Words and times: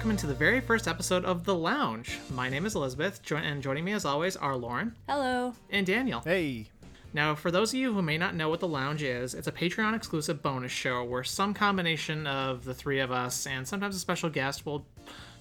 Hello, 0.00 0.10
everyone, 0.10 0.10
and 0.10 0.10
welcome 0.10 0.10
into 0.10 0.26
the 0.26 0.34
very 0.34 0.60
first 0.60 0.88
episode 0.88 1.24
of 1.24 1.44
The 1.44 1.54
Lounge. 1.54 2.18
My 2.32 2.48
name 2.48 2.66
is 2.66 2.74
Elizabeth, 2.74 3.22
jo- 3.22 3.36
and 3.36 3.62
joining 3.62 3.84
me 3.84 3.92
as 3.92 4.04
always 4.04 4.36
are 4.36 4.56
Lauren 4.56 4.94
Hello. 5.08 5.54
and 5.70 5.86
Daniel. 5.86 6.20
Hey, 6.20 6.66
Now, 7.12 7.34
for 7.34 7.50
those 7.50 7.70
of 7.72 7.78
you 7.80 7.92
who 7.94 8.02
may 8.02 8.16
not 8.18 8.34
know 8.34 8.48
what 8.48 8.60
The 8.60 8.68
Lounge 8.68 9.02
is, 9.02 9.34
it's 9.34 9.48
a 9.48 9.52
Patreon 9.52 9.94
exclusive 9.94 10.42
bonus 10.42 10.70
show 10.72 11.02
where 11.04 11.24
some 11.24 11.52
combination 11.54 12.26
of 12.26 12.64
the 12.64 12.74
three 12.74 13.00
of 13.00 13.10
us 13.10 13.46
and 13.46 13.66
sometimes 13.66 13.96
a 13.96 13.98
special 13.98 14.28
guest 14.30 14.64
will 14.66 14.86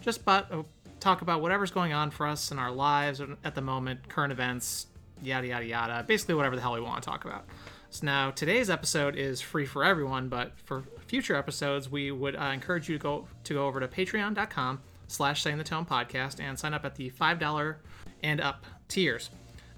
just 0.02 0.24
but, 0.26 0.52
uh, 0.52 0.64
talk 1.00 1.22
about 1.22 1.42
whatever's 1.42 1.72
going 1.72 1.94
on 1.94 2.10
for 2.10 2.26
us 2.26 2.52
in 2.52 2.58
our 2.60 2.72
lives 2.72 3.22
at 3.44 3.54
the 3.56 3.62
moment, 3.62 4.08
current 4.10 4.32
events, 4.32 4.88
yada, 5.22 5.48
yada, 5.48 5.66
yada. 5.66 6.04
Basically, 6.08 6.34
whatever 6.36 6.56
the 6.56 6.62
hell 6.62 6.74
we 6.74 6.82
want 6.82 7.04
to 7.04 7.08
talk 7.10 7.26
about. 7.26 7.46
So 7.92 8.06
now, 8.06 8.32
today's 8.32 8.70
episode 8.70 9.16
is 9.16 9.40
free 9.40 9.66
for 9.66 9.84
everyone, 9.84 10.30
but 10.30 10.58
for 10.66 10.84
future 11.08 11.36
episodes, 11.36 11.90
we 11.90 12.12
would 12.12 12.36
uh, 12.36 12.52
encourage 12.54 12.90
you 12.90 12.98
to 12.98 13.02
go 13.02 13.28
to 13.44 13.54
go 13.54 13.66
over 13.66 13.80
to 13.80 13.88
patreon.com 13.88 14.82
slash 15.08 15.42
saying 15.42 15.58
the 15.58 15.64
tone 15.64 15.86
podcast 15.86 16.40
and 16.40 16.60
sign 16.60 16.74
up 16.74 16.86
at 16.86 16.96
the 16.96 17.10
$5 17.10 17.76
and 18.24 18.42
up 18.42 18.66
tiers. 18.88 19.30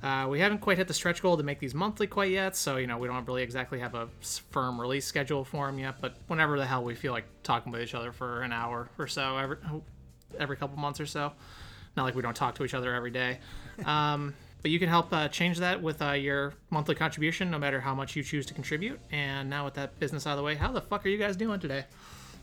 Uh, 0.01 0.27
we 0.29 0.39
haven't 0.39 0.59
quite 0.59 0.77
hit 0.77 0.87
the 0.87 0.93
stretch 0.93 1.21
goal 1.21 1.35
to 1.35 1.43
make 1.43 1.59
these 1.59 1.75
monthly 1.75 2.07
quite 2.07 2.31
yet, 2.31 2.55
so 2.55 2.77
you 2.77 2.87
know 2.87 2.97
we 2.97 3.07
don't 3.07 3.25
really 3.27 3.43
exactly 3.43 3.79
have 3.79 3.95
a 3.95 4.07
firm 4.49 4.79
release 4.79 5.05
schedule 5.05 5.43
for 5.43 5.67
them 5.67 5.77
yet. 5.77 5.95
But 5.99 6.15
whenever 6.27 6.57
the 6.57 6.65
hell 6.65 6.83
we 6.83 6.95
feel 6.95 7.11
like 7.11 7.25
talking 7.43 7.71
with 7.71 7.81
each 7.81 7.93
other 7.93 8.13
for 8.13 8.41
an 8.41 8.53
hour 8.53 8.89
or 8.97 9.07
so 9.07 9.37
every 9.37 9.57
every 10.39 10.55
couple 10.55 10.77
months 10.77 11.01
or 11.01 11.05
so, 11.05 11.33
not 11.97 12.03
like 12.03 12.15
we 12.15 12.21
don't 12.21 12.35
talk 12.35 12.55
to 12.55 12.63
each 12.63 12.73
other 12.73 12.93
every 12.95 13.11
day. 13.11 13.39
Um, 13.85 14.35
but 14.61 14.71
you 14.71 14.79
can 14.79 14.89
help 14.89 15.11
uh, 15.13 15.27
change 15.27 15.59
that 15.59 15.81
with 15.81 16.01
uh, 16.01 16.11
your 16.11 16.53
monthly 16.69 16.95
contribution, 16.95 17.49
no 17.49 17.57
matter 17.59 17.79
how 17.79 17.95
much 17.95 18.15
you 18.15 18.23
choose 18.23 18.45
to 18.47 18.53
contribute. 18.53 18.99
And 19.11 19.49
now 19.49 19.65
with 19.65 19.75
that 19.75 19.99
business 19.99 20.27
out 20.27 20.31
of 20.31 20.37
the 20.37 20.43
way, 20.43 20.55
how 20.55 20.71
the 20.71 20.81
fuck 20.81 21.05
are 21.05 21.09
you 21.09 21.17
guys 21.17 21.35
doing 21.35 21.59
today? 21.59 21.85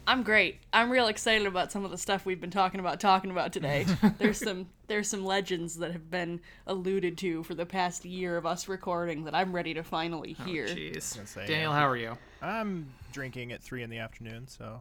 I'm 0.08 0.22
great. 0.22 0.60
I'm 0.72 0.90
real 0.90 1.08
excited 1.08 1.48
about 1.48 1.72
some 1.72 1.84
of 1.84 1.90
the 1.90 1.98
stuff 1.98 2.24
we've 2.24 2.40
been 2.40 2.50
talking 2.50 2.78
about 2.78 3.00
talking 3.00 3.32
about 3.32 3.52
today. 3.52 3.86
there's 4.18 4.38
some 4.38 4.68
there's 4.86 5.08
some 5.10 5.24
legends 5.24 5.78
that 5.78 5.90
have 5.90 6.08
been 6.08 6.40
alluded 6.68 7.18
to 7.18 7.42
for 7.42 7.54
the 7.56 7.66
past 7.66 8.04
year 8.04 8.36
of 8.36 8.46
us 8.46 8.68
recording 8.68 9.24
that 9.24 9.34
I'm 9.34 9.52
ready 9.52 9.74
to 9.74 9.82
finally 9.82 10.34
hear. 10.44 10.68
Jeez, 10.68 11.26
say, 11.26 11.46
Daniel, 11.48 11.72
how 11.72 11.88
are 11.88 11.96
you? 11.96 12.16
I'm 12.40 12.92
drinking 13.12 13.50
at 13.50 13.64
three 13.64 13.82
in 13.82 13.90
the 13.90 13.98
afternoon, 13.98 14.46
so 14.46 14.80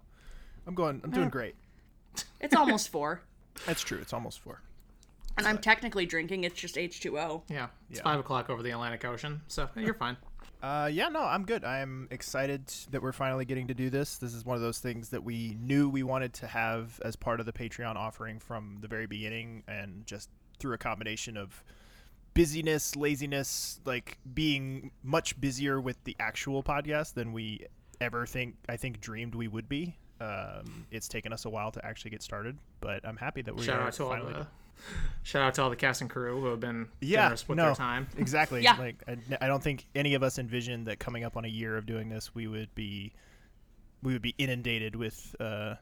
I'm 0.67 0.75
going. 0.75 1.01
I'm 1.03 1.09
doing 1.09 1.29
great. 1.29 1.55
it's 2.39 2.55
almost 2.55 2.89
4. 2.89 3.19
That's 3.65 3.81
true. 3.81 3.99
It's 4.01 4.13
almost 4.13 4.39
four. 4.39 4.61
And 5.37 5.45
I'm 5.47 5.57
technically 5.57 6.05
drinking, 6.05 6.43
it's 6.45 6.59
just 6.59 6.75
H2O. 6.75 7.43
Yeah, 7.49 7.67
it's 7.89 7.99
Yeah. 7.99 8.03
five 8.03 8.19
o'clock 8.19 8.49
over 8.49 8.63
the 8.63 8.71
Atlantic 8.71 9.03
Ocean, 9.05 9.41
so 9.47 9.69
you're 9.75 9.93
fine. 9.93 10.17
Uh, 10.63 10.89
yeah, 10.91 11.09
no, 11.09 11.21
I'm 11.21 11.45
good. 11.45 11.63
I'm 11.63 12.07
excited 12.09 12.67
that 12.91 13.01
we're 13.01 13.11
finally 13.11 13.45
getting 13.45 13.67
to 13.67 13.73
do 13.73 13.89
this. 13.89 14.17
This 14.17 14.33
is 14.33 14.45
one 14.45 14.55
of 14.55 14.61
those 14.61 14.79
things 14.79 15.09
that 15.09 15.23
we 15.23 15.55
knew 15.59 15.89
we 15.89 16.01
wanted 16.03 16.33
to 16.35 16.47
have 16.47 16.99
as 17.03 17.15
part 17.15 17.39
of 17.39 17.45
the 17.45 17.53
Patreon 17.53 17.95
offering 17.95 18.39
from 18.39 18.77
the 18.81 18.87
very 18.87 19.05
beginning, 19.05 19.63
and 19.67 20.05
just 20.07 20.29
through 20.57 20.73
a 20.73 20.77
combination 20.77 21.37
of 21.37 21.63
busyness, 22.33 22.95
laziness, 22.95 23.79
like 23.85 24.17
being 24.33 24.91
much 25.03 25.39
busier 25.39 25.79
with 25.79 26.03
the 26.05 26.15
actual 26.19 26.63
podcast 26.63 27.13
than 27.13 27.31
we 27.33 27.65
ever 28.01 28.25
think 28.25 28.55
I 28.67 28.77
think 28.77 28.99
dreamed 29.01 29.35
we 29.35 29.47
would 29.47 29.69
be. 29.69 29.97
Um, 30.19 30.87
it's 30.91 31.07
taken 31.07 31.31
us 31.33 31.45
a 31.45 31.49
while 31.49 31.71
to 31.71 31.85
actually 31.85 32.11
get 32.11 32.21
started, 32.23 32.57
but 32.79 33.05
I'm 33.07 33.17
happy 33.17 33.41
that 33.43 33.55
we 33.55 33.63
Shout 33.65 33.79
are 33.81 33.87
out 33.87 33.93
to 33.93 34.03
all 34.05 34.09
finally 34.09 34.33
the 34.33 34.47
shout 35.23 35.41
out 35.41 35.53
to 35.55 35.63
all 35.63 35.69
the 35.69 35.75
cast 35.75 36.01
and 36.01 36.09
crew 36.09 36.39
who 36.39 36.47
have 36.47 36.59
been 36.59 36.87
yeah, 37.01 37.23
generous 37.23 37.47
with 37.47 37.57
no, 37.57 37.65
their 37.65 37.75
time. 37.75 38.07
exactly. 38.17 38.61
Yeah. 38.61 38.77
Like 38.77 39.03
I, 39.07 39.17
I 39.41 39.47
don't 39.47 39.63
think 39.63 39.85
any 39.95 40.13
of 40.13 40.23
us 40.23 40.37
envisioned 40.39 40.87
that 40.87 40.99
coming 40.99 41.23
up 41.23 41.37
on 41.37 41.45
a 41.45 41.49
year 41.49 41.77
of 41.77 41.85
doing 41.85 42.09
this, 42.09 42.33
we 42.33 42.47
would 42.47 42.73
be 42.75 43.13
we 44.03 44.13
would 44.13 44.21
be 44.21 44.35
inundated 44.37 44.95
with 44.95 45.35
uh, 45.39 45.75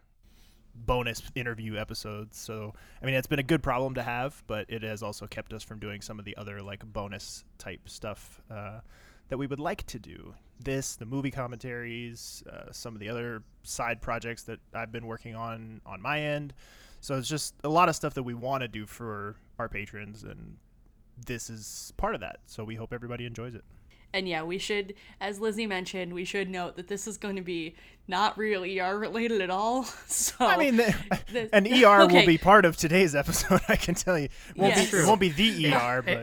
bonus 0.75 1.21
interview 1.35 1.77
episodes. 1.77 2.37
So 2.37 2.73
I 3.01 3.05
mean, 3.05 3.15
it's 3.15 3.27
been 3.27 3.39
a 3.39 3.43
good 3.43 3.63
problem 3.63 3.95
to 3.95 4.03
have, 4.03 4.41
but 4.47 4.65
it 4.69 4.83
has 4.83 5.03
also 5.03 5.27
kept 5.27 5.53
us 5.53 5.63
from 5.63 5.79
doing 5.79 6.01
some 6.01 6.19
of 6.19 6.25
the 6.25 6.37
other 6.37 6.61
like 6.61 6.85
bonus 6.85 7.43
type 7.57 7.89
stuff 7.89 8.41
uh, 8.49 8.79
that 9.29 9.37
we 9.37 9.47
would 9.47 9.59
like 9.59 9.85
to 9.87 9.99
do. 9.99 10.33
This, 10.59 10.95
the 10.95 11.05
movie 11.05 11.31
commentaries, 11.31 12.43
uh, 12.49 12.71
some 12.71 12.93
of 12.93 12.99
the 12.99 13.09
other 13.09 13.43
side 13.63 14.01
projects 14.01 14.43
that 14.43 14.59
I've 14.73 14.91
been 14.91 15.07
working 15.07 15.35
on 15.35 15.81
on 15.85 16.01
my 16.01 16.21
end. 16.21 16.53
So 17.03 17.17
it's 17.17 17.27
just 17.27 17.53
a 17.65 17.69
lot 17.69 17.89
of 17.89 17.97
stuff 17.97 18.13
that 18.13 18.23
we 18.23 18.33
want 18.33 18.61
to 18.61 18.69
do 18.69 18.85
for 18.85 19.35
our 19.59 19.67
patrons, 19.67 20.23
and 20.23 20.55
this 21.25 21.49
is 21.49 21.91
part 21.97 22.15
of 22.15 22.21
that. 22.21 22.37
So 22.45 22.63
we 22.63 22.75
hope 22.75 22.93
everybody 22.93 23.25
enjoys 23.25 23.55
it. 23.55 23.65
And 24.13 24.25
yeah, 24.25 24.43
we 24.43 24.57
should, 24.57 24.93
as 25.19 25.37
Lizzie 25.41 25.67
mentioned, 25.67 26.13
we 26.13 26.23
should 26.23 26.49
note 26.49 26.77
that 26.77 26.87
this 26.87 27.05
is 27.05 27.17
going 27.17 27.35
to 27.35 27.41
be 27.41 27.75
not 28.07 28.37
real 28.37 28.63
ER 28.63 28.97
related 28.97 29.41
at 29.41 29.49
all. 29.49 29.83
So 30.07 30.33
I 30.45 30.55
mean, 30.55 30.77
the, 30.77 30.95
the- 31.33 31.53
an 31.53 31.67
ER 31.67 32.03
okay. 32.03 32.19
will 32.19 32.25
be 32.25 32.37
part 32.37 32.63
of 32.63 32.77
today's 32.77 33.15
episode. 33.23 33.59
I 33.67 33.75
can 33.75 33.95
tell 33.95 34.17
you, 34.17 34.29
won't 34.55 34.73
Yes. 34.77 34.89
be, 34.89 34.97
it 34.99 35.05
won't 35.05 35.19
be 35.19 35.29
the 35.29 35.73
ER, 35.73 36.01
Hey, 36.05 36.15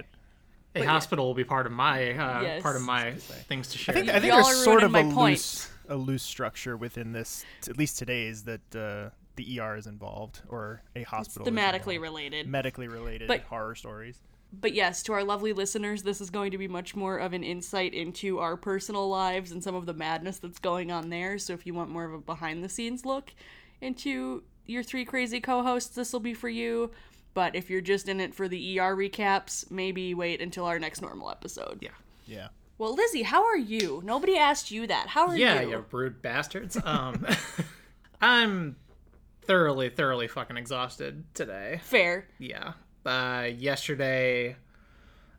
but 0.72 0.80
A 0.82 0.86
hospital 0.86 1.26
will 1.26 1.34
be 1.34 1.44
part 1.44 1.66
of 1.66 1.72
my 1.72 2.12
uh, 2.12 2.40
Yes. 2.40 2.62
part 2.62 2.76
of 2.76 2.82
my 2.82 3.12
things 3.12 3.68
to 3.68 3.76
share. 3.76 3.94
I 3.94 3.98
think 3.98 4.08
I 4.10 4.18
think 4.20 4.32
there's 4.32 4.64
sort 4.64 4.82
of 4.82 4.94
a 4.94 5.02
point. 5.02 5.14
loose 5.16 5.68
a 5.90 5.96
loose 5.96 6.22
structure 6.22 6.74
within 6.76 7.12
this. 7.12 7.44
t- 7.60 7.70
At 7.70 7.76
least 7.76 7.98
today's 7.98 8.44
that 8.44 8.74
uh, 8.74 9.10
the 9.36 9.60
ER 9.60 9.76
is 9.76 9.86
involved 9.86 10.40
or 10.48 10.82
a 10.96 11.02
hospital 11.04 11.46
is 11.46 11.52
thematically 11.54 11.94
involved. 11.94 12.00
related. 12.02 12.46
medically 12.48 12.88
related 12.88 13.28
But- 13.28 13.42
horror 13.42 13.74
stories. 13.74 14.18
but 14.52 14.74
yes, 14.74 15.02
to 15.04 15.12
our 15.12 15.22
lovely 15.24 15.52
listeners, 15.52 16.02
this 16.02 16.20
is 16.20 16.28
going 16.30 16.50
to 16.50 16.58
be 16.58 16.66
much 16.68 16.96
more 16.96 17.18
of 17.18 17.32
an 17.32 17.44
insight 17.44 17.94
into 17.94 18.38
our 18.40 18.56
personal 18.56 19.08
lives 19.08 19.52
and 19.52 19.62
some 19.62 19.74
of 19.76 19.86
the 19.86 19.94
madness 19.94 20.38
that's 20.38 20.58
going 20.58 20.90
on 20.90 21.08
there. 21.10 21.38
So 21.38 21.52
if 21.54 21.64
you 21.66 21.72
want 21.74 21.90
more 21.90 22.04
of 22.04 22.12
a 22.12 22.18
behind 22.18 22.62
the 22.64 22.68
scenes 22.68 23.04
look 23.06 23.32
into 23.80 24.42
your 24.66 24.82
three 24.82 25.04
crazy 25.04 25.40
co 25.40 25.62
hosts, 25.62 25.94
this 25.94 26.12
will 26.12 26.20
be 26.20 26.34
for 26.34 26.48
you. 26.48 26.90
But 27.32 27.54
if 27.54 27.70
you're 27.70 27.80
just 27.80 28.08
in 28.08 28.18
it 28.20 28.34
for 28.34 28.48
the 28.48 28.78
ER 28.80 28.96
recaps, 28.96 29.70
maybe 29.70 30.14
wait 30.14 30.40
until 30.40 30.64
our 30.64 30.78
next 30.80 31.00
normal 31.00 31.30
episode. 31.30 31.78
yeah. 31.80 31.90
Yeah. 32.26 32.48
Well, 32.78 32.94
Lizzie, 32.94 33.22
how 33.22 33.44
are 33.44 33.56
you? 33.58 34.00
Nobody 34.04 34.36
asked 34.36 34.70
you 34.70 34.86
that. 34.86 35.08
How 35.08 35.28
are 35.28 35.36
Yeah, 35.36 35.60
you? 35.60 35.68
Yeah, 35.70 35.76
you 35.76 35.84
rude 35.92 36.22
bastards. 36.22 36.76
Um, 36.84 37.26
I'm 38.20 38.76
thoroughly, 39.50 39.88
thoroughly 39.88 40.28
fucking 40.28 40.56
exhausted 40.56 41.24
today. 41.34 41.80
Fair. 41.82 42.28
Yeah. 42.38 42.74
Uh, 43.04 43.48
yesterday, 43.52 44.54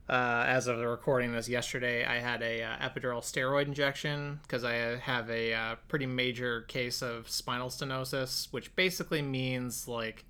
uh, 0.09 0.43
as 0.45 0.67
of 0.67 0.79
the 0.79 0.87
recording 0.87 1.31
this 1.31 1.47
yesterday, 1.47 2.03
I 2.03 2.19
had 2.19 2.41
a 2.41 2.61
uh, 2.61 2.75
epidural 2.89 3.21
steroid 3.21 3.67
injection 3.67 4.41
because 4.41 4.65
I 4.65 4.73
have 4.97 5.29
a 5.29 5.53
uh, 5.53 5.75
pretty 5.87 6.07
major 6.07 6.63
case 6.63 7.01
of 7.01 7.29
spinal 7.29 7.69
stenosis, 7.69 8.51
which 8.51 8.75
basically 8.75 9.21
means 9.21 9.87
like 9.87 10.25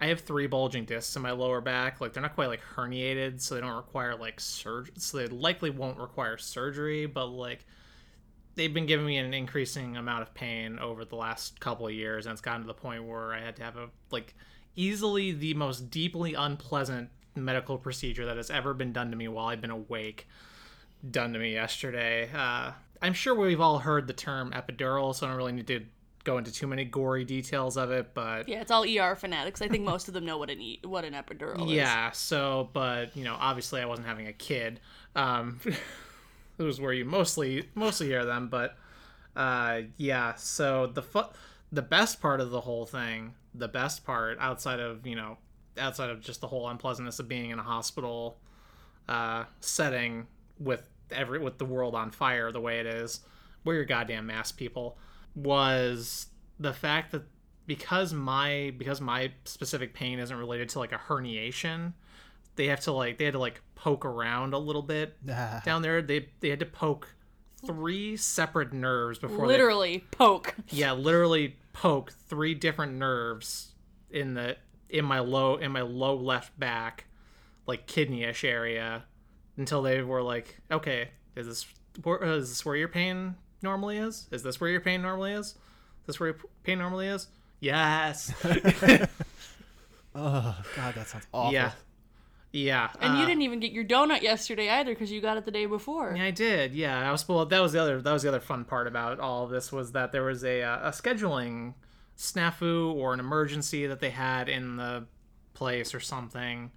I 0.00 0.06
have 0.06 0.20
three 0.20 0.46
bulging 0.46 0.86
discs 0.86 1.14
in 1.14 1.20
my 1.20 1.32
lower 1.32 1.60
back. 1.60 2.00
Like 2.00 2.14
they're 2.14 2.22
not 2.22 2.34
quite 2.34 2.48
like 2.48 2.62
herniated, 2.76 3.42
so 3.42 3.56
they 3.56 3.60
don't 3.60 3.76
require 3.76 4.16
like 4.16 4.40
surgery. 4.40 4.94
So 4.96 5.18
they 5.18 5.26
likely 5.26 5.68
won't 5.68 5.98
require 5.98 6.38
surgery, 6.38 7.04
but 7.04 7.26
like 7.26 7.66
they've 8.60 8.74
been 8.74 8.84
giving 8.84 9.06
me 9.06 9.16
an 9.16 9.32
increasing 9.32 9.96
amount 9.96 10.20
of 10.20 10.34
pain 10.34 10.78
over 10.78 11.06
the 11.06 11.16
last 11.16 11.58
couple 11.60 11.86
of 11.86 11.94
years, 11.94 12.26
and 12.26 12.32
it's 12.34 12.42
gotten 12.42 12.60
to 12.60 12.66
the 12.66 12.74
point 12.74 13.04
where 13.04 13.32
I 13.32 13.40
had 13.40 13.56
to 13.56 13.62
have 13.62 13.76
a 13.78 13.88
like 14.10 14.34
easily 14.76 15.32
the 15.32 15.54
most 15.54 15.90
deeply 15.90 16.34
unpleasant 16.34 17.08
medical 17.34 17.78
procedure 17.78 18.26
that 18.26 18.36
has 18.36 18.50
ever 18.50 18.74
been 18.74 18.92
done 18.92 19.10
to 19.10 19.16
me 19.16 19.28
while 19.28 19.46
I've 19.46 19.60
been 19.62 19.70
awake 19.70 20.28
done 21.10 21.32
to 21.32 21.38
me 21.38 21.54
yesterday. 21.54 22.28
Uh, 22.34 22.72
I'm 23.00 23.14
sure 23.14 23.34
we've 23.34 23.60
all 23.62 23.78
heard 23.78 24.06
the 24.06 24.12
term 24.12 24.52
epidural, 24.52 25.14
so 25.14 25.26
I 25.26 25.30
don't 25.30 25.38
really 25.38 25.52
need 25.52 25.66
to 25.68 25.80
go 26.22 26.36
into 26.36 26.52
too 26.52 26.66
many 26.66 26.84
gory 26.84 27.24
details 27.24 27.78
of 27.78 27.90
it, 27.90 28.12
but 28.12 28.46
Yeah, 28.46 28.60
it's 28.60 28.70
all 28.70 28.84
ER 28.84 29.16
fanatics. 29.16 29.62
I 29.62 29.68
think 29.68 29.84
most 29.84 30.06
of 30.06 30.12
them 30.12 30.26
know 30.26 30.36
what 30.36 30.50
an 30.50 30.60
e- 30.60 30.80
what 30.84 31.06
an 31.06 31.14
epidural 31.14 31.64
is. 31.64 31.72
yeah, 31.72 32.10
so 32.10 32.68
but 32.74 33.16
you 33.16 33.24
know, 33.24 33.36
obviously 33.40 33.80
I 33.80 33.86
wasn't 33.86 34.06
having 34.06 34.26
a 34.26 34.34
kid. 34.34 34.80
Um 35.16 35.60
was 36.64 36.80
where 36.80 36.92
you 36.92 37.04
mostly 37.04 37.68
mostly 37.74 38.06
hear 38.08 38.24
them, 38.24 38.48
but 38.48 38.76
uh 39.36 39.82
yeah, 39.96 40.34
so 40.34 40.86
the 40.86 41.02
fu- 41.02 41.30
the 41.72 41.82
best 41.82 42.20
part 42.20 42.40
of 42.40 42.50
the 42.50 42.60
whole 42.60 42.86
thing, 42.86 43.34
the 43.54 43.68
best 43.68 44.04
part 44.04 44.38
outside 44.40 44.80
of, 44.80 45.06
you 45.06 45.14
know, 45.14 45.38
outside 45.78 46.10
of 46.10 46.20
just 46.20 46.40
the 46.40 46.48
whole 46.48 46.68
unpleasantness 46.68 47.18
of 47.18 47.28
being 47.28 47.50
in 47.50 47.58
a 47.58 47.62
hospital 47.62 48.38
uh 49.08 49.44
setting 49.60 50.26
with 50.58 50.82
every 51.10 51.38
with 51.38 51.58
the 51.58 51.64
world 51.64 51.94
on 51.94 52.10
fire 52.10 52.52
the 52.52 52.60
way 52.60 52.80
it 52.80 52.86
is, 52.86 53.20
wear 53.64 53.76
your 53.76 53.84
goddamn 53.84 54.26
mask 54.26 54.56
people, 54.56 54.98
was 55.34 56.26
the 56.58 56.72
fact 56.72 57.12
that 57.12 57.22
because 57.66 58.12
my 58.12 58.72
because 58.76 59.00
my 59.00 59.32
specific 59.44 59.94
pain 59.94 60.18
isn't 60.18 60.36
related 60.36 60.68
to 60.68 60.78
like 60.78 60.92
a 60.92 60.98
herniation 61.08 61.92
they 62.56 62.66
have 62.66 62.80
to 62.80 62.92
like 62.92 63.16
they 63.16 63.24
had 63.24 63.32
to 63.32 63.38
like 63.38 63.62
poke 63.80 64.04
around 64.04 64.52
a 64.52 64.58
little 64.58 64.82
bit 64.82 65.16
ah. 65.30 65.62
down 65.64 65.80
there 65.80 66.02
they 66.02 66.28
they 66.40 66.50
had 66.50 66.60
to 66.60 66.66
poke 66.66 67.14
three 67.66 68.14
separate 68.16 68.72
nerves 68.74 69.18
before 69.18 69.46
they 69.46 69.54
Literally 69.54 70.04
poke. 70.10 70.54
yeah 70.68 70.92
literally 70.92 71.56
poke 71.72 72.12
three 72.28 72.54
different 72.54 72.92
nerves 72.92 73.72
in 74.10 74.34
the 74.34 74.56
in 74.90 75.04
my 75.06 75.20
low 75.20 75.56
in 75.56 75.72
my 75.72 75.80
low 75.80 76.14
left 76.14 76.58
back 76.58 77.06
like 77.66 77.86
kidney-ish 77.86 78.44
area 78.44 79.04
until 79.56 79.80
they 79.80 80.02
were 80.02 80.22
like 80.22 80.60
okay 80.70 81.08
is 81.34 81.46
this 81.46 81.66
where, 82.02 82.22
is 82.22 82.50
this 82.50 82.64
where 82.66 82.76
your 82.76 82.88
pain 82.88 83.34
normally 83.62 83.96
is 83.96 84.26
is 84.30 84.42
this 84.42 84.60
where 84.60 84.68
your 84.68 84.80
pain 84.80 85.00
normally 85.00 85.32
is 85.32 85.46
is 85.46 85.56
this 86.06 86.20
where 86.20 86.30
your 86.30 86.38
pain 86.64 86.78
normally 86.78 87.06
is 87.06 87.28
Yes. 87.60 88.32
Oh 90.12 90.56
God, 90.74 90.94
that 90.96 91.06
sounds 91.06 91.26
awful. 91.32 91.52
yeah. 91.52 91.70
Yeah. 92.52 92.90
And 93.00 93.16
uh, 93.16 93.20
you 93.20 93.26
didn't 93.26 93.42
even 93.42 93.60
get 93.60 93.72
your 93.72 93.84
donut 93.84 94.22
yesterday 94.22 94.68
either 94.68 94.92
because 94.92 95.12
you 95.12 95.20
got 95.20 95.36
it 95.36 95.44
the 95.44 95.50
day 95.50 95.66
before. 95.66 96.14
Yeah, 96.16 96.24
I 96.24 96.30
did. 96.30 96.74
Yeah, 96.74 97.08
I 97.08 97.12
was. 97.12 97.28
Well, 97.28 97.46
that 97.46 97.60
was 97.60 97.72
the 97.72 97.80
other. 97.80 98.02
That 98.02 98.12
was 98.12 98.22
the 98.22 98.28
other 98.28 98.40
fun 98.40 98.64
part 98.64 98.86
about 98.86 99.20
all 99.20 99.46
this 99.46 99.70
was 99.70 99.92
that 99.92 100.12
there 100.12 100.24
was 100.24 100.44
a 100.44 100.62
uh, 100.62 100.88
a 100.88 100.90
scheduling 100.90 101.74
snafu 102.18 102.92
or 102.94 103.14
an 103.14 103.20
emergency 103.20 103.86
that 103.86 104.00
they 104.00 104.10
had 104.10 104.48
in 104.48 104.76
the 104.76 105.06
place 105.54 105.94
or 105.94 106.00
something 106.00 106.70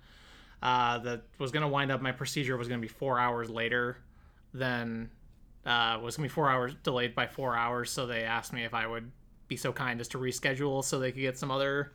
uh, 0.62 1.00
that 1.00 1.24
was 1.40 1.52
going 1.52 1.64
to 1.64 1.68
wind 1.68 1.92
up. 1.92 2.02
My 2.02 2.12
procedure 2.12 2.56
was 2.56 2.68
going 2.68 2.80
to 2.80 2.86
be 2.86 2.92
four 2.94 3.20
hours 3.20 3.50
later 3.50 3.98
than 4.54 5.10
uh, 5.66 6.00
was 6.02 6.18
going 6.18 6.30
to 6.30 6.34
be 6.34 6.36
four 6.36 6.50
hours 6.50 6.76
delayed 6.84 7.16
by 7.16 7.28
four 7.28 7.56
hours. 7.56 7.90
So 7.90 8.06
they 8.06 8.24
asked 8.24 8.54
me 8.54 8.64
if 8.64 8.74
I 8.74 8.86
would 8.88 9.12
be 9.48 9.58
so 9.58 9.74
kind 9.74 10.00
as 10.00 10.08
to 10.10 10.18
reschedule 10.18 10.84
so 10.84 11.00
they 11.00 11.12
could 11.12 11.22
get 11.22 11.38
some 11.38 11.52
other 11.52 11.94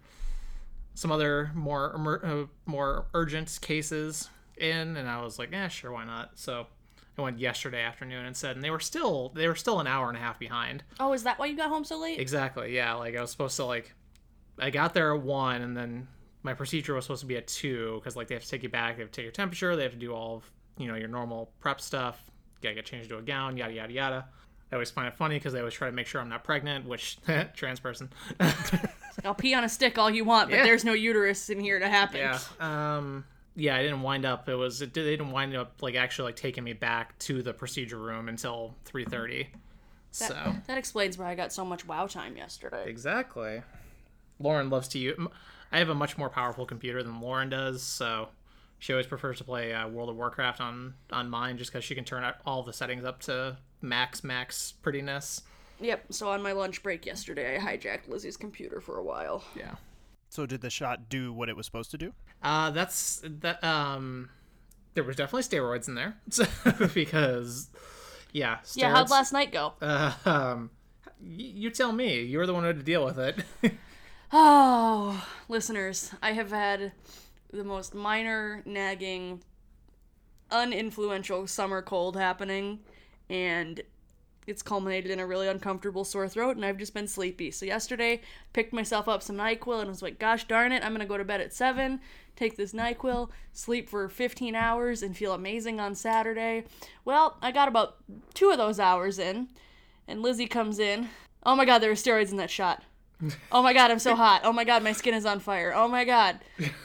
some 0.99 1.13
other 1.13 1.53
more 1.55 1.95
emer- 1.95 2.21
uh, 2.25 2.47
more 2.67 3.07
urgent 3.15 3.57
cases 3.63 4.29
in, 4.57 4.97
and 4.97 5.09
I 5.09 5.23
was 5.23 5.39
like, 5.39 5.53
yeah, 5.53 5.69
sure, 5.69 5.93
why 5.93 6.05
not? 6.05 6.33
So 6.35 6.67
I 7.17 7.23
went 7.23 7.39
yesterday 7.39 7.83
afternoon 7.83 8.27
and 8.27 8.37
said, 8.37 8.57
and 8.57 8.65
they 8.65 8.71
were 8.71 8.81
still 8.81 9.29
they 9.29 9.47
were 9.47 9.55
still 9.55 9.79
an 9.79 9.87
hour 9.87 10.09
and 10.09 10.17
a 10.17 10.21
half 10.21 10.41
behind. 10.41 10.83
Oh, 10.99 11.13
is 11.13 11.23
that 11.23 11.39
why 11.39 11.47
you 11.47 11.57
got 11.57 11.69
home 11.69 11.85
so 11.85 12.01
late? 12.01 12.19
Exactly, 12.19 12.75
yeah. 12.75 12.95
Like 12.95 13.15
I 13.15 13.21
was 13.21 13.31
supposed 13.31 13.55
to 13.57 13.65
like, 13.65 13.95
I 14.59 14.71
got 14.71 14.93
there 14.93 15.15
at 15.15 15.23
one, 15.23 15.63
and 15.63 15.77
then 15.77 16.09
my 16.43 16.53
procedure 16.53 16.95
was 16.95 17.05
supposed 17.05 17.21
to 17.21 17.29
be 17.29 17.37
at 17.37 17.47
two 17.47 18.01
because 18.01 18.17
like 18.17 18.27
they 18.27 18.35
have 18.35 18.43
to 18.43 18.51
take 18.51 18.65
you 18.65 18.69
back, 18.69 18.97
they 18.97 19.03
have 19.03 19.13
to 19.13 19.17
take 19.17 19.25
your 19.25 19.31
temperature, 19.31 19.77
they 19.77 19.85
have 19.85 19.93
to 19.93 19.99
do 19.99 20.13
all 20.13 20.39
of 20.39 20.51
you 20.79 20.89
know 20.89 20.97
your 20.97 21.09
normal 21.09 21.53
prep 21.61 21.81
stuff, 21.81 22.21
you 22.27 22.63
gotta 22.65 22.75
get 22.75 22.87
changed 22.87 23.09
to 23.11 23.19
a 23.19 23.23
gown, 23.23 23.57
yada 23.57 23.73
yada 23.73 23.93
yada. 23.93 24.29
I 24.73 24.75
always 24.75 24.91
find 24.91 25.07
it 25.07 25.15
funny 25.15 25.37
because 25.37 25.53
they 25.53 25.61
always 25.61 25.75
try 25.75 25.89
to 25.89 25.95
make 25.95 26.09
sure 26.09 26.21
I'm 26.21 26.29
not 26.29 26.43
pregnant, 26.43 26.87
which 26.87 27.19
trans 27.55 27.79
person. 27.79 28.11
I'll 29.25 29.35
pee 29.35 29.55
on 29.55 29.65
a 29.65 29.69
stick 29.69 29.99
all 29.99 30.11
you 30.11 30.25
want, 30.25 30.51
but 30.51 30.57
Yeah. 30.59 30.65
there's 30.65 30.85
no 30.85 30.93
uterus 30.93 31.51
in 31.51 31.61
here 31.61 31.79
to 31.79 31.89
happen. 31.89 32.19
Yeah. 32.19 32.39
Um. 32.61 33.25
Yeah, 33.57 33.75
I 33.77 33.83
didn't 33.83 34.03
wind 34.03 34.25
up. 34.25 34.49
It 34.49 34.55
was. 34.55 34.83
It, 34.83 34.95
they 34.95 35.03
didn't 35.03 35.33
wind 35.33 35.57
up 35.57 35.83
like 35.83 35.97
actually 35.97 36.27
like 36.27 36.37
taking 36.37 36.63
me 36.65 36.73
back 36.75 37.19
to 37.21 37.43
the 37.43 37.53
procedure 37.53 37.99
room 37.99 38.29
until 38.29 38.75
three 38.85 39.05
thirty. 39.05 39.49
That, 40.19 40.29
So 40.29 40.53
that 40.69 40.79
explains 40.79 41.19
why 41.19 41.31
I 41.31 41.35
got 41.35 41.53
so 41.53 41.65
much 41.65 41.87
WoW 41.87 42.07
time 42.07 42.37
yesterday. 42.37 42.85
exactly. 42.89 43.63
Lauren 44.39 44.71
loves 44.71 44.89
to 44.89 44.99
use. 44.99 45.19
I 45.73 45.79
have 45.79 45.89
a 45.89 45.95
much 45.95 46.17
more 46.17 46.31
powerful 46.31 46.65
computer 46.65 47.03
than 47.03 47.21
Lauren 47.21 47.51
does, 47.51 47.83
so 47.83 48.29
she 48.79 48.93
always 48.93 49.07
prefers 49.07 49.39
to 49.39 49.45
play 49.45 49.75
uh, 49.75 49.87
World 49.89 50.09
of 50.09 50.17
Warcraft 50.17 50.61
on 50.61 50.95
on 51.13 51.29
mine 51.29 51.59
just 51.59 51.73
because 51.73 51.85
she 51.85 51.95
can 51.97 52.05
turn 52.05 52.25
all 52.47 52.63
the 52.63 52.73
settings 52.73 53.05
up 53.05 53.21
to 53.23 53.57
max 53.83 54.23
max 54.23 54.73
prettiness. 54.83 55.43
Yep. 55.81 56.07
So 56.11 56.31
on 56.31 56.43
my 56.43 56.53
lunch 56.53 56.83
break 56.83 57.07
yesterday, 57.07 57.57
I 57.57 57.61
hijacked 57.61 58.09
Lizzie's 58.09 58.37
computer 58.37 58.81
for 58.81 58.99
a 58.99 59.03
while. 59.03 59.45
Yeah. 59.57 59.75
So 60.29 60.45
did 60.47 60.61
the 60.61 60.71
shot 60.71 61.09
do 61.09 61.33
what 61.33 61.49
it 61.49 61.57
was 61.57 61.67
supposed 61.67 61.91
to 61.93 61.99
do? 61.99 62.13
Uh, 62.43 62.71
that's 62.71 63.23
that. 63.25 63.63
Um, 63.65 64.29
there 64.95 65.05
was 65.05 65.17
definitely 65.17 65.43
steroids 65.45 65.89
in 65.89 65.95
there, 65.95 66.17
so, 66.31 66.45
because 66.95 67.71
yeah. 68.33 68.57
Steroids, 68.59 68.77
Yeah. 68.77 68.91
How'd 68.91 69.11
last 69.11 69.33
night 69.33 69.53
go? 69.53 69.73
Uh, 69.81 70.13
um, 70.25 70.71
you 71.23 71.71
tell 71.71 71.93
me. 71.93 72.23
You're 72.23 72.47
the 72.47 72.55
one 72.55 72.63
who 72.65 72.69
had 72.69 72.77
to 72.79 72.83
deal 72.83 73.05
with 73.05 73.19
it. 73.19 73.43
Oh, 74.31 75.27
listeners, 75.49 76.13
I 76.23 76.33
have 76.33 76.51
had 76.51 76.93
the 77.51 77.65
most 77.65 77.95
minor, 77.95 78.63
nagging, 78.67 79.43
uninfluential 80.51 81.49
summer 81.49 81.81
cold 81.81 82.15
happening, 82.15 82.81
and 83.31 83.81
it's 84.49 84.63
culminated 84.63 85.11
in 85.11 85.21
a 85.21 85.27
really 85.27 85.49
uncomfortable 85.49 86.05
sore 86.05 86.29
throat, 86.29 86.57
and 86.57 86.65
I've 86.65 86.79
just 86.79 86.95
been 86.95 87.09
sleepy. 87.09 87.51
So 87.51 87.67
yesterday, 87.67 88.21
picked 88.53 88.73
myself 88.73 89.09
up 89.09 89.23
some 89.23 89.37
NyQuil 89.37 89.81
and 89.81 89.89
was 89.89 90.03
like, 90.03 90.19
gosh 90.19 90.45
darn 90.45 90.73
it, 90.73 90.85
I'm 90.85 90.93
gonna 90.93 91.07
go 91.07 91.19
to 91.19 91.25
bed 91.25 91.41
at 91.41 91.53
7, 91.53 92.01
take 92.37 92.57
this 92.57 92.73
NyQuil, 92.73 93.31
sleep 93.53 93.89
for 93.89 94.09
15 94.09 94.55
hours, 94.55 95.03
and 95.03 95.17
feel 95.17 95.33
amazing 95.35 95.81
on 95.81 95.95
Saturday. 95.95 96.65
Well, 97.05 97.37
I 97.43 97.53
got 97.53 97.69
about 97.69 97.97
two 98.35 98.51
of 98.51 98.59
those 98.59 98.81
hours 98.81 99.19
in, 99.19 99.49
and 100.07 100.23
Lizzie 100.23 100.47
comes 100.47 100.79
in. 100.79 101.09
Oh 101.43 101.55
my 101.55 101.65
god, 101.65 101.79
there 101.79 101.91
were 101.91 101.97
steroids 101.97 102.31
in 102.31 102.37
that 102.39 102.51
shot. 102.51 102.83
Oh 103.51 103.63
my 103.63 103.73
god, 103.73 103.91
I'm 103.91 103.99
so 103.99 104.15
hot. 104.15 104.43
Oh 104.45 104.53
my 104.53 104.65
god, 104.65 104.83
my 104.83 104.93
skin 104.93 105.15
is 105.15 105.27
on 105.27 105.41
fire. 105.41 105.73
Oh 105.75 105.89
my 105.89 106.05
god. 106.05 106.39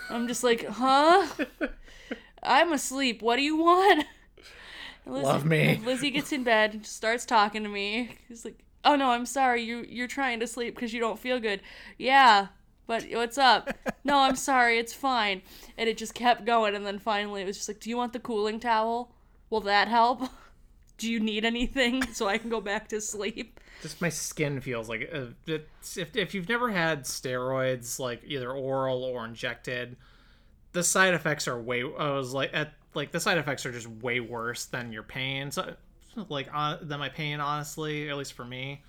I'm 0.10 0.28
just 0.28 0.44
like, 0.44 0.66
huh? 0.66 1.28
I'm 2.44 2.74
asleep. 2.74 3.22
What 3.22 3.36
do 3.36 3.44
you 3.44 3.56
want? 3.56 4.06
Lizzie, 5.06 5.26
Love 5.26 5.46
me. 5.46 5.82
Lizzie 5.86 6.12
gets 6.12 6.32
in 6.32 6.44
bed, 6.44 6.74
and 6.74 6.86
starts 6.86 7.26
talking 7.26 7.64
to 7.64 7.70
me. 7.70 8.18
He's 8.28 8.46
like, 8.46 8.60
"Oh 8.86 8.96
no, 8.96 9.10
I'm 9.10 9.26
sorry. 9.26 9.64
You 9.64 9.86
you're 9.88 10.08
trying 10.08 10.40
to 10.40 10.48
sleep 10.48 10.76
because 10.76 10.94
you 10.94 11.00
don't 11.00 11.20
feel 11.20 11.40
good." 11.40 11.62
Yeah, 11.98 12.48
but 12.88 13.06
what's 13.12 13.38
up? 13.38 13.70
no, 14.04 14.20
I'm 14.20 14.36
sorry. 14.36 14.80
It's 14.80 14.94
fine. 14.94 15.42
And 15.78 15.90
it 15.90 15.98
just 15.98 16.14
kept 16.14 16.46
going, 16.46 16.76
and 16.76 16.86
then 16.86 17.00
finally 17.00 17.42
it 17.42 17.46
was 17.46 17.58
just 17.58 17.70
like, 17.70 17.80
"Do 17.80 17.90
you 17.90 17.98
want 17.98 18.14
the 18.14 18.20
cooling 18.20 18.60
towel? 18.60 19.14
Will 19.50 19.62
that 19.62 19.88
help? 19.88 20.22
Do 20.98 21.12
you 21.12 21.20
need 21.20 21.44
anything 21.44 22.04
so 22.14 22.28
I 22.28 22.38
can 22.38 22.50
go 22.50 22.62
back 22.62 22.88
to 22.90 23.02
sleep?" 23.02 23.60
Just 23.82 24.02
my 24.02 24.10
skin 24.10 24.62
feels 24.62 24.88
like 24.88 25.10
uh, 25.14 25.26
it's, 25.46 25.98
if 25.98 26.16
if 26.16 26.34
you've 26.34 26.48
never 26.48 26.72
had 26.72 27.04
steroids, 27.04 28.00
like 28.00 28.22
either 28.26 28.52
oral 28.52 29.04
or 29.04 29.26
injected, 29.26 29.98
the 30.72 30.84
side 30.84 31.14
effects 31.14 31.48
are 31.48 31.60
way. 31.60 31.82
I 31.82 32.12
was 32.12 32.34
like 32.34 32.52
at 32.54 32.74
like 32.96 33.12
the 33.12 33.20
side 33.20 33.38
effects 33.38 33.66
are 33.66 33.72
just 33.72 33.88
way 33.88 34.20
worse 34.20 34.66
than 34.66 34.92
your 34.92 35.04
pain. 35.04 35.52
So 35.52 35.76
like 36.30 36.48
uh, 36.54 36.78
than 36.82 37.00
my 37.00 37.10
pain, 37.10 37.40
honestly, 37.40 38.10
at 38.10 38.18
least 38.18 38.34
for 38.34 38.46
me. 38.46 38.82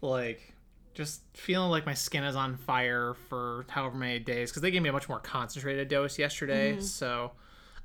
Like 0.00 0.54
just 0.94 1.22
feeling 1.34 1.70
like 1.70 1.84
my 1.84 1.94
skin 1.94 2.24
is 2.24 2.36
on 2.36 2.56
fire 2.56 3.14
for 3.28 3.66
however 3.68 3.96
many 3.96 4.18
days 4.18 4.50
because 4.50 4.62
they 4.62 4.70
gave 4.70 4.82
me 4.82 4.88
a 4.88 4.92
much 4.92 5.08
more 5.08 5.20
concentrated 5.20 5.88
dose 5.88 6.18
yesterday. 6.18 6.80
So 6.80 7.32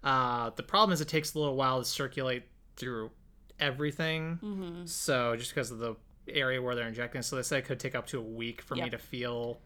uh, 0.04 0.51
the 0.56 0.63
problem 0.63 0.94
is 0.94 1.01
it 1.01 1.08
takes 1.08 1.36
a 1.36 1.40
little 1.40 1.56
while 1.56 1.80
to 1.80 1.86
circulate 1.86 2.44
through 2.75 3.12
everything. 3.60 4.40
Mm-hmm. 4.42 4.86
So 4.86 5.36
just 5.36 5.51
because 5.51 5.72
of 5.72 5.80
the 5.80 5.96
area 6.28 6.62
where 6.62 6.75
they're 6.75 6.88
injecting, 6.88 7.22
so 7.22 7.36
they 7.36 7.44
said 7.44 7.60
it 7.60 7.66
could 7.66 7.80
take 7.80 7.96
up 7.96 8.08
to 8.08 8.20
a 8.20 8.24
week 8.24 8.62
for 8.62 8.75
me 8.75 8.90
to 8.90 8.98
feel 8.98 9.60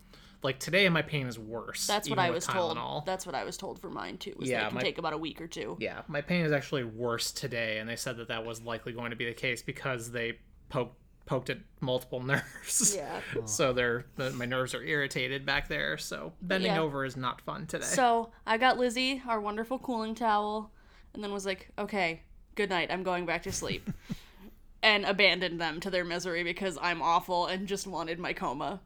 like 0.45 0.59
today. 0.59 0.87
My 0.87 1.01
pain 1.01 1.27
is 1.27 1.37
worse. 1.37 1.85
That's 1.87 2.09
what 2.09 2.19
I 2.19 2.29
was 2.29 2.45
told. 2.47 2.77
That's 3.05 3.25
what 3.25 3.35
I 3.35 3.43
was 3.43 3.57
told 3.57 3.79
for 3.81 3.89
mine 3.89 4.17
too. 4.17 4.33
Was 4.39 4.47
Yeah, 4.49 4.59
that 4.61 4.65
it 4.65 4.69
can 4.69 4.75
my- 4.75 4.81
take 4.81 4.97
about 4.97 5.11
a 5.13 5.17
week 5.17 5.41
or 5.41 5.47
two. 5.47 5.75
Yeah, 5.81 6.03
my 6.07 6.21
pain 6.21 6.45
is 6.45 6.53
actually 6.53 6.85
worse 6.85 7.31
today, 7.33 7.79
and 7.79 7.89
they 7.89 7.97
said 7.97 8.15
that 8.17 8.29
that 8.29 8.45
was 8.45 8.61
likely 8.61 8.93
going 8.93 9.09
to 9.09 9.17
be 9.17 9.25
the 9.25 9.33
case 9.33 9.61
because 9.61 10.11
they 10.11 10.39
poked 10.69 10.95
poked 11.25 11.49
at 11.49 11.57
multiple 11.81 12.21
nerves. 12.23 12.95
Yeah. 12.95 13.19
So 13.45 13.73
they're 13.73 14.05
the, 14.15 14.29
my 14.31 14.45
nerves 14.45 14.75
are 14.75 14.83
irritated 14.83 15.43
back 15.45 15.67
there. 15.67 15.97
So 15.97 16.33
bending 16.41 16.71
Yeah. 16.71 16.81
over 16.81 17.03
is 17.03 17.17
not 17.17 17.41
fun 17.41 17.65
today. 17.65 17.83
So 17.85 18.31
I 18.45 18.57
got 18.57 18.77
Lizzie 18.77 19.21
our 19.27 19.41
wonderful 19.41 19.79
cooling 19.79 20.13
towel, 20.15 20.71
and 21.15 21.23
then 21.23 21.33
was 21.33 21.45
like, 21.45 21.71
"Okay, 21.79 22.21
good 22.53 22.69
night. 22.69 22.91
I'm 22.91 23.01
going 23.03 23.25
back 23.25 23.41
to 23.43 23.51
sleep," 23.51 23.89
and 24.83 25.03
abandoned 25.05 25.59
them 25.59 25.79
to 25.79 25.89
their 25.89 26.05
misery 26.05 26.43
because 26.43 26.77
I'm 26.79 27.01
awful 27.01 27.47
and 27.47 27.67
just 27.67 27.87
wanted 27.87 28.19
my 28.19 28.33
coma. 28.33 28.81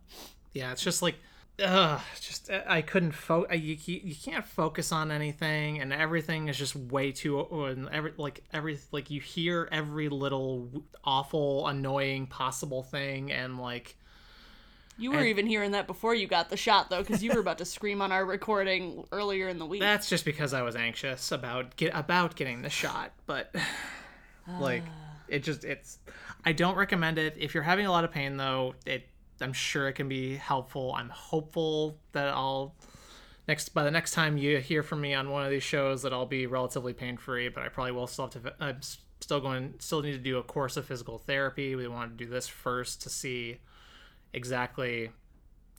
yeah, 0.54 0.72
it's 0.72 0.82
just 0.84 1.02
like, 1.02 1.16
ugh, 1.64 2.02
just 2.20 2.50
uh, 2.50 2.62
I 2.68 2.82
couldn't 2.82 3.12
focus. 3.12 3.60
You 3.60 3.78
you 3.86 4.16
can't 4.16 4.46
focus 4.46 4.92
on 4.92 5.12
anything, 5.12 5.80
and 5.80 5.94
everything 5.94 6.48
is 6.48 6.58
just 6.58 6.76
way 6.76 7.12
too 7.12 7.40
and 7.66 7.90
every 7.90 8.14
like 8.18 8.44
every 8.54 8.80
like 8.92 9.10
you 9.10 9.22
hear 9.22 9.68
every 9.72 10.10
little 10.10 10.70
awful, 11.04 11.68
annoying 11.68 12.28
possible 12.28 12.84
thing, 12.84 13.32
and 13.32 13.60
like. 13.60 13.96
You 14.98 15.12
were 15.12 15.24
even 15.24 15.48
hearing 15.48 15.72
that 15.72 15.88
before 15.88 16.14
you 16.14 16.28
got 16.28 16.50
the 16.50 16.58
shot, 16.58 16.90
though, 16.90 17.00
because 17.00 17.24
you 17.24 17.32
were 17.32 17.40
about 17.40 17.60
to 17.60 17.66
scream 17.66 18.02
on 18.02 18.12
our 18.12 18.26
recording 18.26 19.06
earlier 19.14 19.48
in 19.48 19.58
the 19.58 19.66
week. 19.66 19.80
That's 19.80 20.10
just 20.10 20.26
because 20.26 20.54
I 20.54 20.62
was 20.62 20.76
anxious 20.76 21.32
about 21.32 21.78
get 21.78 21.96
about 21.96 22.36
getting 22.36 22.64
the 22.64 22.70
shot, 22.70 23.14
but 23.26 23.56
like 24.60 24.84
it 25.30 25.44
just 25.44 25.64
it's 25.64 26.00
I 26.44 26.52
don't 26.52 26.76
recommend 26.76 27.18
it. 27.18 27.38
If 27.40 27.54
you're 27.54 27.64
having 27.64 27.86
a 27.86 27.92
lot 27.92 28.04
of 28.04 28.12
pain 28.12 28.36
though, 28.36 28.76
it 28.86 29.08
I'm 29.42 29.54
sure 29.54 29.88
it 29.88 29.94
can 29.94 30.10
be 30.10 30.36
helpful. 30.36 30.94
I'm 30.96 31.10
hopeful 31.10 31.98
that 32.12 32.28
I'll 32.28 32.76
next 33.48 33.70
by 33.70 33.84
the 33.84 33.92
next 33.92 34.12
time 34.12 34.38
you 34.38 34.58
hear 34.58 34.84
from 34.84 35.02
me 35.02 35.14
on 35.14 35.30
one 35.30 35.44
of 35.44 35.52
these 35.52 35.64
shows 35.64 36.02
that 36.04 36.14
I'll 36.14 36.26
be 36.26 36.46
relatively 36.46 36.94
pain 36.94 37.18
free, 37.18 37.50
but 37.50 37.64
I 37.64 37.70
probably 37.70 37.94
will 37.94 38.08
still 38.08 38.30
have 38.30 38.44
to 38.44 38.54
I'm 38.60 38.80
still 39.22 39.40
going 39.40 39.76
still 39.80 40.02
need 40.02 40.14
to 40.14 40.18
do 40.18 40.38
a 40.38 40.44
course 40.44 40.78
of 40.78 40.86
physical 40.86 41.18
therapy. 41.18 41.76
We 41.76 41.88
want 41.88 42.18
to 42.18 42.26
do 42.26 42.30
this 42.30 42.48
first 42.48 43.02
to 43.04 43.10
see 43.10 43.60
exactly 44.34 45.12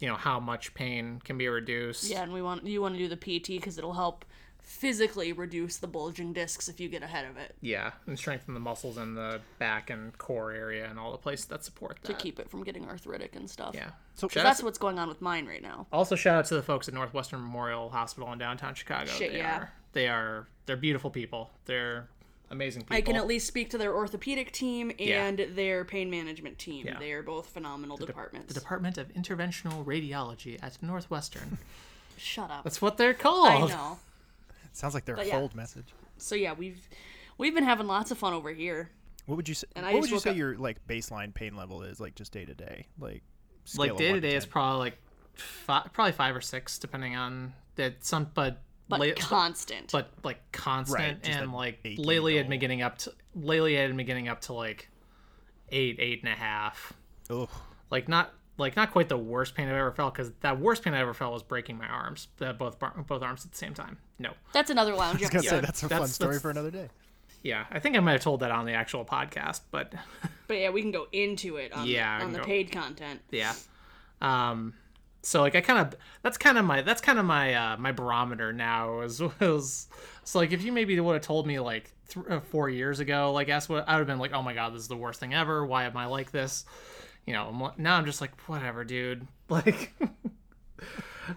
you 0.01 0.09
know 0.09 0.17
how 0.17 0.41
much 0.41 0.75
pain 0.75 1.21
can 1.23 1.39
be 1.39 1.49
reduced. 1.49 2.11
yeah, 2.11 2.23
and 2.23 2.33
we 2.33 2.43
want 2.43 2.67
you 2.67 2.83
want 2.83 2.95
to 2.95 2.99
do 2.99 3.09
the 3.09 3.17
PT 3.17 3.49
because 3.49 3.79
it'll 3.79 3.93
help 3.93 4.25
physically 4.63 5.33
reduce 5.33 5.77
the 5.79 5.87
bulging 5.87 6.33
discs 6.33 6.69
if 6.69 6.79
you 6.81 6.89
get 6.89 7.03
ahead 7.03 7.25
of 7.25 7.37
it 7.37 7.55
Yeah, 7.61 7.91
and 8.07 8.19
strengthen 8.19 8.55
the 8.55 8.61
muscles 8.61 8.97
in 8.99 9.15
the 9.15 9.41
back 9.59 9.91
and 9.91 10.17
core 10.19 10.53
area 10.53 10.89
and 10.89 10.99
all 10.99 11.13
the 11.13 11.19
places 11.19 11.47
that 11.47 11.65
support 11.65 11.99
that. 12.03 12.07
to 12.07 12.15
keep 12.15 12.39
it 12.39 12.51
from 12.51 12.63
getting 12.65 12.87
arthritic 12.89 13.35
and 13.37 13.49
stuff. 13.51 13.75
yeah. 13.75 13.91
So- 14.15 14.29
shout 14.29 14.43
out 14.43 14.49
That's 14.51 14.59
to- 14.61 14.65
what's 14.67 14.79
going 14.79 14.99
on 14.99 15.09
with 15.09 15.21
mine 15.21 15.47
right 15.47 15.63
now. 15.63 15.87
also 15.93 16.15
shout 16.17 16.37
out 16.37 16.45
to 16.47 16.55
the 16.55 16.63
folks 16.63 16.89
at 16.89 16.95
Northwestern 16.95 17.41
Memorial 17.41 17.89
Hospital 17.91 18.33
in 18.33 18.39
downtown 18.39 18.75
Chicago. 18.75 19.11
Shit, 19.11 19.33
they 19.33 19.39
yeah. 19.39 19.57
are 19.59 19.73
they 19.93 20.09
are 20.09 20.47
they're 20.67 20.77
beautiful 20.77 21.11
people. 21.11 21.51
They're 21.65 22.09
amazing 22.51 22.83
people. 22.83 22.97
I 22.97 23.01
can 23.01 23.17
at 23.17 23.27
least 23.27 23.47
speak 23.49 23.71
to 23.71 23.79
their 23.79 23.95
orthopedic 23.95 24.53
team 24.53 24.93
Yeah. 24.99 25.25
and 25.27 25.39
their 25.57 25.85
pain 25.85 26.11
management 26.11 26.59
team. 26.59 26.87
Yeah. 26.87 26.99
They 26.99 27.13
are 27.13 27.23
both 27.23 27.47
phenomenal 27.49 27.97
departments. 27.97 28.53
the 28.55 28.61
Department 28.61 28.99
of 28.99 29.09
Interventional 29.15 29.85
Radiology 29.85 30.63
at 30.63 30.81
Northwestern. 30.83 31.59
Shut 32.17 32.51
up. 32.51 32.65
That's 32.65 32.81
what 32.83 32.99
they're 32.99 33.15
called. 33.15 33.49
I 33.49 33.67
know. 33.75 33.99
Sounds 34.73 34.95
like 34.95 35.05
their 35.05 35.17
But 35.17 35.27
yeah. 35.27 35.39
hold 35.39 35.55
message. 35.55 35.87
So 36.19 36.35
yeah, 36.35 36.53
we've 36.53 36.89
we've 37.39 37.55
been 37.55 37.65
having 37.65 37.87
lots 37.87 38.11
of 38.11 38.19
fun 38.19 38.33
over 38.33 38.51
here. 38.53 38.91
What 39.27 39.37
would 39.37 39.49
you 39.49 39.55
say? 39.55 39.67
And 39.77 39.85
I 39.87 39.93
what 39.95 40.01
just 40.03 40.13
would 40.13 40.17
you 40.17 40.21
say 40.21 40.31
up- 40.31 40.37
your 40.37 40.57
like 40.57 40.87
baseline 40.87 41.33
pain 41.35 41.57
level 41.57 41.83
is, 41.83 42.01
like 42.01 42.15
just 42.15 42.33
day 42.33 42.45
to 42.45 42.55
day, 42.55 42.87
like 42.99 43.23
Like 43.77 43.97
day 43.97 44.13
to 44.13 44.21
day 44.21 44.35
is 44.35 44.47
probably 44.47 44.79
like 44.81 44.99
five, 45.35 45.93
probably 45.93 46.13
five 46.13 46.35
or 46.35 46.41
six, 46.41 46.79
depending 46.79 47.17
on 47.17 47.53
that. 47.77 48.05
Some, 48.05 48.31
but 48.35 48.63
But 48.89 49.01
la- 49.01 49.13
constant. 49.17 49.93
but 49.93 50.11
like 50.25 50.41
constant 50.53 51.23
just 51.23 51.39
and 51.39 51.53
like 51.53 51.79
eight 51.85 51.99
lately 51.99 52.37
had 52.37 52.45
goal. 52.47 52.51
been 52.51 52.61
getting 52.61 52.83
up 52.83 52.99
to 52.99 53.13
lately 53.35 53.77
had 53.77 53.95
been 53.97 54.07
getting 54.07 54.29
up 54.29 54.41
to 54.43 54.53
like 54.53 54.89
eight, 55.71 55.97
eight 56.01 56.23
and 56.23 56.33
a 56.33 56.37
half. 56.37 56.93
Ugh. 57.31 57.49
Like 57.91 58.09
not 58.09 58.33
like 58.59 58.75
not 58.77 58.91
quite 58.93 59.09
the 59.09 59.17
worst 59.19 59.55
pain 59.55 59.69
I've 59.69 59.75
ever 59.75 59.93
felt 59.93 60.15
because 60.15 60.33
that 60.41 60.59
worst 60.59 60.83
pain 60.83 60.93
I 60.95 61.01
ever 61.01 61.15
felt 61.15 61.33
was 61.33 61.43
breaking 61.43 61.79
my 61.79 61.87
arms, 61.87 62.29
uh, 62.41 62.53
both 62.53 62.79
both 62.79 63.23
arms 63.23 63.45
at 63.45 63.53
the 63.53 63.57
same 63.59 63.75
time. 63.75 63.99
No, 64.21 64.35
that's 64.53 64.71
another 64.71 64.95
lounge 64.95 65.19
I 65.23 65.25
was 65.25 65.31
gonna 65.31 65.39
episode. 65.41 65.57
say 65.57 65.61
that's 65.63 65.83
a 65.83 65.89
fun 65.89 66.07
story 66.07 66.39
for 66.39 66.51
another 66.51 66.71
day. 66.71 66.89
yeah, 67.43 67.65
I 67.73 67.79
think 67.81 67.97
I 67.97 68.01
might 68.01 68.13
have 68.13 68.21
told 68.21 68.41
that 68.41 68.51
on 68.53 68.67
the 68.67 68.75
actual 68.75 69.05
podcast, 69.05 69.63
but 69.73 69.93
But 70.47 70.59
yeah, 70.59 70.71
we 70.71 70.83
can 70.83 70.91
go 70.93 71.07
into 71.13 71.57
it 71.57 71.73
on, 71.73 71.87
Yeah, 71.87 72.19
I 72.19 72.23
on 72.25 72.33
the 72.33 72.39
go- 72.41 72.45
paid 72.45 72.71
content. 72.71 73.21
yeah. 73.31 73.55
Um, 74.21 74.75
so 75.23 75.41
like 75.41 75.55
I 75.55 75.61
kind 75.63 75.79
of 75.87 75.95
that's 76.23 76.37
kind 76.39 76.59
of 76.59 76.65
my 76.65 76.83
that's 76.83 77.01
kind 77.01 77.19
of 77.19 77.25
my 77.25 77.55
uh, 77.55 77.77
my 77.79 77.93
barometer 77.93 78.53
now 78.53 79.01
is 79.01 79.21
was 79.41 79.89
so 80.25 80.39
like 80.39 80.53
if 80.53 80.63
you 80.63 80.73
maybe 80.73 80.99
would 81.01 81.13
have 81.15 81.23
told 81.23 81.47
me 81.47 81.59
like 81.61 81.93
th- 82.09 82.27
uh, 82.29 82.41
four 82.41 82.69
years 82.71 83.01
ago 83.01 83.33
like 83.33 83.47
that's 83.47 83.69
what 83.69 83.87
I 83.89 83.93
would 83.95 84.01
have 84.01 84.07
been 84.07 84.19
like 84.19 84.33
oh 84.33 84.43
my 84.43 84.53
god 84.55 84.75
this 84.75 84.83
is 84.83 84.89
the 84.89 84.97
worst 84.97 85.21
thing 85.21 85.33
ever 85.35 85.65
why 85.65 85.85
am 85.85 85.97
I 85.97 86.07
like 86.07 86.31
this 86.31 86.65
you 87.27 87.33
know 87.35 87.49
I'm, 87.49 87.83
now 87.83 87.97
I'm 87.97 88.07
just 88.07 88.21
like 88.23 88.33
whatever 88.49 88.83
dude 88.85 89.27
like 89.51 89.93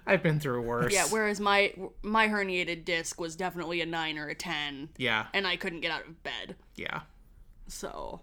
I've 0.07 0.23
been 0.23 0.39
through 0.39 0.61
worse 0.61 0.93
Yeah, 0.93 1.05
whereas 1.09 1.39
my 1.39 1.73
my 2.01 2.27
herniated 2.27 2.85
disc 2.85 3.19
was 3.19 3.35
definitely 3.35 3.81
a 3.81 3.85
nine 3.85 4.17
or 4.17 4.27
a 4.27 4.35
ten, 4.35 4.89
yeah 4.97 5.27
and 5.33 5.45
I 5.47 5.55
couldn't 5.55 5.81
get 5.81 5.91
out 5.91 6.05
of 6.07 6.21
bed. 6.23 6.55
yeah 6.75 7.01
So, 7.67 8.21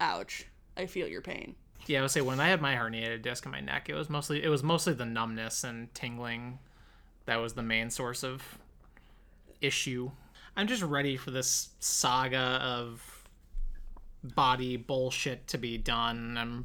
ouch. 0.00 0.46
I 0.76 0.86
feel 0.86 1.06
your 1.08 1.20
pain. 1.22 1.54
yeah 1.86 1.98
I 1.98 2.02
would 2.02 2.10
say 2.10 2.20
when 2.22 2.40
I 2.40 2.48
had 2.48 2.60
my 2.62 2.74
herniated 2.74 3.22
disc 3.22 3.44
in 3.44 3.52
my 3.52 3.60
neck 3.60 3.88
it 3.88 3.94
was 3.94 4.08
mostly 4.10 4.42
it 4.42 4.48
was 4.48 4.62
mostly 4.62 4.92
the 4.94 5.04
numbness 5.04 5.64
and 5.64 5.92
tingling 5.94 6.58
that 7.26 7.36
was 7.36 7.54
the 7.54 7.62
main 7.62 7.90
source 7.90 8.22
of 8.24 8.58
issue. 9.60 10.10
I'm 10.56 10.66
just 10.66 10.82
ready 10.82 11.16
for 11.16 11.30
this 11.30 11.70
saga 11.78 12.58
of 12.62 13.24
body 14.24 14.76
bullshit 14.76 15.46
to 15.48 15.58
be 15.58 15.78
done. 15.78 16.36
I'm 16.36 16.64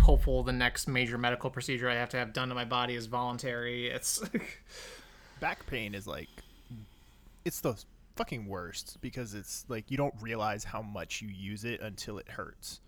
hopeful 0.00 0.42
the 0.42 0.52
next 0.52 0.88
major 0.88 1.18
medical 1.18 1.50
procedure 1.50 1.88
I 1.88 1.94
have 1.94 2.08
to 2.10 2.16
have 2.16 2.32
done 2.32 2.48
to 2.48 2.54
my 2.54 2.64
body 2.64 2.94
is 2.94 3.06
voluntary. 3.06 3.88
It's 3.88 4.22
Back 5.40 5.66
pain 5.66 5.94
is 5.94 6.06
like, 6.06 6.28
it's 7.44 7.60
the 7.60 7.74
fucking 8.16 8.46
worst 8.46 8.98
because 9.00 9.34
it's 9.34 9.64
like 9.68 9.90
you 9.90 9.96
don't 9.96 10.14
realize 10.20 10.64
how 10.64 10.82
much 10.82 11.20
you 11.20 11.28
use 11.28 11.64
it 11.64 11.80
until 11.80 12.18
it 12.18 12.28
hurts. 12.28 12.80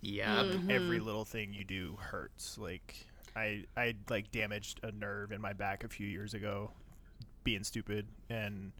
yeah, 0.00 0.42
mm-hmm. 0.42 0.70
Every 0.70 1.00
little 1.00 1.24
thing 1.24 1.52
you 1.52 1.64
do 1.64 1.96
hurts. 2.00 2.58
Like 2.58 2.94
I 3.34 3.64
I 3.76 3.94
like 4.08 4.30
damaged 4.32 4.80
a 4.82 4.92
nerve 4.92 5.32
in 5.32 5.40
my 5.40 5.52
back 5.52 5.84
a 5.84 5.88
few 5.88 6.06
years 6.06 6.34
ago, 6.34 6.70
being 7.44 7.64
stupid, 7.64 8.06
and 8.30 8.72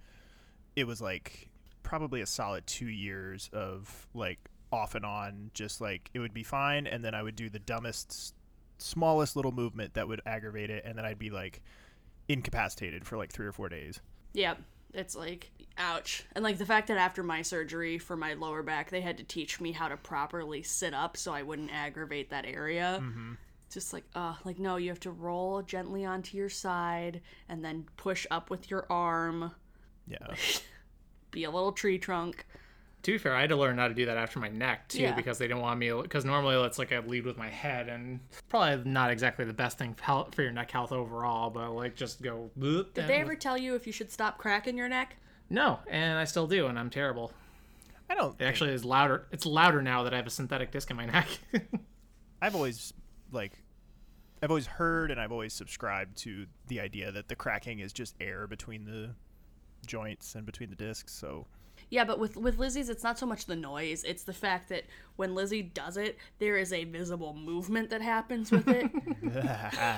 it 0.74 0.86
was 0.86 1.00
like 1.00 1.48
probably 1.82 2.20
a 2.20 2.26
solid 2.26 2.66
two 2.66 2.88
years 2.88 3.48
of 3.52 4.08
like 4.14 4.38
off 4.72 4.94
and 4.94 5.04
on, 5.04 5.50
just 5.54 5.80
like 5.80 6.10
it 6.14 6.18
would 6.18 6.34
be 6.34 6.42
fine, 6.42 6.86
and 6.86 7.04
then 7.04 7.14
I 7.14 7.22
would 7.22 7.36
do 7.36 7.48
the 7.48 7.58
dumbest, 7.58 8.34
smallest 8.78 9.36
little 9.36 9.52
movement 9.52 9.94
that 9.94 10.08
would 10.08 10.20
aggravate 10.26 10.70
it, 10.70 10.84
and 10.84 10.96
then 10.98 11.04
I'd 11.04 11.18
be 11.18 11.30
like 11.30 11.60
incapacitated 12.28 13.06
for 13.06 13.16
like 13.16 13.30
three 13.32 13.46
or 13.46 13.52
four 13.52 13.68
days. 13.68 14.00
Yep. 14.34 14.58
It's 14.94 15.14
like, 15.14 15.50
ouch. 15.76 16.24
And 16.34 16.42
like 16.42 16.58
the 16.58 16.66
fact 16.66 16.88
that 16.88 16.96
after 16.96 17.22
my 17.22 17.42
surgery 17.42 17.98
for 17.98 18.16
my 18.16 18.34
lower 18.34 18.62
back, 18.62 18.90
they 18.90 19.00
had 19.02 19.18
to 19.18 19.24
teach 19.24 19.60
me 19.60 19.72
how 19.72 19.88
to 19.88 19.96
properly 19.96 20.62
sit 20.62 20.94
up 20.94 21.16
so 21.16 21.32
I 21.34 21.42
wouldn't 21.42 21.70
aggravate 21.72 22.30
that 22.30 22.46
area. 22.46 23.02
Just 23.70 23.92
like, 23.92 24.04
uh, 24.14 24.34
like, 24.44 24.58
no, 24.58 24.76
you 24.76 24.88
have 24.88 25.00
to 25.00 25.10
roll 25.10 25.60
gently 25.62 26.04
onto 26.04 26.36
your 26.36 26.48
side 26.48 27.20
and 27.48 27.64
then 27.64 27.84
push 27.96 28.26
up 28.30 28.48
with 28.48 28.70
your 28.70 28.86
arm, 28.88 29.50
Yeah. 30.06 30.18
be 31.30 31.44
a 31.44 31.50
little 31.50 31.72
tree 31.72 31.98
trunk. 31.98 32.46
To 33.06 33.12
be 33.12 33.18
fair, 33.18 33.34
I 33.34 33.40
had 33.42 33.50
to 33.50 33.56
learn 33.56 33.78
how 33.78 33.86
to 33.88 33.94
do 33.94 34.06
that 34.06 34.16
after 34.16 34.38
my 34.40 34.48
neck 34.48 34.88
too 34.88 35.02
Yeah. 35.02 35.14
because 35.14 35.38
they 35.38 35.46
didn't 35.46 35.62
want 35.62 35.78
me 35.78 35.92
because 36.02 36.24
normally 36.24 36.56
it's 36.66 36.76
like 36.78 36.90
I 36.92 36.98
lead 36.98 37.24
with 37.24 37.36
my 37.38 37.48
head 37.48 37.88
and 37.88 38.18
probably 38.48 38.90
not 38.90 39.10
exactly 39.10 39.44
the 39.44 39.52
best 39.52 39.78
thing 39.78 39.94
for 39.94 40.26
for 40.32 40.42
your 40.42 40.50
neck 40.52 40.70
health 40.72 40.90
overall, 40.92 41.48
but 41.50 41.70
like 41.70 41.94
just 41.96 42.20
go. 42.20 42.50
Did 42.58 42.92
Did 42.94 43.06
they 43.06 43.18
ever 43.18 43.36
tell 43.36 43.56
you 43.56 43.74
if 43.76 43.86
you 43.86 43.92
should 43.92 44.10
stop 44.10 44.38
cracking 44.38 44.76
your 44.76 44.88
neck? 44.88 45.16
No, 45.48 45.78
and 45.88 46.18
I 46.18 46.24
still 46.24 46.46
do, 46.48 46.66
and 46.66 46.76
I'm 46.78 46.90
terrible. 46.90 47.32
I 48.10 48.14
don't. 48.16 48.32
It 48.34 48.38
think- 48.38 48.48
actually 48.48 48.70
is 48.72 48.84
louder. 48.84 49.26
It's 49.30 49.46
louder 49.46 49.82
now 49.82 50.02
that 50.02 50.12
I 50.12 50.16
have 50.16 50.26
a 50.26 50.30
synthetic 50.30 50.70
disc 50.72 50.90
in 50.90 50.96
my 50.96 51.06
neck. 51.06 51.28
I've 52.42 52.54
always 52.56 52.92
like 53.32 53.52
I've 54.42 54.50
always 54.50 54.66
heard 54.66 55.10
and 55.10 55.20
I've 55.20 55.32
always 55.32 55.54
subscribed 55.54 56.16
to 56.18 56.46
the 56.66 56.80
idea 56.80 57.10
that 57.12 57.28
the 57.28 57.36
cracking 57.36 57.78
is 57.78 57.92
just 57.92 58.14
air 58.20 58.46
between 58.48 58.84
the 58.84 59.14
joints 59.86 60.34
and 60.34 60.44
between 60.44 60.70
the 60.70 60.76
discs. 60.76 61.12
So 61.14 61.46
Yeah, 61.88 62.04
but 62.04 62.18
with 62.18 62.36
with 62.36 62.58
Lizzie's, 62.58 62.88
it's 62.88 63.04
not 63.04 63.18
so 63.18 63.26
much 63.26 63.46
the 63.46 63.54
noise; 63.54 64.02
it's 64.02 64.24
the 64.24 64.32
fact 64.32 64.68
that 64.70 64.84
when 65.14 65.34
Lizzie 65.34 65.62
does 65.62 65.96
it, 65.96 66.18
there 66.38 66.56
is 66.56 66.72
a 66.72 66.84
visible 66.84 67.32
movement 67.32 67.90
that 67.90 68.02
happens 68.02 68.50
with 68.50 68.66
it. 68.66 68.90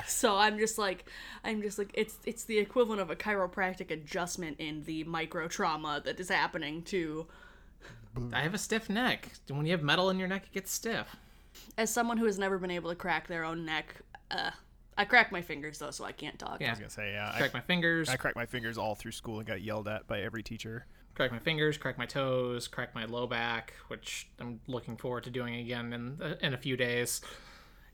so 0.06 0.36
I'm 0.36 0.58
just 0.58 0.76
like, 0.76 1.08
I'm 1.44 1.62
just 1.62 1.78
like, 1.78 1.90
it's 1.94 2.18
it's 2.26 2.44
the 2.44 2.58
equivalent 2.58 3.00
of 3.00 3.10
a 3.10 3.16
chiropractic 3.16 3.90
adjustment 3.90 4.60
in 4.60 4.84
the 4.84 5.04
micro 5.04 5.48
trauma 5.48 6.02
that 6.04 6.20
is 6.20 6.28
happening 6.28 6.82
to. 6.84 7.26
I 8.32 8.40
have 8.40 8.54
a 8.54 8.58
stiff 8.58 8.90
neck. 8.90 9.30
When 9.48 9.64
you 9.64 9.72
have 9.72 9.82
metal 9.82 10.10
in 10.10 10.18
your 10.18 10.28
neck, 10.28 10.44
it 10.44 10.52
gets 10.52 10.72
stiff. 10.72 11.16
As 11.78 11.90
someone 11.90 12.18
who 12.18 12.26
has 12.26 12.38
never 12.38 12.58
been 12.58 12.70
able 12.70 12.90
to 12.90 12.96
crack 12.96 13.28
their 13.28 13.44
own 13.44 13.64
neck, 13.64 13.94
uh, 14.30 14.50
I 14.98 15.04
crack 15.04 15.32
my 15.32 15.40
fingers 15.40 15.78
though, 15.78 15.92
so 15.92 16.04
I 16.04 16.12
can't 16.12 16.38
talk. 16.38 16.60
Yeah, 16.60 16.68
I 16.68 16.70
was 16.70 16.78
gonna 16.80 16.90
say 16.90 17.12
yeah. 17.12 17.34
crack 17.38 17.54
my 17.54 17.60
fingers, 17.60 18.10
I, 18.10 18.14
I 18.14 18.16
cracked 18.16 18.36
my 18.36 18.46
fingers 18.46 18.76
all 18.76 18.94
through 18.94 19.12
school 19.12 19.38
and 19.38 19.46
got 19.46 19.62
yelled 19.62 19.88
at 19.88 20.06
by 20.06 20.20
every 20.20 20.42
teacher. 20.42 20.84
Crack 21.18 21.32
my 21.32 21.38
fingers, 21.40 21.76
crack 21.76 21.98
my 21.98 22.06
toes, 22.06 22.68
crack 22.68 22.94
my 22.94 23.04
low 23.04 23.26
back, 23.26 23.74
which 23.88 24.28
I'm 24.40 24.60
looking 24.68 24.96
forward 24.96 25.24
to 25.24 25.30
doing 25.30 25.56
again 25.56 25.92
in 25.92 26.36
in 26.40 26.54
a 26.54 26.56
few 26.56 26.76
days 26.76 27.20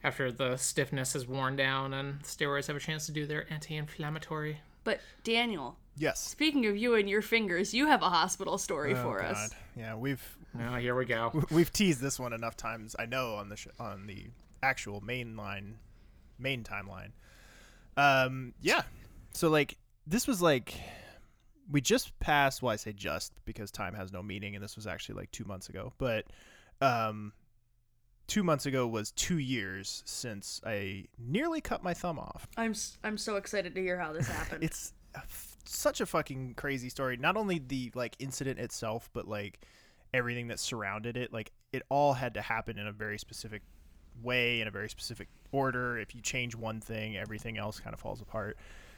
after 0.04 0.30
the 0.30 0.56
stiffness 0.58 1.16
is 1.16 1.26
worn 1.26 1.56
down 1.56 1.94
and 1.94 2.20
steroids 2.22 2.66
have 2.66 2.76
a 2.76 2.80
chance 2.80 3.06
to 3.06 3.12
do 3.12 3.24
their 3.26 3.50
anti-inflammatory. 3.50 4.60
But 4.84 5.00
Daniel, 5.22 5.78
Yes. 5.96 6.20
speaking 6.20 6.66
of 6.66 6.76
you 6.76 6.94
and 6.96 7.08
your 7.08 7.22
fingers, 7.22 7.72
you 7.72 7.86
have 7.86 8.02
a 8.02 8.10
hospital 8.10 8.58
story 8.58 8.94
for 8.94 9.22
Oh, 9.22 9.26
us. 9.28 9.50
Yeah, 9.74 9.94
we've 9.94 10.22
Oh, 10.60 10.74
here 10.76 10.94
we 10.94 11.06
go. 11.06 11.42
we've 11.50 11.72
teased 11.72 12.02
this 12.02 12.20
one 12.20 12.34
enough 12.34 12.58
times. 12.58 12.94
I 12.98 13.06
know 13.06 13.36
on 13.36 13.48
the 13.48 13.56
sh- 13.56 13.68
on 13.80 14.06
the 14.06 14.26
actual 14.62 15.00
main 15.00 15.34
line, 15.36 15.78
main 16.38 16.62
timeline. 16.62 17.12
Um, 17.96 18.52
yeah. 18.60 18.82
So 19.32 19.48
like 19.48 19.78
this 20.06 20.26
was 20.26 20.42
like 20.42 20.74
we 21.70 21.80
just 21.80 22.18
passed. 22.20 22.62
Well, 22.62 22.72
I 22.72 22.76
say 22.76 22.92
just 22.92 23.32
because 23.44 23.70
time 23.70 23.94
has 23.94 24.12
no 24.12 24.22
meaning, 24.22 24.54
and 24.54 24.62
this 24.62 24.76
was 24.76 24.86
actually 24.86 25.16
like 25.16 25.30
two 25.30 25.44
months 25.44 25.68
ago. 25.68 25.92
But 25.98 26.26
um, 26.80 27.32
two 28.26 28.42
months 28.42 28.66
ago 28.66 28.86
was 28.86 29.10
two 29.12 29.38
years 29.38 30.02
since 30.06 30.60
I 30.64 31.06
nearly 31.18 31.60
cut 31.60 31.82
my 31.82 31.94
thumb 31.94 32.18
off. 32.18 32.46
I'm 32.56 32.74
I'm 33.02 33.18
so 33.18 33.36
excited 33.36 33.74
to 33.74 33.80
hear 33.80 33.98
how 33.98 34.12
this 34.12 34.28
happened. 34.28 34.62
It's 34.64 34.92
a 35.14 35.18
f- 35.18 35.56
such 35.64 36.00
a 36.00 36.06
fucking 36.06 36.54
crazy 36.54 36.88
story. 36.88 37.16
Not 37.16 37.36
only 37.36 37.58
the 37.58 37.92
like 37.94 38.16
incident 38.18 38.58
itself, 38.58 39.10
but 39.12 39.26
like 39.28 39.60
everything 40.12 40.48
that 40.48 40.60
surrounded 40.60 41.16
it. 41.16 41.32
Like 41.32 41.52
it 41.72 41.82
all 41.88 42.12
had 42.12 42.34
to 42.34 42.42
happen 42.42 42.78
in 42.78 42.86
a 42.86 42.92
very 42.92 43.18
specific 43.18 43.62
way, 44.22 44.60
in 44.60 44.68
a 44.68 44.70
very 44.70 44.88
specific 44.88 45.28
order. 45.52 45.98
If 45.98 46.14
you 46.14 46.20
change 46.20 46.54
one 46.54 46.80
thing, 46.80 47.16
everything 47.16 47.58
else 47.58 47.80
kind 47.80 47.94
of 47.94 48.00
falls 48.00 48.20
apart. 48.20 48.56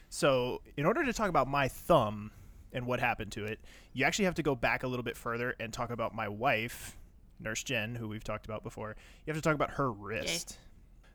So, 0.08 0.62
in 0.76 0.86
order 0.86 1.04
to 1.04 1.12
talk 1.12 1.28
about 1.28 1.48
my 1.48 1.68
thumb 1.68 2.30
and 2.76 2.86
what 2.86 3.00
happened 3.00 3.32
to 3.32 3.44
it, 3.44 3.58
you 3.94 4.04
actually 4.04 4.26
have 4.26 4.34
to 4.36 4.42
go 4.44 4.54
back 4.54 4.84
a 4.84 4.86
little 4.86 5.02
bit 5.02 5.16
further 5.16 5.56
and 5.58 5.72
talk 5.72 5.90
about 5.90 6.14
my 6.14 6.28
wife, 6.28 6.96
Nurse 7.40 7.64
Jen, 7.64 7.94
who 7.96 8.06
we've 8.06 8.22
talked 8.22 8.44
about 8.46 8.62
before. 8.62 8.94
You 9.24 9.32
have 9.32 9.42
to 9.42 9.42
talk 9.42 9.54
about 9.54 9.70
her 9.72 9.90
wrist. 9.90 10.58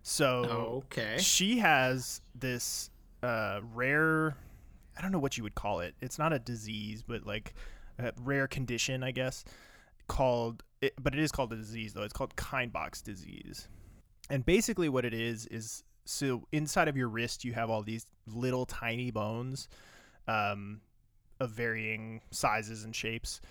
So, 0.04 0.84
Okay. 0.86 1.18
she 1.20 1.60
has 1.60 2.22
this 2.36 2.90
uh, 3.24 3.62
rare 3.76 4.36
i 4.98 5.02
don't 5.02 5.12
know 5.14 5.20
what 5.20 5.38
you 5.38 5.44
would 5.44 5.56
call 5.56 5.80
it 5.80 5.94
it's 6.02 6.20
not 6.20 6.34
a 6.34 6.40
disease 6.40 7.02
but 7.08 7.26
like 7.26 7.54
a 7.98 8.12
rare 8.24 8.46
condition 8.48 9.04
i 9.04 9.12
guess 9.12 9.46
called 10.08 10.64
it, 10.82 10.94
but 11.02 11.14
it 11.14 11.20
is 11.20 11.32
called 11.32 11.54
a 11.54 11.56
disease 11.56 11.94
though 11.94 12.02
it's 12.02 12.14
called 12.14 12.36
Kienböck's 12.36 13.02
disease 13.02 13.70
and 14.30 14.46
basically 14.46 14.90
what 14.90 15.06
it 15.06 15.14
is 15.14 15.46
is 15.46 15.84
so 16.06 16.46
inside 16.52 16.88
of 16.90 16.98
your 16.98 17.08
wrist 17.08 17.46
you 17.46 17.54
have 17.54 17.70
all 17.70 17.84
these 17.84 18.06
little 18.28 18.66
tiny 18.66 19.12
bones 19.12 19.70
um, 20.28 20.82
of 21.42 21.50
varying 21.50 22.22
sizes 22.30 22.86
and 22.86 22.96
shapes 22.96 23.42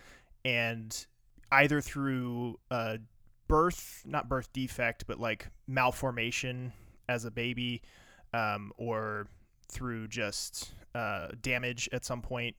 and 0.45 1.07
either 1.53 1.81
through 1.81 2.59
uh, 2.71 2.97
birth, 3.49 4.03
not 4.07 4.29
birth 4.29 4.53
defect, 4.53 5.05
but 5.07 5.19
like 5.19 5.49
malformation 5.67 6.73
as 7.09 7.25
a 7.25 7.31
baby, 7.31 7.83
um, 8.33 8.73
or 8.79 9.27
through 9.69 10.07
just 10.07 10.73
uh, 10.95 11.29
damage 11.43 11.89
at 11.93 12.05
some 12.05 12.23
point 12.23 12.55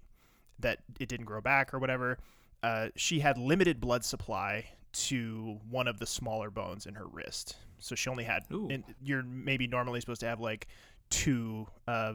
that 0.60 0.80
it 1.00 1.08
didn't 1.08 1.26
grow 1.26 1.42
back 1.42 1.74
or 1.74 1.80
whatever. 1.80 2.18
Uh, 2.62 2.90
she 2.96 3.20
had 3.20 3.38
limited 3.38 3.80
blood 3.80 4.04
supply 4.04 4.66
to 4.92 5.58
one 5.70 5.88
of 5.88 5.98
the 6.00 6.06
smaller 6.06 6.52
bones 6.52 6.86
in 6.86 6.94
her 6.94 7.08
wrist. 7.08 7.56
So 7.80 7.96
she 7.96 8.10
only 8.10 8.26
had. 8.26 8.44
And 8.70 8.84
you're 9.02 9.24
maybe 9.24 9.66
normally 9.68 10.02
supposed 10.02 10.20
to 10.22 10.28
have 10.28 10.42
like 10.42 10.68
two, 11.10 11.68
uh, 11.88 12.14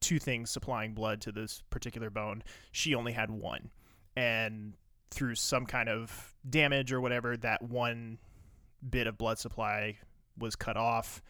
two 0.00 0.18
things 0.18 0.50
supplying 0.50 0.94
blood 0.94 1.20
to 1.22 1.32
this 1.32 1.62
particular 1.70 2.10
bone. 2.10 2.42
She 2.72 2.94
only 2.94 3.12
had 3.12 3.30
one, 3.30 3.70
and 4.16 4.74
through 5.10 5.34
some 5.34 5.66
kind 5.66 5.88
of 5.88 6.34
damage 6.48 6.92
or 6.92 7.00
whatever, 7.00 7.36
that 7.38 7.62
one 7.62 8.18
bit 8.88 9.06
of 9.06 9.18
blood 9.18 9.38
supply 9.38 9.98
was 10.38 10.56
cut 10.56 10.76
off, 10.76 11.22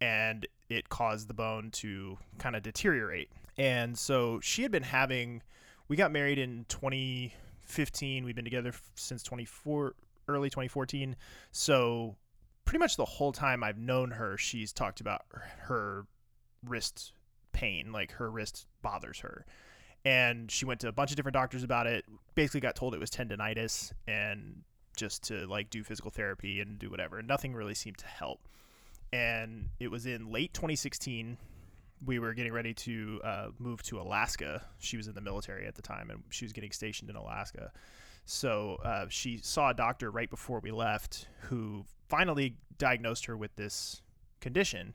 and 0.00 0.46
it 0.68 0.88
caused 0.88 1.28
the 1.28 1.34
bone 1.34 1.70
to 1.70 2.18
kind 2.38 2.56
of 2.56 2.62
deteriorate. 2.62 3.30
And 3.58 3.96
so 3.96 4.40
she 4.40 4.62
had 4.62 4.70
been 4.70 4.82
having. 4.82 5.42
We 5.88 5.96
got 5.96 6.10
married 6.10 6.38
in 6.38 6.66
2015. 6.68 8.24
We've 8.24 8.34
been 8.34 8.44
together 8.44 8.72
since 8.96 9.22
24 9.22 9.94
early 10.28 10.50
2014. 10.50 11.16
So 11.52 12.16
pretty 12.64 12.80
much 12.80 12.96
the 12.96 13.04
whole 13.04 13.32
time 13.32 13.62
I've 13.62 13.78
known 13.78 14.10
her, 14.10 14.36
she's 14.36 14.72
talked 14.72 15.00
about 15.00 15.22
her 15.30 16.06
wrist 16.64 17.12
pain, 17.56 17.90
like 17.90 18.12
her 18.12 18.30
wrist 18.30 18.66
bothers 18.82 19.18
her. 19.20 19.46
And 20.04 20.50
she 20.50 20.66
went 20.66 20.80
to 20.80 20.88
a 20.88 20.92
bunch 20.92 21.10
of 21.10 21.16
different 21.16 21.32
doctors 21.32 21.64
about 21.64 21.86
it. 21.86 22.04
Basically, 22.34 22.60
got 22.60 22.76
told 22.76 22.94
it 22.94 23.00
was 23.00 23.10
tendonitis 23.10 23.92
and 24.06 24.62
just 24.96 25.24
to 25.24 25.46
like 25.46 25.70
do 25.70 25.82
physical 25.82 26.10
therapy 26.10 26.60
and 26.60 26.78
do 26.78 26.90
whatever. 26.90 27.20
Nothing 27.22 27.54
really 27.54 27.74
seemed 27.74 27.98
to 27.98 28.06
help. 28.06 28.40
And 29.12 29.70
it 29.80 29.90
was 29.90 30.06
in 30.06 30.30
late 30.30 30.52
2016. 30.54 31.38
We 32.04 32.18
were 32.18 32.34
getting 32.34 32.52
ready 32.52 32.74
to 32.74 33.20
uh, 33.24 33.48
move 33.58 33.82
to 33.84 34.00
Alaska. 34.00 34.62
She 34.78 34.96
was 34.98 35.08
in 35.08 35.14
the 35.14 35.20
military 35.20 35.66
at 35.66 35.74
the 35.74 35.82
time, 35.82 36.10
and 36.10 36.22
she 36.28 36.44
was 36.44 36.52
getting 36.52 36.70
stationed 36.70 37.08
in 37.08 37.16
Alaska. 37.16 37.72
So 38.26 38.78
uh, 38.84 39.06
she 39.08 39.38
saw 39.42 39.70
a 39.70 39.74
doctor 39.74 40.10
right 40.10 40.28
before 40.28 40.60
we 40.60 40.70
left 40.72 41.26
who 41.42 41.84
finally 42.08 42.56
diagnosed 42.76 43.24
her 43.26 43.36
with 43.36 43.56
this 43.56 44.02
condition. 44.40 44.94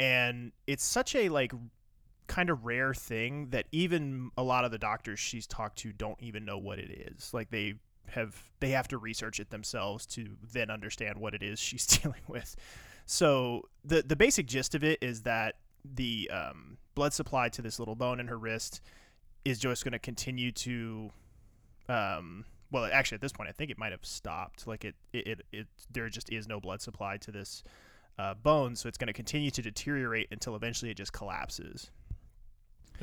And 0.00 0.52
it's 0.66 0.84
such 0.84 1.14
a 1.14 1.28
like 1.28 1.52
kind 2.26 2.50
of 2.50 2.64
rare 2.64 2.94
thing 2.94 3.48
that 3.50 3.66
even 3.72 4.30
a 4.36 4.42
lot 4.42 4.64
of 4.64 4.70
the 4.70 4.78
doctors 4.78 5.18
she's 5.18 5.46
talked 5.46 5.78
to 5.78 5.92
don't 5.92 6.20
even 6.20 6.44
know 6.44 6.58
what 6.58 6.78
it 6.78 7.12
is. 7.14 7.32
Like 7.32 7.50
they 7.50 7.74
have 8.08 8.42
they 8.60 8.70
have 8.70 8.88
to 8.88 8.98
research 8.98 9.40
it 9.40 9.50
themselves 9.50 10.06
to 10.06 10.26
then 10.52 10.70
understand 10.70 11.18
what 11.18 11.34
it 11.34 11.42
is 11.42 11.58
she's 11.60 11.86
dealing 11.86 12.22
with. 12.28 12.56
So 13.06 13.68
the 13.84 14.02
the 14.02 14.16
basic 14.16 14.46
gist 14.46 14.74
of 14.74 14.84
it 14.84 14.98
is 15.02 15.22
that 15.22 15.56
the 15.84 16.30
um, 16.32 16.78
blood 16.94 17.12
supply 17.12 17.48
to 17.50 17.62
this 17.62 17.78
little 17.78 17.94
bone 17.94 18.20
in 18.20 18.28
her 18.28 18.38
wrist 18.38 18.80
is 19.44 19.58
just 19.58 19.84
going 19.84 19.92
to 19.92 19.98
continue 19.98 20.50
to 20.52 21.10
um, 21.88 22.44
well 22.70 22.88
actually 22.90 23.16
at 23.16 23.20
this 23.20 23.32
point 23.32 23.48
i 23.48 23.52
think 23.52 23.70
it 23.70 23.78
might 23.78 23.92
have 23.92 24.04
stopped 24.04 24.66
like 24.66 24.84
it 24.84 24.94
it, 25.12 25.26
it, 25.26 25.40
it 25.52 25.66
there 25.90 26.08
just 26.08 26.32
is 26.32 26.48
no 26.48 26.58
blood 26.60 26.80
supply 26.80 27.16
to 27.18 27.30
this 27.30 27.62
uh, 28.18 28.32
bone 28.34 28.74
so 28.74 28.88
it's 28.88 28.96
going 28.96 29.06
to 29.06 29.12
continue 29.12 29.50
to 29.50 29.60
deteriorate 29.60 30.28
until 30.30 30.56
eventually 30.56 30.90
it 30.90 30.96
just 30.96 31.12
collapses 31.12 31.90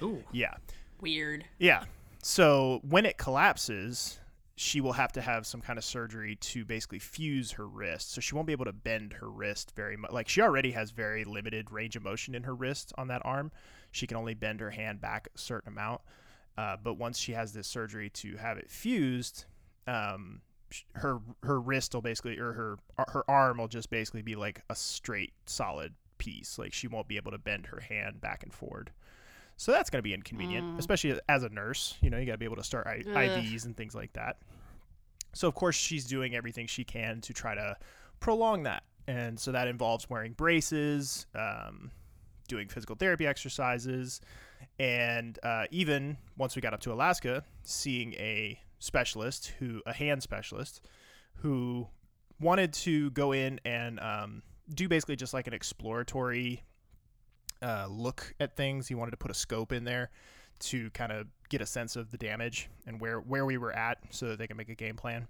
Ooh. 0.01 0.23
yeah 0.31 0.55
Weird. 0.99 1.45
yeah 1.59 1.85
so 2.21 2.79
when 2.87 3.05
it 3.05 3.17
collapses 3.17 4.19
she 4.55 4.79
will 4.79 4.93
have 4.93 5.11
to 5.13 5.21
have 5.21 5.47
some 5.47 5.61
kind 5.61 5.79
of 5.79 5.83
surgery 5.83 6.35
to 6.35 6.63
basically 6.63 6.99
fuse 6.99 7.51
her 7.51 7.67
wrist 7.67 8.11
so 8.13 8.21
she 8.21 8.35
won't 8.35 8.45
be 8.45 8.53
able 8.53 8.65
to 8.65 8.73
bend 8.73 9.13
her 9.13 9.29
wrist 9.29 9.73
very 9.75 9.97
much 9.97 10.11
like 10.11 10.29
she 10.29 10.41
already 10.41 10.71
has 10.71 10.91
very 10.91 11.23
limited 11.23 11.71
range 11.71 11.95
of 11.95 12.03
motion 12.03 12.35
in 12.35 12.43
her 12.43 12.53
wrist 12.53 12.93
on 12.97 13.07
that 13.07 13.21
arm 13.25 13.51
she 13.91 14.05
can 14.05 14.17
only 14.17 14.33
bend 14.33 14.59
her 14.59 14.69
hand 14.71 15.01
back 15.01 15.27
a 15.33 15.37
certain 15.37 15.71
amount 15.71 16.01
uh, 16.57 16.77
but 16.83 16.95
once 16.95 17.17
she 17.17 17.31
has 17.33 17.53
this 17.53 17.67
surgery 17.67 18.09
to 18.09 18.35
have 18.37 18.57
it 18.57 18.69
fused, 18.69 19.45
um, 19.87 20.41
her 20.93 21.19
her 21.43 21.59
wrist 21.59 21.93
will 21.93 22.01
basically 22.01 22.37
or 22.37 22.53
her 22.53 22.77
her 23.07 23.29
arm 23.29 23.57
will 23.57 23.67
just 23.67 23.89
basically 23.89 24.21
be 24.21 24.35
like 24.35 24.61
a 24.69 24.75
straight 24.75 25.33
solid 25.45 25.93
piece. 26.17 26.59
Like 26.59 26.73
she 26.73 26.87
won't 26.87 27.07
be 27.07 27.17
able 27.17 27.31
to 27.31 27.37
bend 27.37 27.67
her 27.67 27.79
hand 27.79 28.21
back 28.21 28.43
and 28.43 28.53
forward. 28.53 28.91
So 29.61 29.71
that's 29.71 29.91
going 29.91 29.99
to 29.99 30.03
be 30.03 30.15
inconvenient, 30.15 30.65
Mm. 30.65 30.79
especially 30.79 31.19
as 31.29 31.43
a 31.43 31.49
nurse. 31.49 31.95
You 32.01 32.09
know, 32.09 32.17
you 32.17 32.25
got 32.25 32.31
to 32.31 32.37
be 32.39 32.45
able 32.45 32.55
to 32.55 32.63
start 32.63 32.87
I- 32.87 33.03
IVs 33.03 33.65
and 33.65 33.77
things 33.77 33.93
like 33.93 34.11
that. 34.13 34.37
So 35.33 35.47
of 35.47 35.53
course 35.53 35.75
she's 35.75 36.05
doing 36.05 36.33
everything 36.35 36.65
she 36.65 36.83
can 36.83 37.21
to 37.21 37.31
try 37.31 37.53
to 37.53 37.77
prolong 38.19 38.63
that, 38.63 38.81
and 39.05 39.39
so 39.39 39.51
that 39.51 39.67
involves 39.67 40.09
wearing 40.09 40.33
braces, 40.33 41.27
um, 41.35 41.91
doing 42.47 42.69
physical 42.69 42.95
therapy 42.95 43.27
exercises, 43.27 44.19
and 44.79 45.37
uh, 45.43 45.65
even 45.69 46.17
once 46.37 46.55
we 46.55 46.61
got 46.63 46.73
up 46.73 46.79
to 46.81 46.91
Alaska, 46.91 47.43
seeing 47.61 48.13
a 48.15 48.59
specialist 48.79 49.53
who, 49.59 49.83
a 49.85 49.93
hand 49.93 50.23
specialist, 50.23 50.81
who 51.35 51.87
wanted 52.39 52.73
to 52.73 53.11
go 53.11 53.31
in 53.31 53.59
and 53.63 53.99
um, 53.99 54.41
do 54.73 54.89
basically 54.89 55.15
just 55.15 55.35
like 55.35 55.45
an 55.45 55.53
exploratory 55.53 56.63
uh, 57.61 57.87
look 57.89 58.33
at 58.39 58.55
things. 58.55 58.87
He 58.87 58.95
wanted 58.95 59.11
to 59.11 59.17
put 59.17 59.31
a 59.31 59.35
scope 59.35 59.71
in 59.71 59.83
there 59.83 60.09
to 60.59 60.89
kind 60.91 61.11
of 61.11 61.27
get 61.49 61.61
a 61.61 61.65
sense 61.65 61.95
of 61.95 62.11
the 62.11 62.17
damage 62.17 62.69
and 62.85 63.01
where 63.01 63.19
where 63.19 63.45
we 63.45 63.57
were 63.57 63.71
at, 63.71 63.97
so 64.11 64.29
that 64.29 64.39
they 64.39 64.47
can 64.47 64.57
make 64.57 64.69
a 64.69 64.75
game 64.75 64.95
plan. 64.95 65.27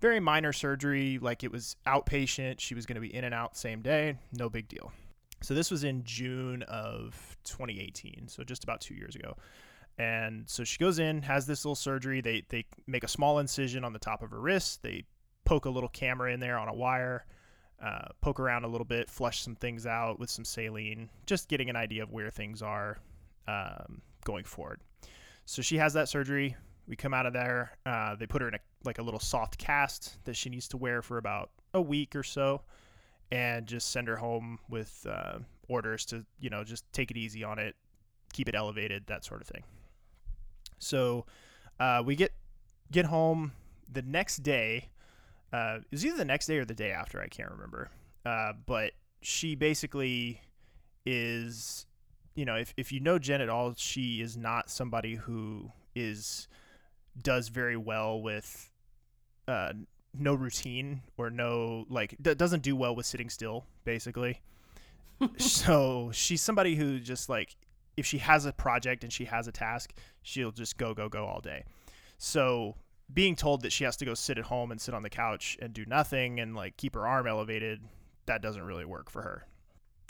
Very 0.00 0.20
minor 0.20 0.52
surgery, 0.52 1.18
like 1.20 1.42
it 1.42 1.50
was 1.50 1.76
outpatient. 1.86 2.60
She 2.60 2.74
was 2.74 2.86
going 2.86 2.94
to 2.94 3.00
be 3.00 3.14
in 3.14 3.24
and 3.24 3.34
out 3.34 3.56
same 3.56 3.82
day, 3.82 4.16
no 4.32 4.48
big 4.48 4.68
deal. 4.68 4.92
So 5.42 5.54
this 5.54 5.70
was 5.70 5.84
in 5.84 6.02
June 6.04 6.62
of 6.64 7.36
2018, 7.44 8.26
so 8.28 8.42
just 8.42 8.64
about 8.64 8.80
two 8.80 8.94
years 8.94 9.14
ago. 9.14 9.36
And 9.98 10.48
so 10.48 10.64
she 10.64 10.78
goes 10.78 10.98
in, 10.98 11.22
has 11.22 11.46
this 11.46 11.64
little 11.64 11.74
surgery. 11.74 12.20
They 12.20 12.44
they 12.48 12.66
make 12.86 13.04
a 13.04 13.08
small 13.08 13.40
incision 13.40 13.84
on 13.84 13.92
the 13.92 13.98
top 13.98 14.22
of 14.22 14.30
her 14.30 14.40
wrist. 14.40 14.82
They 14.82 15.04
poke 15.44 15.64
a 15.64 15.70
little 15.70 15.88
camera 15.88 16.32
in 16.32 16.40
there 16.40 16.58
on 16.58 16.68
a 16.68 16.74
wire, 16.74 17.26
uh, 17.82 18.08
poke 18.20 18.40
around 18.40 18.64
a 18.64 18.68
little 18.68 18.84
bit, 18.84 19.08
flush 19.08 19.42
some 19.42 19.54
things 19.54 19.86
out 19.86 20.18
with 20.18 20.30
some 20.30 20.44
saline, 20.44 21.08
just 21.26 21.48
getting 21.48 21.70
an 21.70 21.76
idea 21.76 22.02
of 22.02 22.10
where 22.10 22.30
things 22.30 22.62
are 22.62 22.98
um, 23.46 24.02
going 24.24 24.44
forward. 24.44 24.80
So 25.44 25.62
she 25.62 25.78
has 25.78 25.92
that 25.94 26.08
surgery. 26.08 26.56
We 26.86 26.96
come 26.96 27.14
out 27.14 27.26
of 27.26 27.32
there. 27.32 27.78
Uh, 27.86 28.16
they 28.16 28.26
put 28.26 28.42
her 28.42 28.48
in 28.48 28.54
a 28.54 28.58
like 28.84 28.98
a 28.98 29.02
little 29.02 29.20
soft 29.20 29.58
cast 29.58 30.24
that 30.24 30.36
she 30.36 30.48
needs 30.48 30.68
to 30.68 30.76
wear 30.76 31.02
for 31.02 31.18
about 31.18 31.50
a 31.74 31.80
week 31.80 32.14
or 32.14 32.22
so 32.22 32.62
and 33.30 33.66
just 33.66 33.90
send 33.90 34.08
her 34.08 34.16
home 34.16 34.58
with 34.68 35.06
uh, 35.08 35.38
orders 35.68 36.04
to 36.06 36.24
you 36.40 36.50
know 36.50 36.64
just 36.64 36.90
take 36.92 37.10
it 37.10 37.16
easy 37.16 37.44
on 37.44 37.58
it 37.58 37.74
keep 38.32 38.48
it 38.48 38.54
elevated 38.54 39.06
that 39.06 39.24
sort 39.24 39.40
of 39.40 39.46
thing 39.46 39.62
so 40.78 41.26
uh, 41.80 42.02
we 42.04 42.16
get 42.16 42.32
get 42.90 43.06
home 43.06 43.52
the 43.90 44.02
next 44.02 44.38
day 44.38 44.88
uh, 45.52 45.78
it 45.78 45.92
was 45.92 46.04
either 46.04 46.16
the 46.16 46.24
next 46.24 46.46
day 46.46 46.58
or 46.58 46.64
the 46.64 46.74
day 46.74 46.90
after 46.90 47.20
i 47.20 47.26
can't 47.26 47.50
remember. 47.50 47.90
Uh, 48.26 48.52
but 48.66 48.92
she 49.22 49.54
basically 49.54 50.40
is 51.06 51.86
you 52.34 52.44
know 52.44 52.56
if, 52.56 52.74
if 52.76 52.92
you 52.92 53.00
know 53.00 53.18
jen 53.18 53.40
at 53.40 53.48
all 53.48 53.74
she 53.76 54.20
is 54.20 54.36
not 54.36 54.70
somebody 54.70 55.14
who 55.14 55.70
is 55.94 56.48
does 57.22 57.48
very 57.48 57.76
well 57.76 58.20
with 58.20 58.70
uh, 59.48 59.72
no 60.16 60.34
routine 60.34 61.02
or 61.16 61.30
no 61.30 61.84
like 61.88 62.14
d- 62.20 62.34
doesn't 62.34 62.62
do 62.62 62.76
well 62.76 62.94
with 62.94 63.06
sitting 63.06 63.30
still 63.30 63.64
basically. 63.84 64.40
So 65.38 66.12
she's 66.12 66.40
somebody 66.40 66.76
who 66.76 67.00
just 67.00 67.28
like 67.28 67.56
if 67.96 68.06
she 68.06 68.18
has 68.18 68.46
a 68.46 68.52
project 68.52 69.02
and 69.02 69.12
she 69.12 69.24
has 69.24 69.48
a 69.48 69.52
task 69.52 69.92
she'll 70.22 70.52
just 70.52 70.78
go 70.78 70.94
go 70.94 71.08
go 71.08 71.26
all 71.26 71.40
day. 71.40 71.64
So 72.18 72.76
being 73.12 73.34
told 73.36 73.62
that 73.62 73.72
she 73.72 73.84
has 73.84 73.96
to 73.96 74.04
go 74.04 74.14
sit 74.14 74.38
at 74.38 74.44
home 74.44 74.70
and 74.70 74.80
sit 74.80 74.94
on 74.94 75.02
the 75.02 75.10
couch 75.10 75.56
and 75.60 75.72
do 75.72 75.84
nothing 75.86 76.40
and 76.40 76.54
like 76.54 76.76
keep 76.76 76.94
her 76.94 77.06
arm 77.06 77.26
elevated 77.26 77.80
that 78.26 78.42
doesn't 78.42 78.62
really 78.62 78.84
work 78.84 79.10
for 79.10 79.22
her 79.22 79.46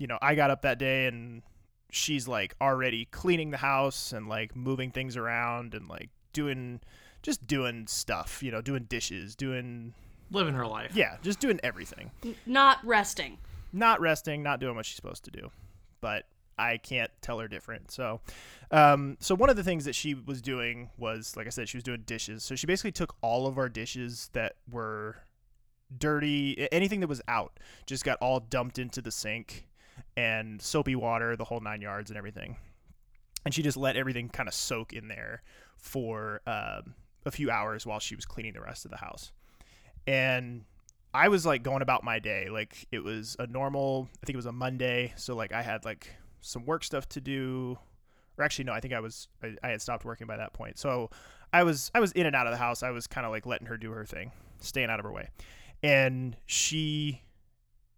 you 0.01 0.07
know 0.07 0.19
i 0.21 0.35
got 0.35 0.51
up 0.51 0.63
that 0.63 0.79
day 0.79 1.07
and 1.07 1.43
she's 1.91 2.27
like 2.29 2.55
already 2.61 3.05
cleaning 3.07 3.51
the 3.51 3.57
house 3.57 4.13
and 4.13 4.29
like 4.29 4.55
moving 4.57 4.91
things 4.91 5.17
around 5.17 5.75
and 5.75 5.89
like 5.89 6.11
doing 6.33 6.81
just 7.23 7.47
doing 7.47 7.87
stuff 7.87 8.43
you 8.43 8.51
know 8.51 8.61
doing 8.61 8.85
dishes 8.85 9.35
doing 9.37 9.95
Living 10.31 10.55
her 10.55 10.67
life. 10.67 10.93
yeah 10.95 11.17
just 11.23 11.41
doing 11.41 11.59
everything 11.63 12.11
not 12.45 12.79
resting. 12.85 13.39
not 13.73 14.01
resting, 14.01 14.43
not 14.43 14.61
doing 14.61 14.75
what 14.77 14.85
she's 14.85 14.97
supposed 14.97 15.25
to 15.25 15.31
do. 15.31 15.51
But 16.01 16.25
I 16.59 16.79
can't 16.79 17.11
tell 17.21 17.39
her 17.39 17.49
different. 17.49 17.91
So, 17.91 18.21
um, 18.71 19.17
so 19.21 19.35
one 19.35 19.51
of 19.51 19.57
the 19.57 19.65
things 19.65 19.85
that 19.85 19.95
she 19.95 20.15
was 20.15 20.43
doing 20.43 20.91
was, 20.99 21.37
like 21.37 21.47
I 21.47 21.51
said, 21.51 21.69
she 21.69 21.77
was 21.77 21.85
doing 21.85 22.03
dishes. 22.07 22.43
So 22.43 22.55
she 22.55 22.67
basically 22.67 22.93
took 22.93 23.15
all 23.21 23.47
of 23.47 23.59
our 23.59 23.69
dishes 23.69 24.31
that 24.33 24.57
were 24.71 25.17
dirty, 25.97 26.69
anything 26.73 27.01
that 27.01 27.09
was 27.09 27.23
out, 27.29 27.59
just 27.87 28.05
got 28.05 28.19
all 28.21 28.41
dumped 28.41 28.79
into 28.79 29.01
the 29.01 29.11
sink 29.11 29.67
and 30.17 30.61
soapy 30.61 30.95
water, 30.95 31.37
the 31.37 31.45
whole 31.45 31.61
nine 31.61 31.81
yards 31.81 32.11
and 32.11 32.19
everything. 32.19 32.57
And 33.45 33.55
she 33.55 33.63
just 33.63 33.77
let 33.77 33.97
everything 33.97 34.29
kind 34.29 34.49
of 34.49 34.55
soak 34.55 34.93
in 34.93 35.09
there 35.09 35.43
for 35.77 36.43
um, 36.47 36.95
a 37.25 37.31
few 37.31 37.51
hours 37.51 37.87
while 37.87 38.01
she 38.01 38.17
was 38.17 38.27
cleaning 38.27 38.53
the 38.53 38.61
rest 38.61 38.85
of 38.85 38.91
the 38.91 38.97
house. 38.97 39.33
And 40.07 40.65
I 41.15 41.29
was 41.29 41.47
like 41.47 41.63
going 41.63 41.83
about 41.83 42.05
my 42.05 42.19
day. 42.19 42.49
Like 42.51 42.87
it 42.93 43.03
was 43.03 43.37
a 43.39 43.47
normal, 43.47 44.09
I 44.23 44.27
think 44.27 44.35
it 44.35 44.37
was 44.37 44.47
a 44.47 44.53
Monday. 44.53 45.15
So 45.17 45.35
like 45.35 45.53
I 45.53 45.63
had 45.63 45.85
like 45.85 46.15
some 46.41 46.65
work 46.65 46.85
stuff 46.85 47.09
to 47.11 47.21
do. 47.21 47.79
Or 48.37 48.45
actually, 48.45 48.65
no, 48.67 48.73
I 48.73 48.81
think 48.81 48.95
I 48.95 49.01
was, 49.01 49.29
I, 49.43 49.55
I 49.63 49.69
had 49.71 49.83
stopped 49.83 50.05
working 50.05 50.27
by 50.27 50.37
that 50.37 50.53
point. 50.53 50.79
So 50.79 51.11
I 51.53 51.65
was, 51.65 51.91
I 51.95 52.01
was 52.01 52.13
in 52.13 52.27
and 52.27 52.37
out 52.37 52.47
of 52.47 52.53
the 52.53 52.59
house. 52.59 52.83
I 52.83 52.91
was 52.91 53.07
kind 53.07 53.27
of 53.27 53.33
like 53.33 53.47
letting 53.47 53.67
her 53.67 53.77
do 53.77 53.91
her 53.91 54.05
thing, 54.05 54.31
staying 54.61 54.91
out 54.91 55.01
of 55.01 55.05
her 55.05 55.13
way. 55.13 55.29
And 55.83 56.37
she, 56.47 57.23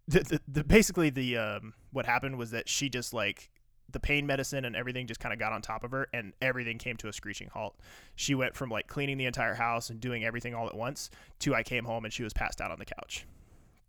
the, 0.07 0.19
the, 0.21 0.41
the 0.47 0.63
basically 0.63 1.09
the, 1.11 1.37
um, 1.37 1.73
what 1.91 2.05
happened 2.05 2.37
was 2.37 2.51
that 2.51 2.67
she 2.67 2.89
just 2.89 3.13
like 3.13 3.51
the 3.91 3.99
pain 3.99 4.25
medicine 4.25 4.63
and 4.65 4.75
everything 4.75 5.05
just 5.05 5.19
kind 5.19 5.33
of 5.33 5.39
got 5.39 5.51
on 5.51 5.61
top 5.61 5.83
of 5.83 5.91
her 5.91 6.07
and 6.13 6.33
everything 6.41 6.77
came 6.77 6.95
to 6.97 7.07
a 7.07 7.13
screeching 7.13 7.49
halt. 7.53 7.75
She 8.15 8.33
went 8.33 8.55
from 8.55 8.69
like 8.69 8.87
cleaning 8.87 9.17
the 9.17 9.25
entire 9.25 9.53
house 9.53 9.89
and 9.89 9.99
doing 9.99 10.23
everything 10.23 10.55
all 10.55 10.65
at 10.67 10.75
once 10.75 11.09
to 11.39 11.53
I 11.53 11.61
came 11.61 11.83
home 11.85 12.05
and 12.05 12.13
she 12.13 12.23
was 12.23 12.33
passed 12.33 12.61
out 12.61 12.71
on 12.71 12.79
the 12.79 12.85
couch. 12.85 13.25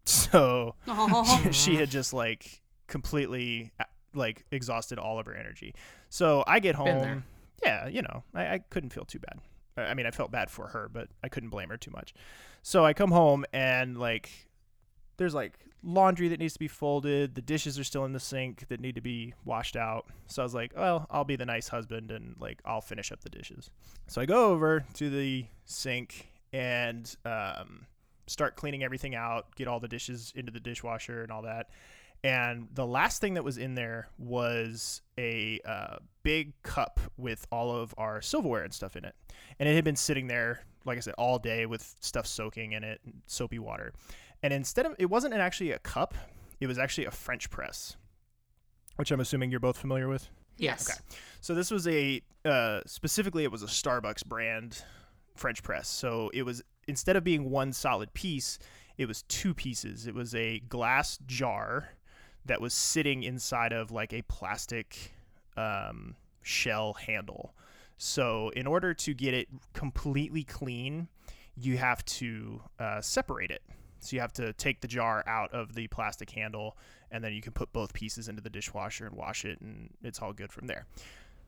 So 0.04 0.74
Oh. 0.88 1.50
she 1.52 1.76
had 1.76 1.88
just 1.88 2.12
like 2.12 2.60
completely 2.88 3.70
like 4.14 4.44
exhausted 4.50 4.98
all 4.98 5.18
of 5.18 5.26
her 5.26 5.34
energy. 5.34 5.74
So 6.08 6.44
I 6.46 6.60
get 6.60 6.74
home. 6.74 7.24
Yeah, 7.62 7.86
you 7.86 8.02
know, 8.02 8.24
I, 8.34 8.54
I 8.54 8.58
couldn't 8.70 8.90
feel 8.90 9.04
too 9.04 9.20
bad. 9.20 9.38
I 9.76 9.94
mean, 9.94 10.06
I 10.06 10.10
felt 10.10 10.30
bad 10.30 10.50
for 10.50 10.68
her, 10.68 10.88
but 10.92 11.08
I 11.22 11.28
couldn't 11.28 11.50
blame 11.50 11.68
her 11.70 11.76
too 11.76 11.90
much. 11.92 12.12
So 12.62 12.84
I 12.84 12.92
come 12.92 13.10
home 13.10 13.44
and 13.52 13.96
like 13.96 14.30
there's 15.16 15.34
like 15.34 15.58
laundry 15.82 16.28
that 16.28 16.38
needs 16.38 16.52
to 16.52 16.58
be 16.58 16.68
folded. 16.68 17.34
The 17.34 17.42
dishes 17.42 17.78
are 17.78 17.84
still 17.84 18.04
in 18.04 18.12
the 18.12 18.20
sink 18.20 18.68
that 18.68 18.80
need 18.80 18.94
to 18.96 19.00
be 19.00 19.34
washed 19.44 19.76
out. 19.76 20.06
So 20.26 20.42
I 20.42 20.44
was 20.44 20.54
like, 20.54 20.72
well, 20.76 21.06
I'll 21.10 21.24
be 21.24 21.36
the 21.36 21.46
nice 21.46 21.68
husband 21.68 22.10
and 22.10 22.36
like 22.38 22.60
I'll 22.64 22.80
finish 22.80 23.12
up 23.12 23.22
the 23.22 23.30
dishes. 23.30 23.70
So 24.08 24.20
I 24.20 24.26
go 24.26 24.50
over 24.50 24.84
to 24.94 25.10
the 25.10 25.46
sink 25.64 26.28
and 26.52 27.14
um, 27.24 27.86
start 28.26 28.56
cleaning 28.56 28.82
everything 28.82 29.14
out, 29.14 29.54
get 29.56 29.68
all 29.68 29.80
the 29.80 29.88
dishes 29.88 30.32
into 30.36 30.52
the 30.52 30.60
dishwasher 30.60 31.22
and 31.22 31.32
all 31.32 31.42
that. 31.42 31.70
And 32.24 32.68
the 32.72 32.86
last 32.86 33.20
thing 33.20 33.34
that 33.34 33.42
was 33.42 33.58
in 33.58 33.74
there 33.74 34.08
was 34.16 35.02
a 35.18 35.60
uh, 35.64 35.96
big 36.22 36.52
cup 36.62 37.00
with 37.16 37.46
all 37.50 37.74
of 37.74 37.94
our 37.98 38.22
silverware 38.22 38.62
and 38.62 38.72
stuff 38.72 38.96
in 38.96 39.04
it. 39.04 39.14
And 39.58 39.68
it 39.68 39.74
had 39.74 39.84
been 39.84 39.96
sitting 39.96 40.28
there, 40.28 40.60
like 40.84 40.96
I 40.96 41.00
said, 41.00 41.14
all 41.18 41.38
day 41.38 41.66
with 41.66 41.96
stuff 42.00 42.26
soaking 42.26 42.72
in 42.72 42.84
it, 42.84 43.00
and 43.04 43.22
soapy 43.26 43.58
water. 43.58 43.92
And 44.42 44.52
instead 44.52 44.86
of, 44.86 44.94
it 44.98 45.06
wasn't 45.06 45.34
actually 45.34 45.72
a 45.72 45.80
cup, 45.80 46.14
it 46.60 46.68
was 46.68 46.78
actually 46.78 47.06
a 47.06 47.10
French 47.10 47.50
press, 47.50 47.96
which 48.96 49.10
I'm 49.10 49.20
assuming 49.20 49.50
you're 49.50 49.60
both 49.60 49.78
familiar 49.78 50.08
with. 50.08 50.28
Yes. 50.58 50.88
Okay. 50.88 50.98
So 51.40 51.54
this 51.54 51.70
was 51.70 51.88
a 51.88 52.22
uh, 52.44 52.80
specifically 52.86 53.44
it 53.44 53.50
was 53.50 53.62
a 53.62 53.66
Starbucks 53.66 54.24
brand 54.26 54.84
French 55.34 55.62
press. 55.62 55.88
So 55.88 56.30
it 56.32 56.42
was 56.42 56.62
instead 56.86 57.16
of 57.16 57.24
being 57.24 57.50
one 57.50 57.72
solid 57.72 58.12
piece, 58.14 58.58
it 58.96 59.06
was 59.06 59.22
two 59.24 59.54
pieces. 59.54 60.06
It 60.06 60.14
was 60.14 60.34
a 60.34 60.60
glass 60.60 61.18
jar 61.26 61.88
that 62.46 62.60
was 62.60 62.74
sitting 62.74 63.22
inside 63.22 63.72
of 63.72 63.90
like 63.90 64.12
a 64.12 64.22
plastic 64.22 65.12
um, 65.56 66.16
shell 66.42 66.94
handle. 66.94 67.54
So 67.98 68.50
in 68.56 68.66
order 68.66 68.94
to 68.94 69.14
get 69.14 69.32
it 69.34 69.48
completely 69.74 70.42
clean, 70.42 71.08
you 71.56 71.78
have 71.78 72.04
to 72.06 72.60
uh, 72.78 73.00
separate 73.00 73.50
it. 73.50 73.62
So 74.00 74.16
you 74.16 74.20
have 74.20 74.32
to 74.34 74.52
take 74.54 74.80
the 74.80 74.88
jar 74.88 75.22
out 75.28 75.52
of 75.52 75.74
the 75.74 75.86
plastic 75.86 76.30
handle, 76.30 76.76
and 77.12 77.22
then 77.22 77.32
you 77.32 77.40
can 77.40 77.52
put 77.52 77.72
both 77.72 77.92
pieces 77.92 78.28
into 78.28 78.42
the 78.42 78.50
dishwasher 78.50 79.06
and 79.06 79.14
wash 79.14 79.44
it, 79.44 79.60
and 79.60 79.90
it's 80.02 80.20
all 80.20 80.32
good 80.32 80.52
from 80.52 80.66
there. 80.66 80.86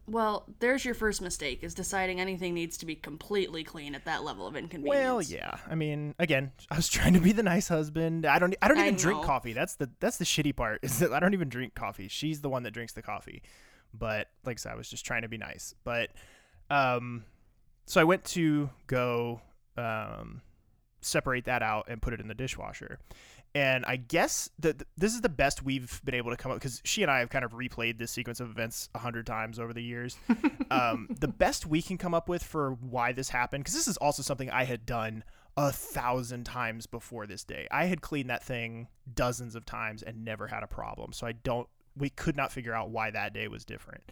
Well, 0.06 0.44
there's 0.58 0.84
your 0.84 0.94
first 0.94 1.22
mistake 1.22 1.62
is 1.62 1.72
deciding 1.72 2.20
anything 2.20 2.52
needs 2.52 2.76
to 2.78 2.86
be 2.86 2.94
completely 2.94 3.64
clean 3.64 3.94
at 3.94 4.04
that 4.04 4.22
level 4.22 4.46
of 4.46 4.54
inconvenience. 4.54 5.02
Well, 5.02 5.22
yeah. 5.22 5.56
I 5.68 5.74
mean, 5.74 6.14
again, 6.18 6.52
I 6.70 6.76
was 6.76 6.88
trying 6.90 7.14
to 7.14 7.20
be 7.20 7.32
the 7.32 7.42
nice 7.42 7.68
husband. 7.68 8.26
I 8.26 8.38
don't. 8.38 8.54
I 8.60 8.68
don't 8.68 8.78
I 8.78 8.82
even 8.82 8.96
drink 8.96 9.22
coffee. 9.22 9.52
That's 9.52 9.76
the 9.76 9.90
that's 10.00 10.18
the 10.18 10.24
shitty 10.24 10.54
part. 10.54 10.80
Is 10.82 10.98
that 10.98 11.12
I 11.12 11.20
don't 11.20 11.34
even 11.34 11.48
drink 11.48 11.74
coffee. 11.74 12.08
She's 12.08 12.42
the 12.42 12.50
one 12.50 12.64
that 12.64 12.72
drinks 12.72 12.92
the 12.92 13.02
coffee. 13.02 13.42
But 13.92 14.28
like 14.44 14.58
I 14.58 14.60
said, 14.60 14.72
I 14.72 14.76
was 14.76 14.88
just 14.88 15.06
trying 15.06 15.22
to 15.22 15.28
be 15.28 15.38
nice. 15.38 15.74
But 15.84 16.10
um, 16.68 17.24
so 17.86 18.00
I 18.00 18.04
went 18.04 18.24
to 18.24 18.70
go 18.86 19.40
um 19.76 20.42
separate 21.00 21.44
that 21.44 21.62
out 21.62 21.86
and 21.88 22.00
put 22.00 22.12
it 22.12 22.20
in 22.20 22.28
the 22.28 22.34
dishwasher. 22.34 22.98
And 23.54 23.84
I 23.86 23.96
guess 23.96 24.50
that 24.58 24.78
th- 24.80 24.88
this 24.96 25.14
is 25.14 25.20
the 25.20 25.28
best 25.28 25.62
we've 25.62 26.00
been 26.04 26.16
able 26.16 26.32
to 26.32 26.36
come 26.36 26.50
up 26.50 26.58
because 26.58 26.80
she 26.84 27.02
and 27.02 27.10
I 27.10 27.20
have 27.20 27.30
kind 27.30 27.44
of 27.44 27.52
replayed 27.52 27.98
this 27.98 28.10
sequence 28.10 28.40
of 28.40 28.50
events 28.50 28.88
a 28.94 28.98
hundred 28.98 29.26
times 29.26 29.60
over 29.60 29.72
the 29.72 29.82
years. 29.82 30.16
um, 30.72 31.08
the 31.20 31.28
best 31.28 31.64
we 31.64 31.80
can 31.80 31.96
come 31.96 32.14
up 32.14 32.28
with 32.28 32.42
for 32.42 32.72
why 32.80 33.12
this 33.12 33.28
happened, 33.28 33.62
because 33.62 33.74
this 33.74 33.86
is 33.86 33.96
also 33.98 34.22
something 34.22 34.50
I 34.50 34.64
had 34.64 34.84
done 34.84 35.22
a 35.56 35.70
thousand 35.70 36.44
times 36.44 36.86
before 36.86 37.26
this 37.26 37.44
day. 37.44 37.68
I 37.70 37.84
had 37.84 38.00
cleaned 38.00 38.30
that 38.30 38.42
thing 38.42 38.88
dozens 39.14 39.54
of 39.54 39.64
times 39.64 40.02
and 40.02 40.24
never 40.24 40.48
had 40.48 40.64
a 40.64 40.66
problem. 40.66 41.12
So 41.12 41.24
I 41.24 41.32
don't, 41.32 41.68
we 41.96 42.10
could 42.10 42.36
not 42.36 42.50
figure 42.50 42.74
out 42.74 42.90
why 42.90 43.12
that 43.12 43.32
day 43.32 43.46
was 43.46 43.64
different. 43.64 44.02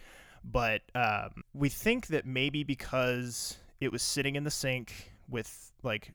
But 0.45 0.83
um, 0.95 1.43
we 1.53 1.67
think 1.67 2.07
that 2.07 2.25
maybe 2.25 2.63
because 2.63 3.57
it 3.81 3.91
was 3.91 4.01
sitting 4.01 4.37
in 4.37 4.45
the 4.45 4.51
sink 4.51 5.11
with 5.29 5.71
like 5.83 6.13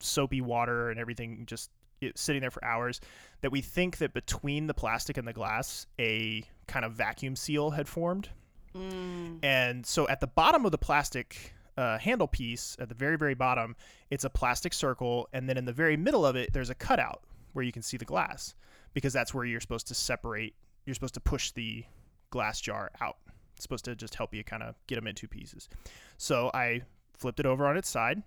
soapy 0.00 0.40
water 0.40 0.88
and 0.90 0.98
everything 0.98 1.44
just 1.46 1.70
it, 2.00 2.18
sitting 2.18 2.40
there 2.40 2.50
for 2.50 2.64
hours 2.64 3.00
that 3.40 3.50
we 3.52 3.60
think 3.60 3.98
that 3.98 4.12
between 4.12 4.66
the 4.66 4.74
plastic 4.74 5.16
and 5.16 5.26
the 5.26 5.32
glass 5.32 5.86
a 5.98 6.44
kind 6.66 6.84
of 6.84 6.92
vacuum 6.92 7.36
seal 7.36 7.70
had 7.70 7.88
formed. 7.88 8.28
Mm. 8.74 9.40
and 9.42 9.84
so 9.84 10.06
at 10.06 10.20
the 10.20 10.28
bottom 10.28 10.64
of 10.64 10.70
the 10.70 10.78
plastic 10.78 11.54
uh, 11.76 11.98
handle 11.98 12.28
piece 12.28 12.76
at 12.78 12.88
the 12.88 12.94
very 12.94 13.18
very 13.18 13.34
bottom 13.34 13.74
it's 14.10 14.24
a 14.24 14.30
plastic 14.30 14.72
circle. 14.72 15.28
And 15.32 15.48
then 15.48 15.56
in 15.56 15.64
the 15.64 15.72
very 15.72 15.96
middle 15.96 16.24
of 16.24 16.36
it 16.36 16.52
there's 16.52 16.70
a 16.70 16.74
cutout 16.74 17.22
where 17.52 17.64
you 17.64 17.72
can 17.72 17.82
see 17.82 17.96
the 17.96 18.04
glass 18.04 18.54
because 18.94 19.12
that's 19.12 19.34
where 19.34 19.44
you're 19.44 19.60
supposed 19.60 19.88
to 19.88 19.94
separate 19.94 20.54
you're 20.86 20.94
supposed 20.94 21.14
to 21.14 21.20
push 21.20 21.50
the 21.50 21.84
glass 22.30 22.60
jar 22.60 22.90
out. 23.00 23.16
It's 23.54 23.64
supposed 23.64 23.84
to 23.86 23.94
just 23.94 24.14
help 24.14 24.34
you 24.34 24.44
kind 24.44 24.62
of 24.62 24.74
get 24.86 24.94
them 24.94 25.06
in 25.06 25.14
two 25.14 25.28
pieces. 25.28 25.68
So 26.16 26.50
i 26.54 26.82
flipped 27.18 27.40
it 27.40 27.46
over 27.46 27.66
on 27.66 27.76
its 27.76 27.88
side 27.88 28.22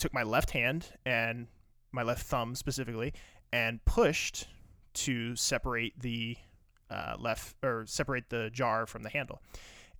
took 0.00 0.12
my 0.14 0.22
left 0.24 0.50
hand 0.50 0.86
and 1.04 1.46
my 1.92 2.02
left 2.02 2.26
thumb 2.26 2.54
specifically 2.54 3.12
and 3.52 3.84
pushed 3.84 4.46
to 4.94 5.34
separate 5.36 5.98
the 6.00 6.36
uh, 6.90 7.14
left 7.18 7.54
or 7.62 7.84
separate 7.86 8.28
the 8.30 8.50
jar 8.52 8.86
from 8.86 9.02
the 9.02 9.08
handle. 9.10 9.40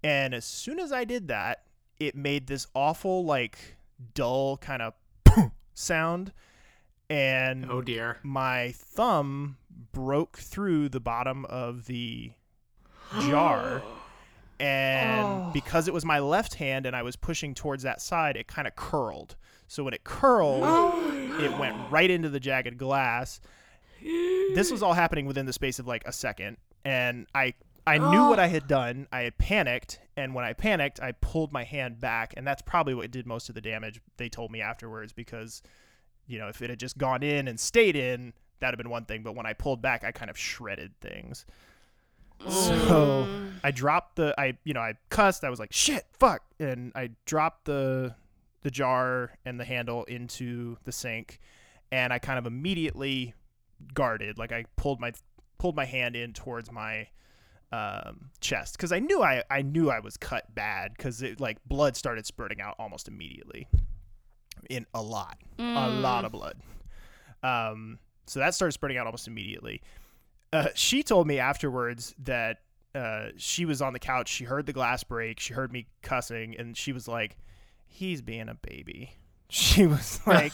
And 0.02 0.34
as 0.34 0.44
soon 0.44 0.78
as 0.80 0.92
I 0.92 1.04
did 1.04 1.28
that, 1.28 1.64
it 1.98 2.14
made 2.16 2.46
this 2.46 2.66
awful 2.74 3.24
like 3.24 3.76
dull 4.14 4.56
kind 4.56 4.82
of 4.82 4.94
sound 5.74 6.32
and 7.10 7.66
Oh 7.70 7.82
dear. 7.82 8.18
my 8.22 8.72
thumb 8.74 9.56
broke 9.92 10.38
through 10.38 10.88
the 10.88 11.00
bottom 11.00 11.44
of 11.46 11.86
the 11.86 12.32
jar 13.22 13.82
and 14.60 15.26
Oh. 15.26 15.50
because 15.52 15.88
it 15.88 15.94
was 15.94 16.04
my 16.04 16.18
left 16.18 16.54
hand 16.54 16.86
and 16.86 16.94
I 16.96 17.02
was 17.02 17.16
pushing 17.16 17.54
towards 17.54 17.82
that 17.82 18.00
side, 18.00 18.36
it 18.36 18.46
kind 18.46 18.66
of 18.68 18.76
curled. 18.76 19.36
So 19.70 19.84
when 19.84 19.94
it 19.94 20.02
curled, 20.02 20.64
it 21.40 21.56
went 21.56 21.76
right 21.92 22.10
into 22.10 22.28
the 22.28 22.40
jagged 22.40 22.76
glass. 22.76 23.40
This 24.02 24.72
was 24.72 24.82
all 24.82 24.94
happening 24.94 25.26
within 25.26 25.46
the 25.46 25.52
space 25.52 25.78
of 25.78 25.86
like 25.86 26.02
a 26.06 26.12
second, 26.12 26.56
and 26.84 27.28
I 27.36 27.54
I 27.86 27.98
knew 27.98 28.28
what 28.28 28.40
I 28.40 28.48
had 28.48 28.66
done. 28.68 29.06
I 29.12 29.20
had 29.20 29.38
panicked, 29.38 30.00
and 30.16 30.34
when 30.34 30.44
I 30.44 30.54
panicked, 30.54 31.00
I 31.00 31.12
pulled 31.12 31.52
my 31.52 31.62
hand 31.62 32.00
back, 32.00 32.34
and 32.36 32.44
that's 32.44 32.62
probably 32.62 32.94
what 32.94 33.12
did 33.12 33.28
most 33.28 33.48
of 33.48 33.54
the 33.54 33.60
damage. 33.60 34.00
They 34.16 34.28
told 34.28 34.50
me 34.50 34.60
afterwards 34.60 35.12
because, 35.12 35.62
you 36.26 36.40
know, 36.40 36.48
if 36.48 36.60
it 36.60 36.68
had 36.68 36.80
just 36.80 36.98
gone 36.98 37.22
in 37.22 37.46
and 37.46 37.60
stayed 37.60 37.94
in, 37.94 38.32
that'd 38.58 38.76
have 38.76 38.82
been 38.82 38.90
one 38.90 39.04
thing. 39.04 39.22
But 39.22 39.36
when 39.36 39.46
I 39.46 39.52
pulled 39.52 39.80
back, 39.80 40.02
I 40.02 40.10
kind 40.10 40.32
of 40.32 40.36
shredded 40.36 40.98
things. 41.00 41.46
So 42.48 42.74
oh. 42.74 43.50
I 43.62 43.70
dropped 43.70 44.16
the 44.16 44.34
I 44.36 44.58
you 44.64 44.74
know 44.74 44.80
I 44.80 44.94
cussed. 45.10 45.44
I 45.44 45.50
was 45.50 45.60
like 45.60 45.72
shit, 45.72 46.06
fuck, 46.18 46.42
and 46.58 46.90
I 46.96 47.10
dropped 47.24 47.66
the 47.66 48.16
the 48.62 48.70
jar 48.70 49.32
and 49.44 49.58
the 49.58 49.64
handle 49.64 50.04
into 50.04 50.76
the 50.84 50.92
sink, 50.92 51.40
and 51.90 52.12
I 52.12 52.18
kind 52.18 52.38
of 52.38 52.46
immediately 52.46 53.34
guarded. 53.94 54.38
Like 54.38 54.52
I 54.52 54.64
pulled 54.76 55.00
my 55.00 55.12
pulled 55.58 55.76
my 55.76 55.84
hand 55.84 56.16
in 56.16 56.32
towards 56.32 56.72
my 56.72 57.08
um, 57.72 58.30
chest 58.40 58.76
because 58.76 58.92
I 58.92 58.98
knew 58.98 59.22
I 59.22 59.44
I 59.50 59.62
knew 59.62 59.90
I 59.90 60.00
was 60.00 60.16
cut 60.16 60.54
bad 60.54 60.92
because 60.96 61.22
it 61.22 61.40
like 61.40 61.58
blood 61.64 61.96
started 61.96 62.26
spurting 62.26 62.60
out 62.60 62.74
almost 62.78 63.08
immediately, 63.08 63.68
in 64.68 64.86
a 64.94 65.02
lot, 65.02 65.38
a 65.58 65.88
lot 65.88 66.24
of 66.24 66.32
blood. 66.32 66.56
Um, 67.42 67.98
so 68.26 68.40
that 68.40 68.54
started 68.54 68.72
spurting 68.72 68.98
out 68.98 69.06
almost 69.06 69.28
immediately. 69.28 69.82
Uh, 70.52 70.68
she 70.74 71.02
told 71.02 71.26
me 71.26 71.38
afterwards 71.38 72.14
that 72.24 72.58
uh, 72.94 73.28
she 73.36 73.64
was 73.64 73.80
on 73.80 73.92
the 73.92 73.98
couch. 73.98 74.28
She 74.28 74.44
heard 74.44 74.66
the 74.66 74.72
glass 74.72 75.04
break. 75.04 75.38
She 75.38 75.54
heard 75.54 75.72
me 75.72 75.86
cussing, 76.02 76.56
and 76.56 76.76
she 76.76 76.92
was 76.92 77.06
like, 77.06 77.36
"He's 77.90 78.22
being 78.22 78.48
a 78.48 78.54
baby." 78.54 79.16
She 79.48 79.86
was 79.86 80.20
like, 80.26 80.52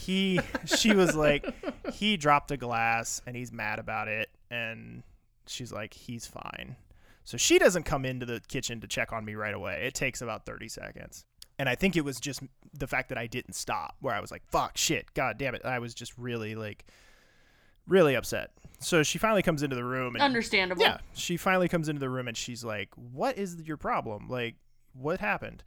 "He." 0.00 0.40
She 0.64 0.94
was 0.94 1.14
like, 1.14 1.44
"He 1.92 2.16
dropped 2.16 2.50
a 2.50 2.56
glass, 2.56 3.20
and 3.26 3.36
he's 3.36 3.52
mad 3.52 3.78
about 3.78 4.08
it." 4.08 4.30
And 4.50 5.02
she's 5.46 5.72
like, 5.72 5.92
"He's 5.92 6.26
fine." 6.26 6.76
So 7.24 7.36
she 7.36 7.58
doesn't 7.58 7.82
come 7.82 8.06
into 8.06 8.24
the 8.24 8.40
kitchen 8.48 8.80
to 8.80 8.86
check 8.86 9.12
on 9.12 9.24
me 9.24 9.34
right 9.34 9.52
away. 9.54 9.84
It 9.86 9.94
takes 9.94 10.22
about 10.22 10.46
thirty 10.46 10.68
seconds. 10.68 11.24
and 11.58 11.68
I 11.68 11.74
think 11.74 11.96
it 11.96 12.04
was 12.04 12.20
just 12.20 12.40
the 12.72 12.86
fact 12.86 13.08
that 13.08 13.18
I 13.18 13.26
didn't 13.26 13.54
stop, 13.54 13.96
where 14.00 14.14
I 14.14 14.20
was 14.20 14.30
like, 14.30 14.42
"Fuck, 14.50 14.76
shit, 14.78 15.12
god 15.14 15.36
damn 15.38 15.54
it!" 15.54 15.62
I 15.64 15.78
was 15.80 15.92
just 15.92 16.16
really 16.16 16.54
like, 16.54 16.86
really 17.86 18.14
upset. 18.14 18.52
So 18.80 19.02
she 19.02 19.18
finally 19.18 19.42
comes 19.42 19.62
into 19.64 19.74
the 19.76 19.84
room, 19.84 20.14
and 20.14 20.22
Understandable. 20.22 20.80
yeah, 20.82 20.98
she 21.14 21.36
finally 21.36 21.68
comes 21.68 21.88
into 21.88 21.98
the 22.00 22.08
room, 22.08 22.28
and 22.28 22.36
she's 22.36 22.62
like, 22.64 22.90
"What 22.94 23.36
is 23.36 23.56
your 23.66 23.76
problem? 23.76 24.28
Like, 24.28 24.54
what 24.92 25.18
happened?" 25.20 25.64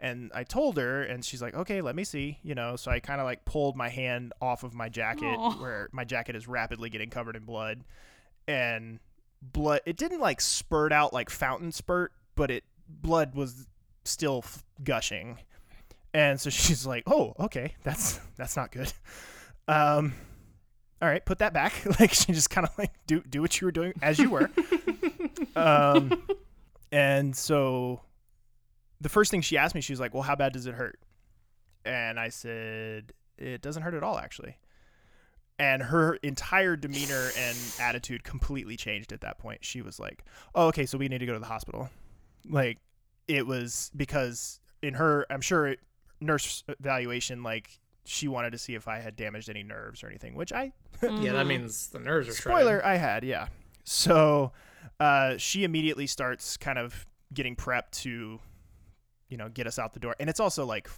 And 0.00 0.30
I 0.34 0.44
told 0.44 0.76
her, 0.76 1.02
and 1.02 1.24
she's 1.24 1.40
like, 1.40 1.54
"Okay, 1.54 1.80
let 1.80 1.94
me 1.94 2.04
see." 2.04 2.38
You 2.42 2.54
know, 2.54 2.76
so 2.76 2.90
I 2.90 3.00
kind 3.00 3.20
of 3.20 3.24
like 3.24 3.44
pulled 3.44 3.76
my 3.76 3.88
hand 3.88 4.32
off 4.40 4.64
of 4.64 4.74
my 4.74 4.88
jacket, 4.88 5.36
Aw. 5.36 5.52
where 5.54 5.88
my 5.92 6.04
jacket 6.04 6.36
is 6.36 6.46
rapidly 6.48 6.90
getting 6.90 7.10
covered 7.10 7.36
in 7.36 7.44
blood, 7.44 7.84
and 8.48 8.98
blood. 9.40 9.80
It 9.86 9.96
didn't 9.96 10.20
like 10.20 10.40
spurt 10.40 10.92
out 10.92 11.12
like 11.12 11.30
fountain 11.30 11.72
spurt, 11.72 12.12
but 12.34 12.50
it 12.50 12.64
blood 12.88 13.34
was 13.34 13.66
still 14.04 14.42
f- 14.44 14.64
gushing. 14.82 15.38
And 16.12 16.40
so 16.40 16.50
she's 16.50 16.86
like, 16.86 17.04
"Oh, 17.06 17.34
okay, 17.40 17.74
that's 17.82 18.20
that's 18.36 18.56
not 18.56 18.72
good." 18.72 18.92
Um, 19.66 20.12
all 21.00 21.08
right, 21.08 21.24
put 21.24 21.38
that 21.38 21.52
back. 21.52 21.74
like 22.00 22.12
she 22.12 22.32
just 22.32 22.50
kind 22.50 22.66
of 22.66 22.76
like 22.78 22.92
do 23.06 23.22
do 23.22 23.40
what 23.40 23.60
you 23.60 23.66
were 23.66 23.72
doing 23.72 23.92
as 24.02 24.18
you 24.18 24.30
were. 24.30 24.50
um, 25.56 26.22
and 26.92 27.34
so 27.36 28.00
the 29.04 29.10
first 29.10 29.30
thing 29.30 29.42
she 29.42 29.58
asked 29.58 29.74
me, 29.74 29.82
she 29.82 29.92
was 29.92 30.00
like, 30.00 30.14
"Well, 30.14 30.22
how 30.22 30.34
bad 30.34 30.54
does 30.54 30.66
it 30.66 30.74
hurt?" 30.74 30.98
And 31.84 32.18
I 32.18 32.30
said, 32.30 33.12
"It 33.36 33.60
doesn't 33.60 33.82
hurt 33.82 33.92
at 33.92 34.02
all, 34.02 34.18
actually." 34.18 34.56
And 35.58 35.82
her 35.82 36.14
entire 36.16 36.74
demeanor 36.74 37.30
and 37.38 37.56
attitude 37.78 38.24
completely 38.24 38.76
changed 38.78 39.12
at 39.12 39.20
that 39.20 39.38
point. 39.38 39.62
She 39.62 39.82
was 39.82 40.00
like, 40.00 40.24
"Oh, 40.54 40.68
okay, 40.68 40.86
so 40.86 40.96
we 40.96 41.08
need 41.08 41.18
to 41.18 41.26
go 41.26 41.34
to 41.34 41.38
the 41.38 41.44
hospital." 41.44 41.90
Like 42.48 42.78
it 43.28 43.46
was 43.46 43.90
because 43.94 44.58
in 44.82 44.94
her, 44.94 45.26
I'm 45.28 45.42
sure 45.42 45.76
nurse 46.20 46.64
evaluation, 46.80 47.42
like 47.42 47.78
she 48.06 48.26
wanted 48.26 48.52
to 48.52 48.58
see 48.58 48.74
if 48.74 48.88
I 48.88 49.00
had 49.00 49.16
damaged 49.16 49.50
any 49.50 49.62
nerves 49.62 50.02
or 50.02 50.08
anything, 50.08 50.34
which 50.34 50.52
I 50.52 50.72
Yeah, 51.02 51.34
that 51.34 51.46
means 51.46 51.88
the 51.88 51.98
nerves 51.98 52.26
are 52.28 52.32
Spoiler, 52.32 52.80
shredded. 52.80 52.84
I 52.84 52.96
had, 52.96 53.22
yeah. 53.22 53.48
So 53.84 54.52
uh, 54.98 55.36
she 55.36 55.64
immediately 55.64 56.06
starts 56.06 56.56
kind 56.56 56.78
of 56.78 57.06
getting 57.32 57.56
prepped 57.56 57.90
to, 58.02 58.40
you 59.28 59.36
know, 59.36 59.48
get 59.48 59.66
us 59.66 59.78
out 59.78 59.92
the 59.92 60.00
door. 60.00 60.14
And 60.20 60.28
it's 60.30 60.40
also 60.40 60.64
like, 60.66 60.88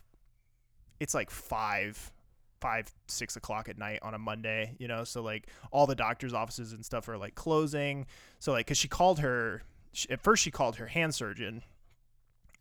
it's 1.00 1.14
like 1.14 1.30
five, 1.30 2.12
five, 2.60 2.86
six 3.08 3.36
o'clock 3.36 3.68
at 3.68 3.78
night 3.78 4.00
on 4.02 4.14
a 4.14 4.18
Monday, 4.18 4.76
you 4.78 4.88
know? 4.88 5.04
So 5.04 5.22
like 5.22 5.48
all 5.70 5.86
the 5.86 5.94
doctor's 5.94 6.32
offices 6.34 6.72
and 6.72 6.84
stuff 6.84 7.08
are 7.08 7.18
like 7.18 7.34
closing. 7.34 8.06
So 8.38 8.52
like, 8.52 8.66
cause 8.66 8.78
she 8.78 8.88
called 8.88 9.20
her, 9.20 9.62
she, 9.92 10.08
at 10.10 10.22
first 10.22 10.42
she 10.42 10.50
called 10.50 10.76
her 10.76 10.86
hand 10.86 11.14
surgeon. 11.14 11.62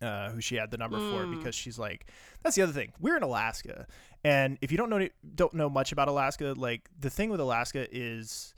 Uh, 0.02 0.30
who 0.32 0.42
she 0.42 0.56
had 0.58 0.72
the 0.72 0.78
number 0.78 0.98
for 0.98 1.26
Mm. 1.26 1.38
because 1.38 1.56
she's 1.56 1.80
like 1.80 2.12
that's 2.44 2.54
the 2.58 2.62
other 2.62 2.74
thing 2.74 2.92
we're 3.00 3.16
in 3.16 3.24
Alaska 3.24 3.88
and 4.26 4.58
if 4.62 4.70
you 4.70 4.78
don't 4.78 4.90
know 4.90 5.08
don't 5.36 5.54
know 5.54 5.70
much 5.70 5.94
about 5.94 6.10
Alaska 6.10 6.54
like 6.58 6.90
the 7.00 7.10
thing 7.10 7.30
with 7.30 7.40
Alaska 7.40 7.88
is 7.90 8.54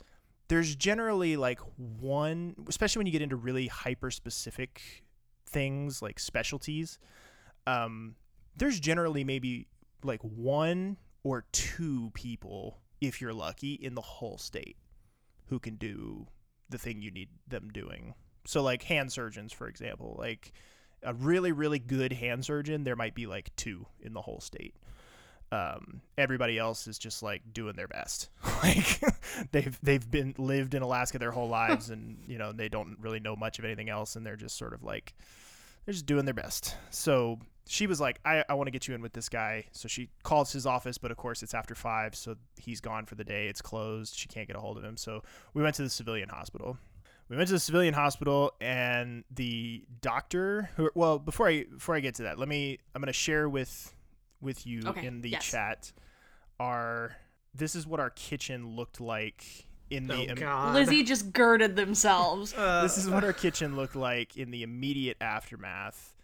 there's 0.48 0.74
generally 0.74 1.36
like 1.36 1.60
one 2.00 2.56
especially 2.68 2.98
when 2.98 3.06
you 3.06 3.12
get 3.12 3.22
into 3.22 3.36
really 3.36 3.68
hyper 3.68 4.10
specific 4.10 5.04
things 5.48 6.02
like 6.02 6.18
specialties 6.18 6.98
um 7.66 8.14
there's 8.56 8.80
generally 8.80 9.24
maybe 9.24 9.66
like 10.02 10.20
one 10.22 10.96
or 11.22 11.44
two 11.52 12.10
people 12.14 12.78
if 13.00 13.20
you're 13.20 13.32
lucky 13.32 13.74
in 13.74 13.94
the 13.94 14.00
whole 14.00 14.38
state 14.38 14.76
who 15.46 15.58
can 15.58 15.76
do 15.76 16.26
the 16.68 16.78
thing 16.78 17.00
you 17.00 17.10
need 17.10 17.28
them 17.46 17.70
doing. 17.72 18.14
So 18.46 18.62
like 18.62 18.82
hand 18.82 19.12
surgeons 19.12 19.52
for 19.52 19.68
example 19.68 20.16
like 20.18 20.52
a 21.02 21.14
really 21.14 21.52
really 21.52 21.78
good 21.78 22.12
hand 22.12 22.44
surgeon 22.44 22.82
there 22.82 22.96
might 22.96 23.14
be 23.14 23.26
like 23.26 23.54
two 23.56 23.86
in 24.00 24.14
the 24.14 24.22
whole 24.22 24.40
state 24.40 24.74
um, 25.50 26.02
everybody 26.16 26.58
else 26.58 26.86
is 26.86 26.98
just 26.98 27.22
like 27.22 27.42
doing 27.52 27.74
their 27.74 27.88
best. 27.88 28.28
like 28.62 29.00
they've 29.52 29.78
they've 29.82 30.10
been 30.10 30.34
lived 30.38 30.74
in 30.74 30.82
Alaska 30.82 31.18
their 31.18 31.30
whole 31.30 31.48
lives, 31.48 31.90
and 31.90 32.18
you 32.26 32.38
know 32.38 32.52
they 32.52 32.68
don't 32.68 32.98
really 33.00 33.20
know 33.20 33.36
much 33.36 33.58
of 33.58 33.64
anything 33.64 33.88
else, 33.88 34.16
and 34.16 34.26
they're 34.26 34.36
just 34.36 34.56
sort 34.56 34.74
of 34.74 34.82
like 34.82 35.14
they're 35.84 35.94
just 35.94 36.06
doing 36.06 36.24
their 36.24 36.34
best. 36.34 36.76
So 36.90 37.38
she 37.66 37.86
was 37.86 38.00
like, 38.00 38.18
I, 38.24 38.44
I 38.48 38.54
want 38.54 38.66
to 38.66 38.70
get 38.70 38.88
you 38.88 38.94
in 38.94 39.02
with 39.02 39.12
this 39.12 39.28
guy. 39.28 39.66
So 39.72 39.88
she 39.88 40.08
calls 40.22 40.52
his 40.52 40.66
office, 40.66 40.98
but 40.98 41.10
of 41.10 41.16
course 41.16 41.42
it's 41.42 41.54
after 41.54 41.74
five, 41.74 42.14
so 42.14 42.36
he's 42.56 42.80
gone 42.80 43.06
for 43.06 43.14
the 43.14 43.24
day. 43.24 43.46
It's 43.46 43.62
closed. 43.62 44.16
She 44.16 44.28
can't 44.28 44.46
get 44.46 44.56
a 44.56 44.60
hold 44.60 44.78
of 44.78 44.84
him. 44.84 44.96
So 44.96 45.22
we 45.54 45.62
went 45.62 45.74
to 45.76 45.82
the 45.82 45.90
civilian 45.90 46.28
hospital. 46.28 46.78
We 47.28 47.36
went 47.36 47.48
to 47.48 47.52
the 47.52 47.60
civilian 47.60 47.92
hospital, 47.92 48.54
and 48.58 49.22
the 49.30 49.84
doctor. 50.00 50.70
Who, 50.76 50.90
well, 50.94 51.18
before 51.18 51.48
I 51.48 51.64
before 51.64 51.94
I 51.94 52.00
get 52.00 52.14
to 52.16 52.22
that, 52.22 52.38
let 52.38 52.48
me. 52.48 52.78
I'm 52.94 53.02
going 53.02 53.08
to 53.08 53.12
share 53.12 53.50
with 53.50 53.94
with 54.40 54.66
you 54.66 54.82
Okay, 54.86 55.06
in 55.06 55.20
the 55.20 55.30
yes. 55.30 55.44
chat. 55.44 55.92
are 56.60 57.16
this 57.54 57.74
is 57.74 57.86
what 57.86 57.98
our 58.00 58.10
kitchen 58.10 58.76
looked 58.76 59.00
like 59.00 59.44
in 59.90 60.10
Oh 60.10 60.16
the 60.26 60.34
god. 60.34 60.74
Lizzie 60.74 61.02
just 61.02 61.32
girded 61.32 61.76
themselves. 61.76 62.52
Uh, 62.58 62.82
this 62.82 62.98
is 62.98 63.08
what 63.08 63.24
our 63.24 63.32
kitchen 63.32 63.74
looked 63.76 63.96
like 63.96 64.36
in 64.36 64.50
the 64.50 64.62
immediate 64.62 65.16
aftermath 65.20 66.14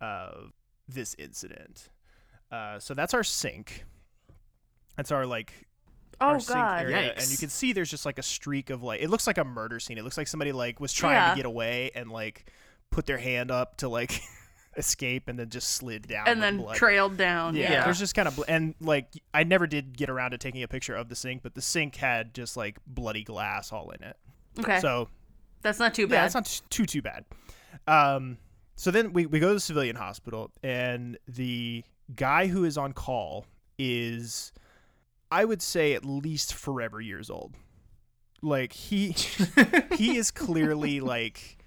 of 0.00 0.52
this 0.88 1.14
incident. 1.18 1.88
Uh, 2.50 2.78
so 2.78 2.94
that's 2.94 3.14
our 3.14 3.22
sink. 3.22 3.84
That's 4.96 5.12
our 5.12 5.26
like 5.26 5.52
our 6.20 6.36
oh 6.36 6.38
sink 6.38 6.56
god. 6.58 6.82
area, 6.82 7.12
and 7.16 7.30
you 7.30 7.38
can 7.38 7.48
see 7.48 7.72
there's 7.72 7.90
just 7.90 8.04
like 8.06 8.18
a 8.18 8.22
streak 8.22 8.70
of 8.70 8.82
like 8.82 9.00
it 9.00 9.08
looks 9.10 9.26
like 9.26 9.38
a 9.38 9.44
murder 9.44 9.78
scene. 9.80 9.98
It 9.98 10.04
looks 10.04 10.18
like 10.18 10.26
somebody 10.28 10.52
like 10.52 10.80
was 10.80 10.92
trying 10.92 11.14
Yeah. 11.14 11.30
to 11.30 11.36
get 11.36 11.46
away 11.46 11.90
and 11.94 12.10
like 12.10 12.50
put 12.90 13.06
their 13.06 13.18
hand 13.18 13.50
up 13.50 13.76
to 13.78 13.88
like 13.88 14.20
escape 14.80 15.28
and 15.28 15.38
then 15.38 15.48
just 15.48 15.68
slid 15.74 16.08
down 16.08 16.26
And 16.26 16.42
then 16.42 16.56
blood. 16.56 16.74
trailed 16.76 17.16
down. 17.16 17.54
Yeah, 17.54 17.70
Yeah. 17.70 17.84
there's 17.84 18.00
just 18.00 18.16
kind 18.16 18.26
of 18.26 18.34
bl- 18.34 18.42
and 18.48 18.74
like 18.80 19.06
I 19.32 19.44
never 19.44 19.68
did 19.68 19.96
get 19.96 20.10
around 20.10 20.32
to 20.32 20.38
taking 20.38 20.62
a 20.64 20.68
picture 20.68 20.96
of 20.96 21.08
the 21.08 21.14
sink, 21.14 21.42
but 21.44 21.54
the 21.54 21.62
sink 21.62 21.94
had 21.96 22.34
just 22.34 22.56
like 22.56 22.78
bloody 22.88 23.22
glass 23.22 23.72
all 23.72 23.90
in 23.92 24.02
it. 24.02 24.16
Okay. 24.58 24.80
So 24.80 25.08
That's 25.62 25.78
not 25.78 25.94
too 25.94 26.02
yeah, 26.02 26.08
bad. 26.08 26.24
it's 26.26 26.34
not 26.34 26.46
t- 26.46 26.60
too 26.70 26.86
too 26.86 27.02
bad. 27.02 27.24
Um, 27.86 28.38
so 28.74 28.90
then 28.90 29.12
we, 29.12 29.26
we 29.26 29.38
go 29.38 29.48
to 29.48 29.54
the 29.54 29.60
civilian 29.60 29.94
hospital, 29.96 30.50
and 30.62 31.16
the 31.28 31.84
guy 32.16 32.46
who 32.48 32.64
is 32.64 32.76
on 32.78 32.92
call 32.94 33.46
is, 33.78 34.52
I 35.30 35.44
would 35.44 35.62
say, 35.62 35.92
at 35.94 36.04
least 36.04 36.54
forever 36.54 37.00
years 37.00 37.30
old. 37.30 37.54
Like 38.42 38.72
he 38.72 39.14
he 39.96 40.16
is 40.16 40.30
clearly 40.30 41.00
like 41.00 41.58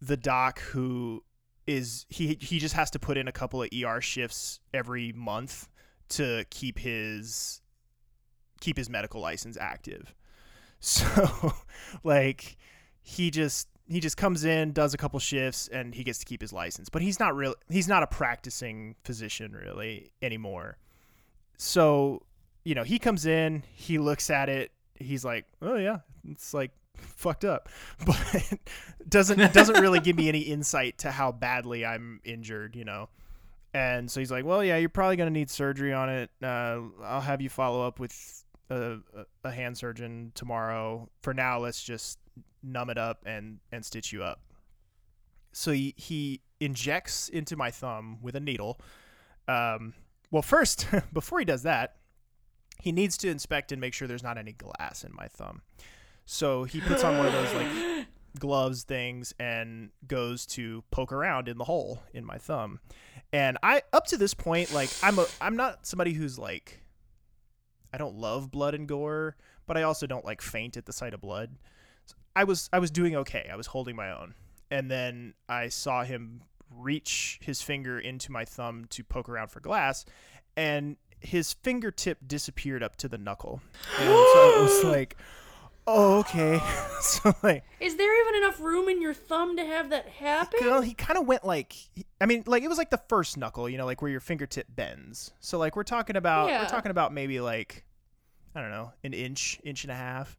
the 0.00 0.16
doc 0.16 0.60
who 0.60 1.22
is 1.70 2.06
he 2.08 2.36
he 2.40 2.58
just 2.58 2.74
has 2.74 2.90
to 2.90 2.98
put 2.98 3.16
in 3.16 3.28
a 3.28 3.32
couple 3.32 3.62
of 3.62 3.68
ER 3.72 4.00
shifts 4.00 4.60
every 4.74 5.12
month 5.12 5.68
to 6.10 6.44
keep 6.50 6.78
his 6.78 7.60
keep 8.60 8.76
his 8.76 8.90
medical 8.90 9.20
license 9.20 9.56
active. 9.58 10.14
So 10.82 11.52
like 12.04 12.56
he 13.02 13.30
just 13.30 13.68
he 13.86 14.00
just 14.00 14.16
comes 14.16 14.46
in, 14.46 14.72
does 14.72 14.94
a 14.94 14.96
couple 14.96 15.20
shifts, 15.20 15.68
and 15.68 15.94
he 15.94 16.04
gets 16.04 16.20
to 16.20 16.24
keep 16.24 16.40
his 16.40 16.54
license. 16.54 16.88
But 16.88 17.02
he's 17.02 17.20
not 17.20 17.36
real. 17.36 17.54
He's 17.68 17.86
not 17.86 18.02
a 18.02 18.06
practicing 18.06 18.94
physician 19.04 19.52
really 19.52 20.10
anymore. 20.22 20.78
So 21.58 22.22
you 22.64 22.74
know, 22.74 22.82
he 22.82 22.98
comes 22.98 23.26
in, 23.26 23.62
he 23.74 23.98
looks 23.98 24.30
at 24.30 24.48
it, 24.48 24.72
he's 24.94 25.22
like, 25.22 25.44
"Oh 25.60 25.76
yeah, 25.76 25.98
it's 26.26 26.54
like 26.54 26.70
fucked 27.00 27.44
up," 27.44 27.68
but 28.06 28.58
doesn't 29.08 29.52
doesn't 29.52 29.80
really 29.80 30.00
give 30.00 30.16
me 30.16 30.28
any 30.28 30.40
insight 30.40 30.98
to 30.98 31.10
how 31.10 31.32
badly 31.32 31.84
I'm 31.84 32.20
injured. 32.24 32.76
You 32.76 32.84
know. 32.84 33.08
And 33.72 34.10
so 34.10 34.20
he's 34.20 34.32
like, 34.32 34.44
"Well, 34.44 34.64
yeah, 34.64 34.76
you're 34.78 34.88
probably 34.88 35.16
gonna 35.16 35.30
need 35.30 35.48
surgery 35.50 35.92
on 35.92 36.08
it. 36.08 36.30
Uh, 36.42 36.80
I'll 37.02 37.20
have 37.20 37.40
you 37.40 37.48
follow 37.48 37.86
up 37.86 38.00
with 38.00 38.44
a, 38.68 38.98
a- 39.44 39.50
hand 39.50 39.78
surgeon 39.78 40.32
tomorrow. 40.34 41.08
For 41.22 41.32
now, 41.32 41.60
let's 41.60 41.82
just 41.82 42.18
numb 42.62 42.90
it 42.90 42.98
up 42.98 43.22
and 43.26 43.58
and 43.70 43.84
stitch 43.84 44.12
you 44.12 44.24
up." 44.24 44.40
So 45.52 45.72
he, 45.72 45.94
he 45.96 46.42
injects 46.60 47.28
into 47.28 47.56
my 47.56 47.70
thumb 47.70 48.18
with 48.22 48.36
a 48.36 48.40
needle. 48.40 48.80
Um, 49.48 49.94
well, 50.30 50.42
first, 50.42 50.86
before 51.12 51.38
he 51.38 51.44
does 51.44 51.62
that, 51.64 51.96
he 52.80 52.92
needs 52.92 53.16
to 53.18 53.28
inspect 53.28 53.72
and 53.72 53.80
make 53.80 53.94
sure 53.94 54.08
there's 54.08 54.22
not 54.22 54.38
any 54.38 54.52
glass 54.52 55.04
in 55.04 55.14
my 55.14 55.26
thumb. 55.26 55.62
So 56.32 56.62
he 56.62 56.80
puts 56.80 57.02
on 57.02 57.18
one 57.18 57.26
of 57.26 57.32
those 57.32 57.52
like 57.54 58.06
gloves 58.38 58.84
things 58.84 59.34
and 59.40 59.90
goes 60.06 60.46
to 60.46 60.84
poke 60.92 61.12
around 61.12 61.48
in 61.48 61.58
the 61.58 61.64
hole 61.64 62.04
in 62.14 62.24
my 62.24 62.38
thumb. 62.38 62.78
And 63.32 63.58
I 63.64 63.82
up 63.92 64.06
to 64.06 64.16
this 64.16 64.32
point 64.32 64.72
like 64.72 64.90
I'm 65.02 65.18
a 65.18 65.26
I'm 65.40 65.56
not 65.56 65.88
somebody 65.88 66.12
who's 66.12 66.38
like 66.38 66.84
I 67.92 67.98
don't 67.98 68.14
love 68.14 68.52
blood 68.52 68.76
and 68.76 68.86
gore, 68.86 69.36
but 69.66 69.76
I 69.76 69.82
also 69.82 70.06
don't 70.06 70.24
like 70.24 70.40
faint 70.40 70.76
at 70.76 70.86
the 70.86 70.92
sight 70.92 71.14
of 71.14 71.20
blood. 71.20 71.56
I 72.36 72.44
was 72.44 72.70
I 72.72 72.78
was 72.78 72.92
doing 72.92 73.16
okay. 73.16 73.50
I 73.52 73.56
was 73.56 73.66
holding 73.66 73.96
my 73.96 74.12
own. 74.12 74.34
And 74.70 74.88
then 74.88 75.34
I 75.48 75.68
saw 75.68 76.04
him 76.04 76.42
reach 76.72 77.40
his 77.42 77.60
finger 77.60 77.98
into 77.98 78.30
my 78.30 78.44
thumb 78.44 78.84
to 78.90 79.02
poke 79.02 79.28
around 79.28 79.48
for 79.48 79.58
glass 79.58 80.04
and 80.56 80.96
his 81.18 81.54
fingertip 81.54 82.18
disappeared 82.26 82.84
up 82.84 82.94
to 82.96 83.08
the 83.08 83.18
knuckle. 83.18 83.60
And 83.98 84.08
so 84.08 84.58
it 84.58 84.62
was 84.62 84.84
like 84.84 85.16
oh, 85.90 86.18
okay. 86.20 86.60
so 87.00 87.34
like, 87.42 87.64
Is 87.80 87.96
there 87.96 88.20
even 88.22 88.42
enough 88.42 88.60
room 88.60 88.88
in 88.88 89.00
your 89.02 89.14
thumb 89.14 89.56
to 89.56 89.64
have 89.64 89.90
that 89.90 90.06
happen? 90.08 90.60
well, 90.62 90.80
he 90.82 90.94
kind 90.94 91.18
of 91.18 91.26
went 91.26 91.44
like, 91.44 91.74
I 92.20 92.26
mean, 92.26 92.44
like 92.46 92.62
it 92.62 92.68
was 92.68 92.78
like 92.78 92.90
the 92.90 93.00
first 93.08 93.36
knuckle, 93.36 93.68
you 93.68 93.78
know, 93.78 93.86
like 93.86 94.00
where 94.02 94.10
your 94.10 94.20
fingertip 94.20 94.66
bends. 94.74 95.32
So 95.40 95.58
like 95.58 95.76
we're 95.76 95.82
talking 95.84 96.16
about, 96.16 96.48
Yeah. 96.48 96.62
we're 96.62 96.68
talking 96.68 96.90
about 96.90 97.12
maybe 97.12 97.40
like, 97.40 97.84
I 98.54 98.60
don't 98.60 98.70
know, 98.70 98.92
an 99.04 99.12
inch, 99.12 99.60
inch 99.64 99.84
and 99.84 99.90
a 99.92 99.96
half, 99.96 100.38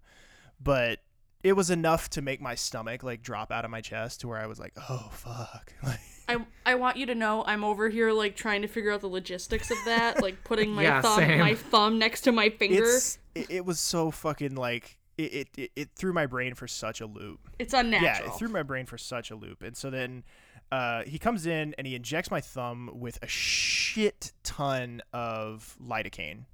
but 0.62 1.00
it 1.44 1.54
was 1.54 1.70
enough 1.72 2.10
to 2.12 2.22
make 2.22 2.40
my 2.42 2.54
stomach 2.56 3.04
like 3.04 3.22
drop 3.24 3.52
out 3.52 3.66
of 3.66 3.72
my 3.72 3.82
chest 3.82 4.22
to 4.22 4.28
where 4.28 4.38
I 4.38 4.46
was 4.48 4.60
like, 4.60 4.74
oh 4.90 5.10
fuck. 5.12 5.74
Like, 5.84 6.00
I 6.30 6.46
I 6.66 6.76
want 6.76 6.98
you 6.98 7.08
to 7.08 7.16
know 7.16 7.44
I'm 7.46 7.64
over 7.64 7.90
here 7.90 8.12
like 8.14 8.36
trying 8.36 8.62
to 8.62 8.68
figure 8.68 8.92
out 8.92 9.02
the 9.02 9.08
logistics 9.10 9.72
of 9.72 9.78
that, 9.86 10.22
like 10.22 10.44
putting 10.44 10.72
my 10.72 10.84
Yeah, 10.84 11.02
thumb 11.02 11.18
same. 11.20 11.40
my 11.40 11.56
thumb 11.56 11.98
next 12.00 12.22
to 12.22 12.32
my 12.32 12.50
finger. 12.50 12.84
it's 12.84 13.18
it, 13.34 13.48
it 13.50 13.66
was 13.66 13.80
so 13.80 14.12
fucking 14.12 14.56
like 14.56 14.98
it, 15.26 15.48
it, 15.58 15.72
it, 15.76 15.90
threw 15.96 16.14
my 16.14 16.26
brain 16.26 16.54
for 16.54 16.68
such 16.68 17.02
a 17.02 17.06
loop. 17.06 17.40
It's 17.60 17.74
unnatural. 17.74 18.12
Yeah, 18.12 18.26
it 18.26 18.38
threw 18.38 18.50
my 18.50 18.64
brain 18.64 18.86
for 18.86 18.98
such 18.98 19.32
a 19.32 19.36
loop. 19.36 19.64
And 19.64 19.76
so 19.76 19.90
then 19.90 20.24
uh, 20.72 21.04
he 21.04 21.20
comes 21.20 21.46
in 21.46 21.76
and 21.78 21.86
he 21.86 21.96
injects 21.96 22.32
my 22.32 22.42
thumb 22.42 22.90
with 22.94 23.20
a 23.22 23.28
shit 23.28 24.32
ton 24.44 25.02
of 25.14 25.76
lidocaine. 25.82 26.46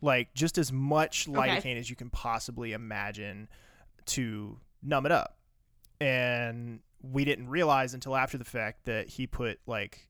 Like 0.00 0.34
just 0.34 0.58
as 0.58 0.72
much 0.72 1.26
lidocaine 1.26 1.78
as 1.78 1.88
you 1.88 1.96
can 1.96 2.10
possibly 2.10 2.72
imagine 2.72 3.48
to 4.06 4.58
numb 4.82 5.06
it 5.06 5.12
up. 5.12 5.36
And 6.00 6.80
we 7.00 7.24
didn't 7.24 7.48
realize 7.48 7.94
until 7.94 8.16
after 8.16 8.36
the 8.36 8.44
fact 8.44 8.86
that 8.86 9.08
he 9.08 9.26
put 9.26 9.60
like 9.66 10.08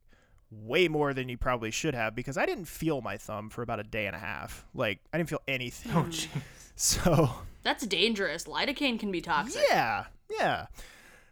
way 0.50 0.88
more 0.88 1.14
than 1.14 1.28
he 1.28 1.36
probably 1.36 1.70
should 1.70 1.94
have 1.94 2.14
because 2.14 2.36
I 2.36 2.46
didn't 2.46 2.66
feel 2.66 3.00
my 3.00 3.16
thumb 3.16 3.48
for 3.50 3.62
about 3.62 3.80
a 3.80 3.84
day 3.84 4.06
and 4.06 4.14
a 4.14 4.18
half. 4.18 4.66
Like 4.74 5.00
I 5.12 5.18
didn't 5.18 5.30
feel 5.30 5.42
anything. 5.48 5.92
Oh, 5.92 6.04
jeez. 6.10 6.28
So 6.74 7.30
That's 7.62 7.86
dangerous. 7.86 8.44
Lidocaine 8.44 8.98
can 8.98 9.10
be 9.10 9.20
toxic. 9.20 9.62
yeah, 9.68 10.06
yeah. 10.38 10.66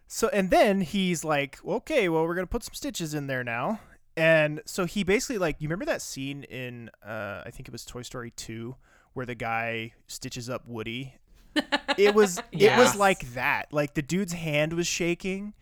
So 0.07 0.29
and 0.29 0.51
then 0.51 0.81
he's 0.81 1.25
like, 1.25 1.59
okay, 1.65 2.09
well 2.09 2.25
we're 2.27 2.35
gonna 2.35 2.47
put 2.47 2.65
some 2.65 2.75
stitches 2.75 3.15
in 3.15 3.27
there 3.27 3.45
now. 3.45 3.81
And 4.17 4.61
so 4.67 4.85
he 4.85 5.05
basically 5.05 5.39
like, 5.39 5.57
you 5.61 5.69
remember 5.69 5.87
that 5.87 6.03
scene 6.03 6.43
in 6.45 6.91
uh, 7.07 7.43
I 7.47 7.51
think 7.51 7.69
it 7.69 7.73
was 7.73 7.85
Toy 7.85 8.03
Story 8.03 8.33
two 8.33 8.77
where 9.13 9.27
the 9.27 9.35
guy 9.35 9.93
stitches 10.07 10.49
up 10.51 10.67
Woody. 10.67 11.15
It 11.99 12.15
was 12.15 12.41
it 12.53 12.79
was 12.79 12.95
like 12.97 13.35
that. 13.35 13.73
Like 13.73 13.95
the 13.95 14.03
dude's 14.03 14.33
hand 14.33 14.73
was 14.73 14.87
shaking. 14.87 15.55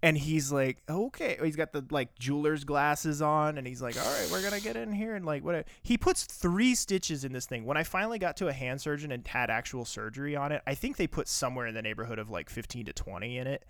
And 0.00 0.16
he's 0.16 0.52
like, 0.52 0.78
okay. 0.88 1.36
He's 1.42 1.56
got 1.56 1.72
the 1.72 1.84
like 1.90 2.16
jeweler's 2.18 2.62
glasses 2.64 3.20
on, 3.20 3.58
and 3.58 3.66
he's 3.66 3.82
like, 3.82 3.96
all 3.96 4.04
right, 4.12 4.28
we're 4.30 4.42
gonna 4.42 4.60
get 4.60 4.76
in 4.76 4.92
here 4.92 5.16
and 5.16 5.24
like 5.26 5.42
what? 5.44 5.66
He 5.82 5.98
puts 5.98 6.24
three 6.24 6.74
stitches 6.76 7.24
in 7.24 7.32
this 7.32 7.46
thing. 7.46 7.64
When 7.64 7.76
I 7.76 7.82
finally 7.82 8.18
got 8.20 8.36
to 8.36 8.46
a 8.48 8.52
hand 8.52 8.80
surgeon 8.80 9.10
and 9.10 9.26
had 9.26 9.50
actual 9.50 9.84
surgery 9.84 10.36
on 10.36 10.52
it, 10.52 10.62
I 10.66 10.74
think 10.74 10.96
they 10.98 11.08
put 11.08 11.26
somewhere 11.26 11.66
in 11.66 11.74
the 11.74 11.82
neighborhood 11.82 12.18
of 12.20 12.30
like 12.30 12.48
fifteen 12.48 12.84
to 12.86 12.92
twenty 12.92 13.38
in 13.38 13.46
it. 13.48 13.64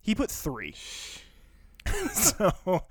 He 0.00 0.14
put 0.14 0.30
three. 0.30 0.74
so, 2.12 2.84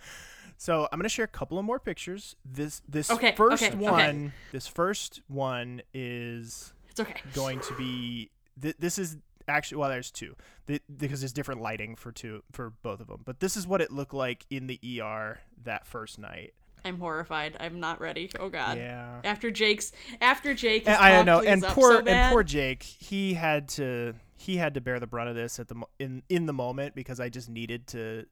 so 0.58 0.88
I'm 0.92 1.00
gonna 1.00 1.10
share 1.10 1.26
a 1.26 1.30
couple 1.30 1.58
of 1.58 1.66
more 1.66 1.80
pictures. 1.80 2.36
This 2.46 2.82
this 2.90 3.10
Okay, 3.10 3.34
first 3.36 3.64
okay, 3.64 3.74
okay. 3.76 3.84
one, 3.90 4.34
this 4.52 4.68
first 4.68 5.22
one 5.28 5.82
is 5.94 6.74
It's 6.90 7.00
okay. 7.00 7.22
going 7.34 7.60
to 7.62 7.74
be 7.76 8.32
th- 8.62 8.76
this 8.80 8.98
is 8.98 9.18
actually 9.52 9.78
well 9.78 9.90
there's 9.90 10.12
two 10.12 10.36
th- 10.68 10.82
because 10.98 11.22
there's 11.22 11.34
different 11.34 11.62
lighting 11.62 11.96
for 11.96 12.12
two 12.12 12.44
for 12.52 12.72
both 12.82 13.00
of 13.00 13.08
them 13.08 13.22
but 13.26 13.40
this 13.40 13.56
is 13.56 13.68
what 13.68 13.82
it 13.82 13.92
looked 13.92 14.14
like 14.14 14.46
in 14.50 14.68
the 14.68 14.80
er 15.02 15.40
that 15.64 15.86
first 15.86 16.18
night 16.18 16.54
I'm 16.84 16.98
horrified. 16.98 17.58
I'm 17.60 17.80
not 17.80 18.02
ready. 18.02 18.32
Oh 18.40 18.50
god. 18.50 18.78
yeah 18.78 19.22
After 19.24 19.52
Jake's 19.52 19.92
after 20.20 20.56
Jake 20.56 20.88
and 20.88 20.98
i 20.98 21.22
know 21.22 21.40
and 21.42 21.62
poor 21.62 21.92
so 21.92 22.06
and 22.08 22.32
poor 22.32 22.44
jake 22.44 22.82
he 22.82 23.36
had 23.36 23.68
to 23.70 24.16
he 24.36 24.58
had 24.58 24.74
to 24.74 24.82
bear 24.82 25.00
the 25.00 25.06
brunt 25.08 25.30
of 25.30 25.36
this 25.36 25.60
at 25.60 25.68
the 25.68 25.76
in 26.00 26.24
in 26.30 26.48
the 26.48 26.54
moment 26.54 26.96
because 26.96 27.20
i 27.20 27.30
just 27.30 27.50
needed 27.50 27.86
to 27.88 28.26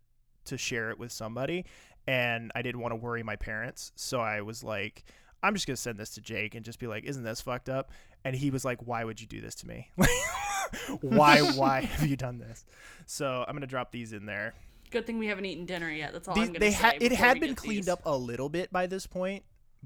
to 0.45 0.57
share 0.57 0.89
it 0.89 0.97
with 0.97 1.11
somebody 1.11 1.65
and 2.07 2.51
i 2.55 2.61
didn't 2.63 2.81
want 2.81 2.91
to 2.91 2.95
worry 2.95 3.21
my 3.21 3.35
parents 3.35 3.91
so 3.95 4.19
i 4.19 4.41
was 4.41 4.63
like 4.63 5.03
i'm 5.43 5.53
just 5.53 5.65
gonna 5.67 5.77
send 5.77 5.97
this 5.97 6.09
to 6.11 6.21
jake 6.21 6.55
and 6.55 6.65
just 6.65 6.79
be 6.79 6.87
like 6.87 7.03
isn't 7.05 7.23
this 7.23 7.41
fucked 7.41 7.69
up 7.69 7.91
and 8.23 8.35
he 8.35 8.51
was 8.51 8.63
like 8.65 8.79
why 8.85 9.03
would 9.03 9.19
you 9.21 9.27
do 9.27 9.41
this 9.41 9.55
to 9.55 9.67
me 9.67 9.89
why 11.01 11.39
why 11.55 11.81
have 11.81 12.07
you 12.07 12.15
done 12.15 12.37
this 12.37 12.65
so 13.05 13.45
i'm 13.47 13.55
gonna 13.55 13.67
drop 13.67 13.91
these 13.91 14.13
in 14.13 14.25
there 14.25 14.53
Good 14.91 15.05
thing 15.05 15.19
we 15.19 15.27
haven't 15.27 15.45
eaten 15.45 15.67
dinner 15.67 15.87
yet. 15.91 16.13
That's 16.13 16.27
all 16.27 16.33
these, 16.33 16.47
I'm 16.47 16.53
gonna 16.53 16.59
they 16.65 16.71
say. 16.71 16.77
ha- 16.77 16.93
it 16.99 17.11
had 17.11 17.39
been 17.39 17.53
cleaned 17.53 17.83
these. 17.83 17.89
up 17.89 18.01
a 18.07 18.17
little 18.17 18.49
bit 18.49 18.71
by 18.73 18.87
this 18.87 19.05
point 19.05 19.43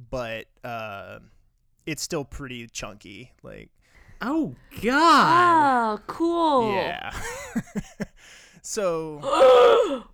but 0.09 0.45
uh 0.63 1.19
it's 1.85 2.01
still 2.01 2.23
pretty 2.23 2.67
chunky 2.67 3.33
like 3.43 3.69
Oh 4.25 4.55
God. 4.81 5.99
Oh, 5.99 6.01
cool. 6.07 6.71
Yeah. 6.73 7.11
so 8.61 10.05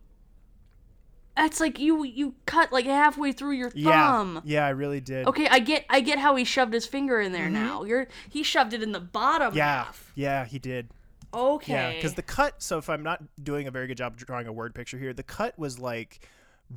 That's 1.40 1.62
like 1.62 1.80
you 1.80 2.04
you 2.04 2.36
cut 2.46 2.74
like 2.74 2.86
halfway 2.86 3.32
through 3.32 3.52
your 3.54 3.70
thumb. 3.70 4.42
yeah, 4.44 4.60
yeah, 4.60 4.66
I 4.66 4.72
really 4.72 5.00
did. 5.00 5.26
Okay, 5.26 5.48
I 5.48 5.60
get 5.60 5.86
I 5.90 6.02
get 6.02 6.20
how 6.20 6.36
he 6.36 6.44
shoved 6.44 6.74
his 6.74 6.86
finger 6.86 7.22
in 7.22 7.32
there 7.32 7.50
now. 7.50 7.84
You're 7.86 8.08
he 8.30 8.44
shoved 8.44 8.74
it 8.74 8.84
in 8.84 8.92
the 8.92 9.00
bottom 9.00 9.50
Mm-hmm. 9.52 9.58
Yeah, 9.58 9.84
half. 9.86 10.12
yeah, 10.16 10.44
he 10.46 10.60
did. 10.60 10.90
Okay. 11.34 11.72
Yeah, 11.72 11.94
because 11.94 12.16
the 12.16 12.24
cut. 12.24 12.62
So 12.62 12.78
if 12.78 12.90
I'm 12.90 13.04
not 13.04 13.24
doing 13.42 13.68
a 13.68 13.72
very 13.72 13.88
good 13.88 13.96
job 13.96 14.18
drawing 14.18 14.48
a 14.48 14.52
word 14.52 14.76
picture 14.76 14.98
here, 14.98 15.14
the 15.14 15.24
cut 15.24 15.58
was 15.58 15.80
like 15.80 16.28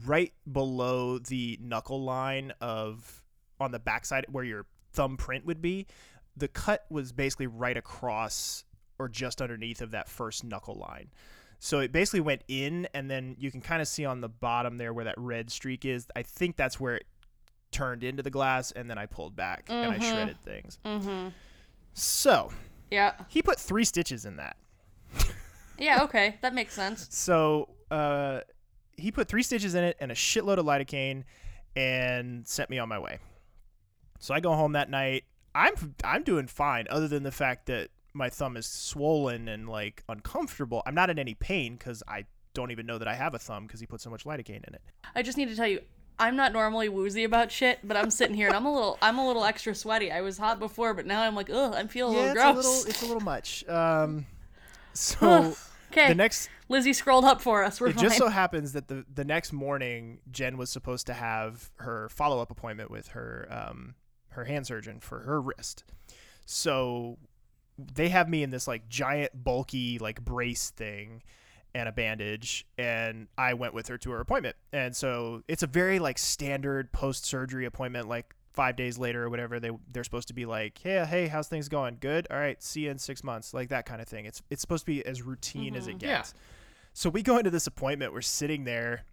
right 0.06 0.32
below 0.50 1.18
the 1.18 1.58
knuckle 1.60 2.04
line 2.04 2.52
of 2.60 3.20
on 3.58 3.72
the 3.72 3.80
backside 3.80 4.26
where 4.30 4.44
your 4.44 4.66
thumbprint 4.92 5.44
would 5.44 5.60
be. 5.60 5.88
The 6.36 6.46
cut 6.46 6.84
was 6.88 7.10
basically 7.10 7.48
right 7.48 7.76
across 7.76 8.62
or 8.98 9.08
just 9.08 9.42
underneath 9.42 9.82
of 9.82 9.90
that 9.90 10.08
first 10.08 10.44
knuckle 10.44 10.76
line. 10.76 11.08
So 11.64 11.78
it 11.78 11.92
basically 11.92 12.18
went 12.18 12.42
in, 12.48 12.88
and 12.92 13.08
then 13.08 13.36
you 13.38 13.52
can 13.52 13.60
kind 13.60 13.80
of 13.80 13.86
see 13.86 14.04
on 14.04 14.20
the 14.20 14.28
bottom 14.28 14.78
there 14.78 14.92
where 14.92 15.04
that 15.04 15.14
red 15.16 15.48
streak 15.48 15.84
is. 15.84 16.08
I 16.16 16.24
think 16.24 16.56
that's 16.56 16.80
where 16.80 16.96
it 16.96 17.06
turned 17.70 18.02
into 18.02 18.20
the 18.20 18.30
glass, 18.30 18.72
and 18.72 18.90
then 18.90 18.98
I 18.98 19.06
pulled 19.06 19.36
back 19.36 19.66
and 19.68 19.92
I 19.92 19.98
Mhm. 19.98 20.10
shredded 20.10 20.40
things. 20.44 20.80
mm-hmm. 20.84 21.28
So 21.94 22.50
Yeah. 22.90 23.14
he 23.28 23.42
put 23.42 23.60
three 23.60 23.84
stitches 23.84 24.24
in 24.24 24.36
that. 24.38 24.56
Yeah, 25.78 26.02
okay. 26.02 26.36
That 26.42 26.52
makes 26.52 26.74
sense. 26.74 27.06
So 27.12 27.68
uh, 27.92 28.40
he 28.96 29.12
put 29.12 29.28
three 29.28 29.44
stitches 29.44 29.76
in 29.76 29.84
it 29.84 29.96
and 30.00 30.10
a 30.10 30.16
shitload 30.16 30.58
of 30.58 30.66
lidocaine, 30.66 31.22
and 31.76 32.44
sent 32.46 32.70
me 32.70 32.78
on 32.80 32.88
my 32.88 32.98
way. 32.98 33.18
So 34.18 34.34
I 34.34 34.40
go 34.40 34.52
home 34.54 34.72
that 34.72 34.90
night. 34.90 35.24
I'm 35.54 35.94
I'm 36.02 36.24
doing 36.24 36.48
fine, 36.48 36.88
other 36.90 37.06
than 37.06 37.22
the 37.22 37.30
fact 37.30 37.66
that 37.66 37.90
my 38.14 38.28
thumb 38.28 38.56
is 38.56 38.66
swollen 38.66 39.48
and 39.48 39.68
like 39.68 40.02
uncomfortable. 40.08 40.82
I'm 40.86 40.94
not 40.94 41.10
in 41.10 41.18
any 41.18 41.34
pain 41.34 41.76
because 41.76 42.02
I 42.06 42.26
don't 42.54 42.70
even 42.70 42.86
know 42.86 42.98
that 42.98 43.08
I 43.08 43.14
have 43.14 43.34
a 43.34 43.38
thumb 43.38 43.66
because 43.66 43.80
he 43.80 43.86
put 43.86 44.00
so 44.00 44.10
much 44.10 44.24
lidocaine 44.24 44.66
in 44.66 44.74
it. 44.74 44.82
I 45.14 45.22
just 45.22 45.38
need 45.38 45.48
to 45.48 45.56
tell 45.56 45.66
you 45.66 45.80
I'm 46.18 46.36
not 46.36 46.52
normally 46.52 46.88
woozy 46.88 47.24
about 47.24 47.50
shit, 47.50 47.80
but 47.82 47.96
I'm 47.96 48.10
sitting 48.10 48.36
here 48.36 48.46
and 48.46 48.56
I'm 48.56 48.66
a 48.66 48.72
little 48.72 48.98
I'm 49.02 49.18
a 49.18 49.26
little 49.26 49.44
extra 49.44 49.74
sweaty. 49.74 50.12
I 50.12 50.20
was 50.20 50.38
hot 50.38 50.58
before, 50.58 50.94
but 50.94 51.06
now 51.06 51.22
I'm 51.22 51.34
like, 51.34 51.50
ugh, 51.50 51.74
I'm 51.76 51.88
feeling 51.88 52.16
a 52.16 52.18
yeah, 52.18 52.26
little 52.26 52.50
it's 52.50 52.54
gross. 52.54 52.64
a 52.64 52.68
little 52.68 52.90
it's 52.90 53.02
a 53.02 53.06
little 53.06 53.22
much. 53.22 53.68
Um, 53.68 54.26
so 54.92 55.56
okay. 55.90 56.08
the 56.08 56.14
next 56.14 56.48
Lizzie 56.68 56.92
scrolled 56.92 57.24
up 57.24 57.40
for 57.40 57.64
us. 57.64 57.80
We're 57.80 57.88
it 57.88 57.94
fine. 57.94 58.04
just 58.04 58.18
so 58.18 58.28
happens 58.28 58.72
that 58.72 58.88
the 58.88 59.04
the 59.12 59.24
next 59.24 59.52
morning 59.52 60.20
Jen 60.30 60.58
was 60.58 60.70
supposed 60.70 61.06
to 61.06 61.14
have 61.14 61.70
her 61.76 62.08
follow 62.08 62.40
up 62.40 62.50
appointment 62.50 62.90
with 62.90 63.08
her 63.08 63.48
um 63.50 63.94
her 64.28 64.44
hand 64.44 64.66
surgeon 64.66 65.00
for 65.00 65.20
her 65.20 65.40
wrist. 65.40 65.84
So 66.44 67.18
they 67.78 68.08
have 68.08 68.28
me 68.28 68.42
in 68.42 68.50
this 68.50 68.68
like 68.68 68.88
giant 68.88 69.32
bulky 69.44 69.98
like 69.98 70.24
brace 70.24 70.70
thing 70.70 71.22
and 71.74 71.88
a 71.88 71.92
bandage 71.92 72.66
and 72.76 73.28
I 73.38 73.54
went 73.54 73.74
with 73.74 73.88
her 73.88 73.98
to 73.98 74.10
her 74.10 74.20
appointment. 74.20 74.56
And 74.72 74.94
so 74.94 75.42
it's 75.48 75.62
a 75.62 75.66
very 75.66 75.98
like 75.98 76.18
standard 76.18 76.92
post 76.92 77.24
surgery 77.24 77.64
appointment 77.64 78.08
like 78.08 78.34
5 78.52 78.76
days 78.76 78.98
later 78.98 79.24
or 79.24 79.30
whatever 79.30 79.58
they 79.58 79.70
they're 79.90 80.04
supposed 80.04 80.28
to 80.28 80.34
be 80.34 80.44
like, 80.44 80.78
"Hey, 80.82 80.98
uh, 80.98 81.06
hey, 81.06 81.28
how's 81.28 81.48
things 81.48 81.70
going? 81.70 81.96
Good? 81.98 82.26
All 82.30 82.36
right, 82.36 82.62
see 82.62 82.82
you 82.82 82.90
in 82.90 82.98
6 82.98 83.24
months." 83.24 83.54
Like 83.54 83.70
that 83.70 83.86
kind 83.86 84.02
of 84.02 84.08
thing. 84.08 84.26
It's 84.26 84.42
it's 84.50 84.60
supposed 84.60 84.82
to 84.82 84.92
be 84.92 85.04
as 85.06 85.22
routine 85.22 85.74
as 85.74 85.86
it 85.86 85.96
mm-hmm. 85.96 86.06
Yeah. 86.06 86.16
gets. 86.18 86.34
So 86.92 87.08
we 87.08 87.22
go 87.22 87.38
into 87.38 87.50
this 87.50 87.66
appointment, 87.66 88.12
we're 88.12 88.20
sitting 88.20 88.64
there 88.64 89.04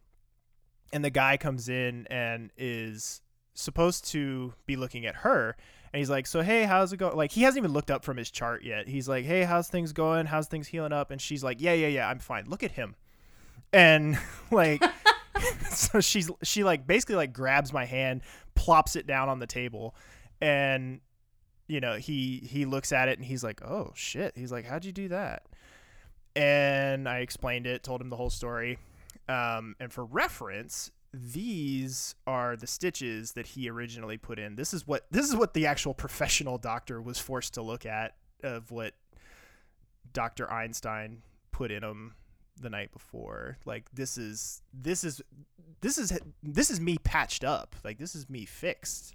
and 0.91 1.03
the 1.03 1.09
guy 1.09 1.37
comes 1.37 1.69
in 1.69 2.07
and 2.09 2.51
is 2.57 3.21
supposed 3.53 4.05
to 4.11 4.53
be 4.65 4.75
looking 4.75 5.05
at 5.05 5.17
her 5.17 5.55
and 5.93 5.99
he's 5.99 6.09
like 6.09 6.27
so 6.27 6.41
hey 6.41 6.63
how's 6.63 6.93
it 6.93 6.97
going 6.97 7.15
like 7.15 7.31
he 7.31 7.41
hasn't 7.41 7.59
even 7.59 7.73
looked 7.73 7.91
up 7.91 8.03
from 8.03 8.17
his 8.17 8.29
chart 8.31 8.63
yet. 8.63 8.87
He's 8.87 9.07
like 9.07 9.25
hey 9.25 9.43
how's 9.43 9.67
things 9.67 9.93
going? 9.93 10.25
How's 10.25 10.47
things 10.47 10.67
healing 10.67 10.93
up? 10.93 11.11
And 11.11 11.21
she's 11.21 11.43
like 11.43 11.61
yeah 11.61 11.73
yeah 11.73 11.87
yeah 11.87 12.09
i'm 12.09 12.19
fine. 12.19 12.45
Look 12.47 12.63
at 12.63 12.71
him. 12.71 12.95
And 13.73 14.17
like 14.51 14.83
so 15.69 15.99
she's 15.99 16.29
she 16.43 16.63
like 16.63 16.85
basically 16.85 17.15
like 17.15 17.33
grabs 17.33 17.73
my 17.73 17.85
hand 17.85 18.21
plops 18.55 18.95
it 18.95 19.07
down 19.07 19.29
on 19.29 19.39
the 19.39 19.47
table 19.47 19.95
and 20.41 20.99
you 21.67 21.79
know 21.79 21.95
he 21.95 22.39
he 22.49 22.65
looks 22.65 22.91
at 22.91 23.07
it 23.07 23.17
and 23.17 23.25
he's 23.25 23.43
like 23.43 23.61
oh 23.63 23.91
shit. 23.95 24.33
He's 24.35 24.51
like 24.51 24.65
how'd 24.65 24.85
you 24.85 24.91
do 24.91 25.09
that? 25.09 25.43
And 26.35 27.09
i 27.09 27.19
explained 27.19 27.65
it 27.65 27.83
told 27.83 28.01
him 28.01 28.09
the 28.09 28.15
whole 28.15 28.29
story. 28.29 28.77
Um, 29.27 29.75
and 29.79 29.93
for 29.93 30.03
reference, 30.05 30.91
these 31.13 32.15
are 32.27 32.55
the 32.55 32.67
stitches 32.67 33.33
that 33.33 33.47
he 33.47 33.69
originally 33.69 34.17
put 34.17 34.39
in. 34.39 34.55
This 34.55 34.73
is 34.73 34.87
what 34.87 35.05
this 35.11 35.27
is 35.27 35.35
what 35.35 35.53
the 35.53 35.65
actual 35.65 35.93
professional 35.93 36.57
doctor 36.57 37.01
was 37.01 37.19
forced 37.19 37.55
to 37.55 37.61
look 37.61 37.85
at 37.85 38.15
of 38.43 38.71
what 38.71 38.93
Dr. 40.13 40.51
Einstein 40.51 41.21
put 41.51 41.71
in 41.71 41.83
him 41.83 42.15
the 42.59 42.69
night 42.69 42.91
before. 42.91 43.57
Like 43.65 43.85
this 43.93 44.17
is 44.17 44.61
this 44.73 45.03
is 45.03 45.21
this 45.81 45.97
is 45.97 46.17
this 46.43 46.69
is 46.69 46.79
me 46.79 46.97
patched 46.97 47.43
up. 47.43 47.75
Like 47.83 47.97
this 47.97 48.15
is 48.15 48.29
me 48.29 48.45
fixed. 48.45 49.13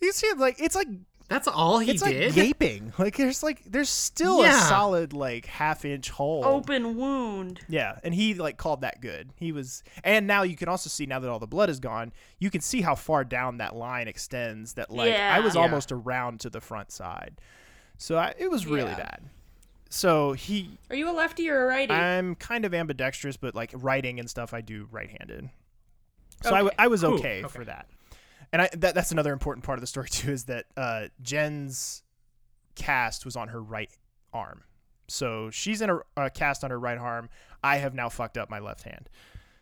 You 0.00 0.12
see, 0.12 0.30
like 0.36 0.60
it's 0.60 0.76
like 0.76 0.88
That's 1.28 1.48
all 1.48 1.80
he 1.80 1.90
it's 1.90 2.02
did. 2.02 2.26
like 2.26 2.34
gaping. 2.34 2.92
Like 2.98 3.16
there's 3.16 3.42
like 3.42 3.64
there's 3.64 3.88
still 3.88 4.42
Yeah. 4.42 4.56
a 4.64 4.68
solid 4.68 5.12
like 5.12 5.46
half 5.46 5.84
inch 5.84 6.10
hole. 6.10 6.44
Open 6.44 6.96
wound. 6.96 7.60
Yeah, 7.68 7.98
and 8.04 8.14
he 8.14 8.34
like 8.34 8.56
called 8.58 8.82
that 8.82 9.00
good. 9.00 9.30
He 9.36 9.50
was, 9.50 9.82
and 10.04 10.26
now 10.28 10.42
you 10.42 10.56
can 10.56 10.68
also 10.68 10.88
see 10.88 11.04
now 11.06 11.18
that 11.18 11.28
all 11.28 11.40
the 11.40 11.46
blood 11.48 11.68
is 11.68 11.80
gone, 11.80 12.12
you 12.38 12.48
can 12.50 12.60
see 12.60 12.80
how 12.80 12.94
far 12.94 13.24
down 13.24 13.58
that 13.58 13.74
line 13.74 14.06
extends. 14.06 14.74
That 14.74 14.90
like 14.90 15.12
I 15.14 15.40
was 15.40 15.54
Yeah. 15.54 15.60
Yeah. 15.62 15.66
almost 15.66 15.90
around 15.90 16.40
to 16.40 16.50
the 16.50 16.60
front 16.60 16.92
side, 16.92 17.40
so 17.98 18.16
I, 18.18 18.34
it 18.38 18.48
was 18.50 18.66
really 18.66 18.90
Yeah. 18.90 18.96
bad. 18.96 19.20
So 19.88 20.32
he, 20.32 20.78
Are 20.90 20.96
you 20.96 21.08
a 21.08 21.12
lefty 21.12 21.48
or 21.48 21.64
a 21.64 21.66
righty? 21.66 21.92
I'm 21.92 22.34
kind 22.34 22.64
of 22.64 22.74
ambidextrous, 22.74 23.36
but 23.36 23.54
like 23.54 23.70
writing 23.72 24.18
and 24.20 24.28
stuff, 24.28 24.52
I 24.52 24.60
do 24.60 24.88
right-handed. 24.90 25.48
So 26.42 26.50
I, 26.50 26.58
w- 26.58 26.66
Okay. 26.68 26.76
I 26.78 26.86
was 26.88 27.02
Ooh, 27.04 27.14
okay, 27.14 27.44
okay. 27.44 27.48
for 27.48 27.64
that. 27.64 27.86
And 28.52 28.62
I 28.62 28.70
that, 28.74 28.94
that's 28.94 29.12
another 29.12 29.32
important 29.32 29.64
part 29.64 29.78
of 29.78 29.80
the 29.80 29.86
story 29.86 30.08
too 30.10 30.30
is 30.32 30.44
that 30.44 30.66
uh, 30.76 31.06
Jen's 31.22 32.02
cast 32.74 33.24
was 33.24 33.36
on 33.36 33.48
her 33.48 33.62
right 33.62 33.90
arm. 34.32 34.62
So 35.08 35.50
she's 35.50 35.80
in 35.80 35.90
a, 35.90 35.98
a 36.16 36.30
cast 36.30 36.64
on 36.64 36.70
her 36.70 36.78
right 36.78 36.98
arm. 36.98 37.28
I 37.62 37.76
have 37.78 37.94
now 37.94 38.08
fucked 38.08 38.36
up 38.36 38.50
my 38.50 38.58
left 38.58 38.82
hand. 38.82 39.08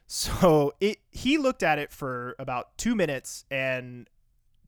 So 0.06 0.74
it 0.80 0.98
he 1.10 1.38
looked 1.38 1.62
at 1.62 1.78
it 1.78 1.90
for 1.90 2.34
about 2.38 2.76
two 2.76 2.94
minutes 2.94 3.44
and 3.50 4.08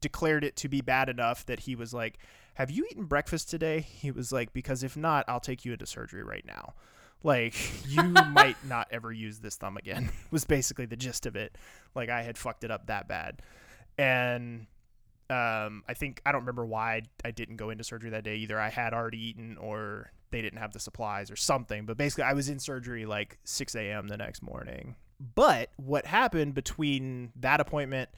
declared 0.01 0.43
it 0.43 0.55
to 0.57 0.69
be 0.69 0.81
bad 0.81 1.09
enough 1.09 1.45
that 1.45 1.61
he 1.61 1.75
was 1.75 1.93
like, 1.93 2.17
"Have 2.55 2.71
you 2.71 2.85
eaten 2.89 3.05
breakfast 3.05 3.49
today?" 3.49 3.81
He 3.81 4.11
was 4.11 4.31
like, 4.31 4.53
"Because 4.53 4.83
if 4.83 4.97
not, 4.97 5.25
I'll 5.27 5.39
take 5.39 5.65
you 5.65 5.73
into 5.73 5.85
surgery 5.85 6.23
right 6.23 6.45
now." 6.45 6.73
Like 7.23 7.55
you 7.87 8.03
might 8.03 8.57
not 8.65 8.87
ever 8.91 9.11
use 9.11 9.39
this 9.39 9.55
thumb 9.55 9.77
again. 9.77 10.09
Was 10.31 10.45
basically 10.45 10.85
the 10.85 10.95
gist 10.95 11.25
of 11.25 11.35
it. 11.35 11.57
Like 11.95 12.09
I 12.09 12.21
had 12.23 12.37
fucked 12.37 12.63
it 12.63 12.71
up 12.71 12.87
that 12.87 13.07
bad, 13.07 13.41
and 13.97 14.67
um, 15.29 15.83
I 15.87 15.93
think 15.93 16.21
I 16.25 16.31
don't 16.31 16.41
remember 16.41 16.65
why 16.65 17.01
I 17.25 17.31
didn't 17.31 17.57
go 17.57 17.69
into 17.69 17.83
surgery 17.83 18.09
that 18.11 18.23
day. 18.23 18.37
Either 18.37 18.59
I 18.59 18.69
had 18.69 18.93
already 18.93 19.19
eaten 19.19 19.57
or 19.57 20.11
they 20.31 20.41
didn't 20.41 20.59
have 20.59 20.73
the 20.73 20.79
supplies 20.79 21.31
or 21.31 21.35
something. 21.35 21.85
But 21.85 21.97
basically, 21.97 22.23
I 22.23 22.33
was 22.33 22.49
in 22.49 22.59
surgery 22.59 23.05
like 23.05 23.37
6 23.43 23.75
a.m. 23.75 24.07
the 24.07 24.17
next 24.17 24.41
morning. 24.41 24.95
But 25.35 25.71
what 25.77 26.05
happened 26.05 26.53
between 26.53 27.31
that 27.37 27.59
appointment 27.59 28.09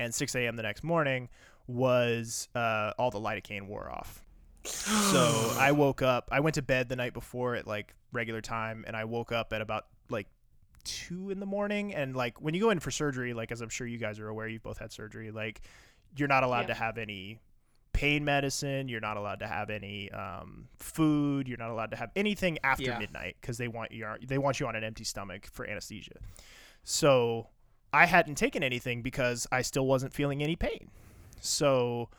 and 0.00 0.14
6 0.14 0.34
a.m. 0.34 0.56
the 0.56 0.62
next 0.62 0.82
morning 0.82 1.28
was 1.66 2.48
uh, 2.54 2.92
all 2.98 3.10
the 3.10 3.20
lidocaine 3.20 3.66
wore 3.66 3.90
off. 3.90 4.22
So 4.64 5.54
I 5.58 5.72
woke 5.72 6.02
up. 6.02 6.28
I 6.32 6.40
went 6.40 6.54
to 6.54 6.62
bed 6.62 6.88
the 6.88 6.96
night 6.96 7.12
before 7.12 7.54
at 7.54 7.66
like 7.66 7.94
regular 8.12 8.40
time, 8.40 8.84
and 8.86 8.96
I 8.96 9.04
woke 9.04 9.32
up 9.32 9.52
at 9.52 9.60
about 9.60 9.86
like 10.08 10.26
two 10.86 11.30
in 11.30 11.38
the 11.40 11.46
morning. 11.46 11.94
And 11.94 12.16
like 12.16 12.40
when 12.40 12.54
you 12.54 12.60
go 12.60 12.70
in 12.70 12.80
for 12.80 12.90
surgery, 12.90 13.34
like 13.34 13.52
as 13.52 13.60
I'm 13.60 13.68
sure 13.68 13.86
you 13.86 13.98
guys 13.98 14.18
are 14.18 14.28
aware, 14.28 14.48
you've 14.48 14.62
both 14.62 14.78
had 14.78 14.90
surgery. 14.92 15.30
Like 15.30 15.60
you're 16.16 16.28
not 16.28 16.42
allowed 16.44 16.62
Yeah. 16.62 16.66
to 16.68 16.74
have 16.74 16.96
any 16.96 17.40
pain 17.92 18.24
medicine. 18.24 18.88
You're 18.88 19.00
not 19.00 19.16
allowed 19.16 19.40
to 19.40 19.46
have 19.46 19.68
any 19.70 20.10
um, 20.12 20.68
food. 20.78 21.48
You're 21.48 21.58
not 21.58 21.70
allowed 21.70 21.90
to 21.90 21.96
have 21.96 22.10
anything 22.16 22.58
after 22.64 22.84
Yeah. 22.84 22.98
midnight 22.98 23.36
because 23.40 23.58
they 23.58 23.68
want 23.68 23.92
you 23.92 24.06
they 24.26 24.38
want 24.38 24.60
you 24.60 24.66
on 24.66 24.76
an 24.76 24.84
empty 24.84 25.04
stomach 25.04 25.46
for 25.52 25.66
anesthesia. 25.68 26.16
So 26.84 27.48
I 27.92 28.06
hadn't 28.06 28.36
taken 28.36 28.62
anything 28.62 29.02
because 29.02 29.46
I 29.50 29.62
still 29.62 29.86
wasn't 29.86 30.12
feeling 30.12 30.42
any 30.42 30.56
pain. 30.56 30.90
So 31.40 32.10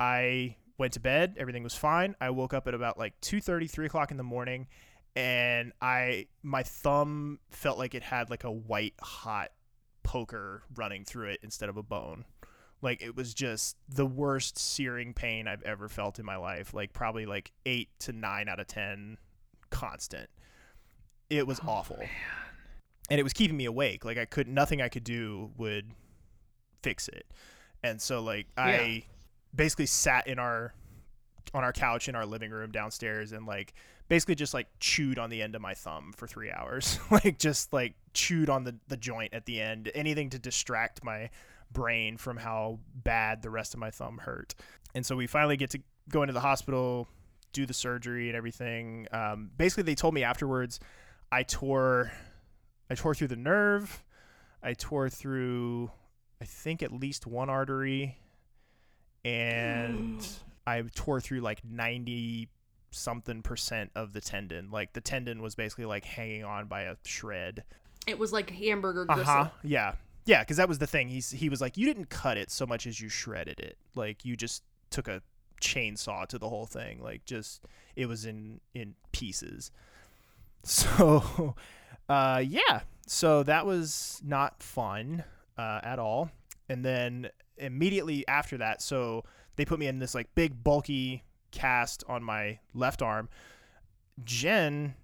I 0.00 0.56
went 0.78 0.92
to 0.94 1.00
bed. 1.00 1.34
Everything 1.38 1.62
was 1.64 1.74
fine. 1.74 2.14
I 2.20 2.30
woke 2.30 2.54
up 2.54 2.68
at 2.68 2.74
about 2.74 2.98
like 2.98 3.20
2.30, 3.20 3.68
3 3.68 3.86
o'clock 3.86 4.10
in 4.10 4.16
the 4.16 4.22
morning, 4.22 4.68
and 5.16 5.72
I 5.80 6.26
my 6.42 6.62
thumb 6.62 7.38
felt 7.50 7.78
like 7.78 7.94
it 7.94 8.02
had 8.02 8.30
like 8.30 8.44
a 8.44 8.50
white 8.50 8.94
hot 9.00 9.50
poker 10.02 10.62
running 10.74 11.04
through 11.04 11.28
it 11.28 11.40
instead 11.42 11.68
of 11.68 11.76
a 11.76 11.82
bone. 11.82 12.24
Like 12.80 13.02
it 13.02 13.16
was 13.16 13.34
just 13.34 13.76
the 13.88 14.06
worst 14.06 14.58
searing 14.58 15.12
pain 15.12 15.48
I've 15.48 15.62
ever 15.62 15.88
felt 15.88 16.18
in 16.18 16.24
my 16.24 16.36
life. 16.36 16.72
Like 16.72 16.92
probably 16.92 17.26
like 17.26 17.52
eight 17.66 17.88
to 18.00 18.12
nine 18.12 18.48
out 18.48 18.60
of 18.60 18.68
ten, 18.68 19.18
constant. 19.70 20.30
It 21.28 21.46
was 21.46 21.60
oh, 21.60 21.70
awful, 21.70 21.98
and 23.10 23.20
it 23.20 23.22
was 23.22 23.32
keeping 23.32 23.56
me 23.56 23.64
awake. 23.64 24.04
Like 24.04 24.18
I 24.18 24.24
could 24.24 24.48
nothing 24.48 24.80
I 24.80 24.88
could 24.88 25.04
do 25.04 25.50
would 25.56 25.90
fix 26.82 27.08
it, 27.08 27.26
and 27.82 28.00
so 28.00 28.20
like 28.20 28.46
I 28.56 29.04
basically 29.54 29.86
sat 29.86 30.26
in 30.28 30.38
our 30.38 30.72
on 31.54 31.64
our 31.64 31.72
couch 31.72 32.08
in 32.08 32.14
our 32.14 32.26
living 32.26 32.50
room 32.50 32.70
downstairs 32.70 33.32
and 33.32 33.46
like 33.46 33.74
basically 34.08 34.34
just 34.34 34.54
like 34.54 34.68
chewed 34.80 35.18
on 35.18 35.30
the 35.30 35.42
end 35.42 35.54
of 35.54 35.62
my 35.62 35.74
thumb 35.74 36.12
for 36.16 36.26
three 36.26 36.50
hours. 36.50 36.98
Like 37.10 37.38
just 37.38 37.72
like 37.72 37.94
chewed 38.12 38.50
on 38.50 38.64
the, 38.64 38.76
the 38.88 38.96
joint 38.96 39.34
at 39.34 39.46
the 39.46 39.60
end. 39.60 39.90
Anything 39.94 40.30
to 40.30 40.38
distract 40.38 41.02
my 41.02 41.30
brain 41.72 42.16
from 42.16 42.36
how 42.36 42.78
bad 42.94 43.42
the 43.42 43.50
rest 43.50 43.74
of 43.74 43.80
my 43.80 43.90
thumb 43.90 44.18
hurt. 44.18 44.54
And 44.94 45.04
so 45.04 45.16
we 45.16 45.26
finally 45.26 45.56
get 45.56 45.70
to 45.70 45.80
go 46.08 46.22
into 46.22 46.32
the 46.32 46.40
hospital 46.40 47.08
do 47.52 47.66
the 47.66 47.74
surgery 47.74 48.28
and 48.28 48.36
everything. 48.36 49.06
Um, 49.12 49.50
basically 49.56 49.84
they 49.84 49.94
told 49.94 50.14
me 50.14 50.22
afterwards 50.22 50.80
i 51.30 51.42
tore 51.42 52.10
i 52.90 52.94
tore 52.94 53.14
through 53.14 53.28
the 53.28 53.36
nerve. 53.36 54.04
I 54.62 54.74
tore 54.74 55.08
through 55.08 55.90
i 56.40 56.44
think 56.44 56.82
at 56.82 56.92
least 56.92 57.26
one 57.26 57.50
artery. 57.50 58.18
And 59.24 60.26
I 60.68 60.82
tore 60.94 61.20
through 61.20 61.40
like 61.40 61.64
90 61.64 62.50
something 62.90 63.42
percent 63.42 63.90
of 63.94 64.12
the 64.12 64.20
tendon. 64.20 64.70
Like 64.70 64.92
the 64.92 65.00
tendon 65.00 65.40
was 65.40 65.54
basically 65.54 65.86
like 65.86 66.04
hanging 66.04 66.44
on 66.44 66.66
by 66.66 66.82
a 66.82 66.96
shred. 67.04 67.64
It 68.06 68.18
was 68.18 68.32
like 68.32 68.50
hamburger 68.50 69.04
gristle. 69.06 69.22
Uh-huh. 69.22 69.50
Yeah. 69.62 69.94
Yeah, 70.26 70.44
cuz 70.44 70.58
that 70.58 70.68
was 70.68 70.78
the 70.78 70.86
thing. 70.86 71.08
He's 71.08 71.30
he 71.30 71.48
was 71.48 71.60
like 71.60 71.76
you 71.78 71.86
didn't 71.86 72.10
cut 72.10 72.36
it 72.36 72.50
so 72.50 72.66
much 72.66 72.86
as 72.86 73.00
you 73.00 73.08
shredded 73.08 73.60
it. 73.60 73.78
Like 73.94 74.24
you 74.24 74.36
just 74.36 74.62
took 74.90 75.08
a 75.08 75.22
chainsaw 75.60 76.26
to 76.26 76.38
the 76.38 76.48
whole 76.48 76.66
thing. 76.66 77.02
Like 77.02 77.24
just 77.24 77.64
it 77.96 78.06
was 78.06 78.24
in 78.26 78.60
in 78.74 78.94
pieces. 79.12 79.70
So 80.64 81.54
uh 82.08 82.42
yeah. 82.46 82.80
So 83.06 83.42
that 83.44 83.64
was 83.64 84.20
not 84.24 84.62
fun 84.62 85.24
uh 85.56 85.80
at 85.82 85.98
all. 85.98 86.30
And 86.68 86.84
then 86.84 87.30
immediately 87.56 88.26
after 88.28 88.58
that, 88.58 88.82
so 88.82 89.24
they 89.58 89.64
put 89.64 89.78
me 89.78 89.88
in 89.88 89.98
this 89.98 90.14
like 90.14 90.32
big 90.34 90.62
bulky 90.64 91.24
cast 91.50 92.04
on 92.08 92.22
my 92.22 92.60
left 92.74 93.02
arm. 93.02 93.28
Jen, 94.24 94.94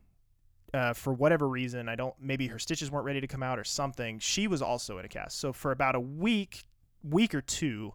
uh, 0.72 0.92
for 0.92 1.12
whatever 1.12 1.48
reason, 1.48 1.88
I 1.88 1.96
don't 1.96 2.14
maybe 2.20 2.46
her 2.46 2.60
stitches 2.60 2.90
weren't 2.90 3.04
ready 3.04 3.20
to 3.20 3.26
come 3.26 3.42
out 3.42 3.58
or 3.58 3.64
something. 3.64 4.20
She 4.20 4.46
was 4.46 4.62
also 4.62 4.98
in 4.98 5.04
a 5.04 5.08
cast. 5.08 5.40
So 5.40 5.52
for 5.52 5.72
about 5.72 5.96
a 5.96 6.00
week, 6.00 6.62
week 7.02 7.34
or 7.34 7.40
two, 7.40 7.94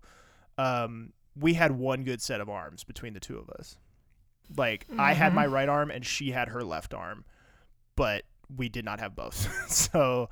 um, 0.58 1.14
we 1.40 1.54
had 1.54 1.72
one 1.72 2.04
good 2.04 2.22
set 2.22 2.42
of 2.42 2.50
arms 2.50 2.84
between 2.84 3.14
the 3.14 3.22
two 3.22 3.38
of 3.38 3.50
us. 3.52 3.78
Like 4.58 4.86
I 4.98 5.14
had 5.14 5.34
my 5.34 5.46
right 5.46 5.70
arm 5.70 5.92
and 5.92 6.06
she 6.06 6.32
had 6.32 6.50
her 6.50 6.62
left 6.62 6.94
arm, 6.94 7.24
but 7.96 8.24
we 8.54 8.68
did 8.68 8.84
not 8.84 9.00
have 9.00 9.16
both. 9.16 9.48
so 9.72 10.30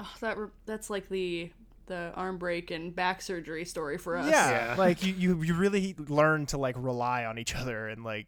Oh, 0.00 0.14
that 0.20 0.38
re- 0.38 0.48
that's 0.64 0.90
like 0.90 1.08
the 1.08 1.50
the 1.88 2.12
arm 2.14 2.38
break 2.38 2.70
and 2.70 2.94
back 2.94 3.20
surgery 3.20 3.64
story 3.64 3.98
for 3.98 4.16
us. 4.16 4.30
Yeah, 4.30 4.50
Yeah. 4.50 4.74
like 4.78 5.04
you, 5.04 5.12
you, 5.12 5.42
you 5.42 5.54
really 5.54 5.94
learn 5.98 6.46
to 6.46 6.58
like 6.58 6.76
rely 6.78 7.24
on 7.24 7.38
each 7.38 7.54
other 7.56 7.88
and 7.88 8.04
like 8.04 8.26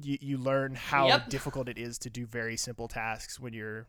you, 0.00 0.16
you 0.20 0.38
learn 0.38 0.76
how 0.76 1.08
Yep. 1.08 1.28
difficult 1.30 1.68
it 1.68 1.76
is 1.78 1.98
to 1.98 2.10
do 2.10 2.24
very 2.26 2.56
simple 2.56 2.86
tasks 2.88 3.40
when 3.40 3.52
you're 3.52 3.86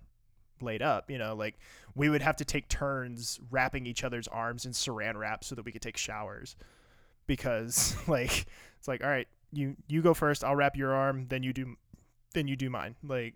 laid 0.61 0.81
up. 0.81 1.09
You 1.11 1.17
know, 1.19 1.35
like 1.35 1.59
we 1.95 2.09
would 2.09 2.21
have 2.21 2.35
to 2.37 2.45
take 2.45 2.67
turns 2.67 3.39
wrapping 3.51 3.85
each 3.85 4.03
other's 4.03 4.27
arms 4.27 4.65
in 4.65 4.71
saran 4.71 5.15
wrap 5.15 5.43
so 5.43 5.55
that 5.55 5.63
we 5.65 5.71
could 5.71 5.81
take 5.83 5.97
showers 5.97 6.55
because 7.27 7.95
like 8.07 8.45
it's 8.77 8.87
like 8.87 9.03
all 9.03 9.09
right, 9.09 9.27
you 9.51 9.75
you 9.87 10.01
go 10.01 10.13
first, 10.13 10.43
I'll 10.43 10.55
wrap 10.55 10.75
your 10.75 10.93
arm, 10.93 11.27
then 11.29 11.43
you 11.43 11.53
do 11.53 11.75
then 12.33 12.47
you 12.47 12.55
do 12.55 12.69
mine. 12.69 12.95
Like 13.03 13.35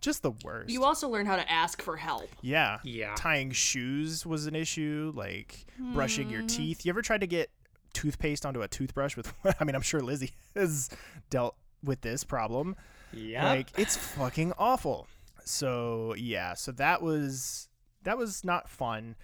just 0.00 0.22
the 0.22 0.32
worst. 0.44 0.70
You 0.70 0.84
also 0.84 1.08
learn 1.08 1.26
how 1.26 1.36
to 1.36 1.50
ask 1.50 1.82
for 1.82 1.96
help. 1.96 2.30
yeah. 2.42 2.78
Yeah. 2.82 3.14
Tying 3.16 3.50
shoes 3.52 4.24
was 4.24 4.46
an 4.46 4.54
issue, 4.54 5.12
like 5.14 5.66
brushing 5.92 6.30
your 6.30 6.42
teeth. 6.42 6.84
You 6.84 6.90
ever 6.90 7.02
tried 7.02 7.20
to 7.22 7.26
get 7.26 7.50
toothpaste 7.94 8.46
onto 8.46 8.62
a 8.62 8.68
toothbrush 8.68 9.16
with 9.16 9.32
I 9.60 9.64
mean, 9.64 9.74
I'm 9.74 9.82
sure 9.82 10.00
Lizzie 10.00 10.32
has 10.54 10.90
dealt 11.30 11.56
with 11.82 12.00
this 12.02 12.24
problem. 12.24 12.76
Yeah. 13.12 13.44
Like 13.48 13.68
it's 13.78 13.96
fucking 13.96 14.52
awful. 14.58 15.06
So, 15.44 16.14
yeah, 16.16 16.54
so 16.54 16.72
that 16.72 17.02
was 17.02 17.68
that 18.04 18.18
was 18.18 18.44
not 18.44 18.68
fun. 18.68 19.16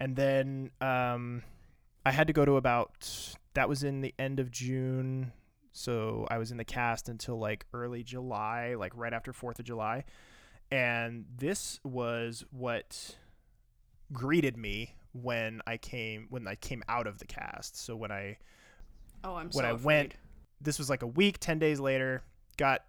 And 0.00 0.16
then 0.16 0.70
um 0.80 1.42
I 2.06 2.10
had 2.12 2.26
to 2.26 2.32
go 2.32 2.44
to 2.44 2.56
about 2.56 3.36
that 3.54 3.68
was 3.68 3.82
in 3.84 4.00
the 4.00 4.14
end 4.18 4.40
of 4.40 4.50
June. 4.50 5.32
So 5.72 6.26
I 6.30 6.38
was 6.38 6.50
in 6.50 6.56
the 6.58 6.64
cast 6.64 7.08
until 7.08 7.38
like 7.38 7.64
early 7.72 8.02
July, 8.02 8.74
like 8.78 8.92
right 8.94 9.12
after 9.12 9.32
4th 9.32 9.58
of 9.58 9.64
July. 9.64 10.04
And 10.70 11.24
this 11.36 11.80
was 11.84 12.44
what 12.50 13.16
greeted 14.12 14.56
me 14.56 14.94
when 15.12 15.60
I 15.66 15.76
came 15.76 16.26
when 16.30 16.46
I 16.48 16.54
came 16.54 16.82
out 16.88 17.06
of 17.06 17.18
the 17.18 17.26
cast. 17.26 17.76
So 17.82 17.96
when 17.96 18.10
I 18.10 18.38
Oh, 19.24 19.34
I'm 19.36 19.46
when 19.46 19.52
so 19.52 19.60
I 19.64 19.70
afraid. 19.70 19.84
went, 19.84 20.14
this 20.60 20.78
was 20.78 20.90
like 20.90 21.02
a 21.02 21.06
week, 21.06 21.38
10 21.38 21.58
days 21.58 21.78
later, 21.78 22.22
got 22.56 22.84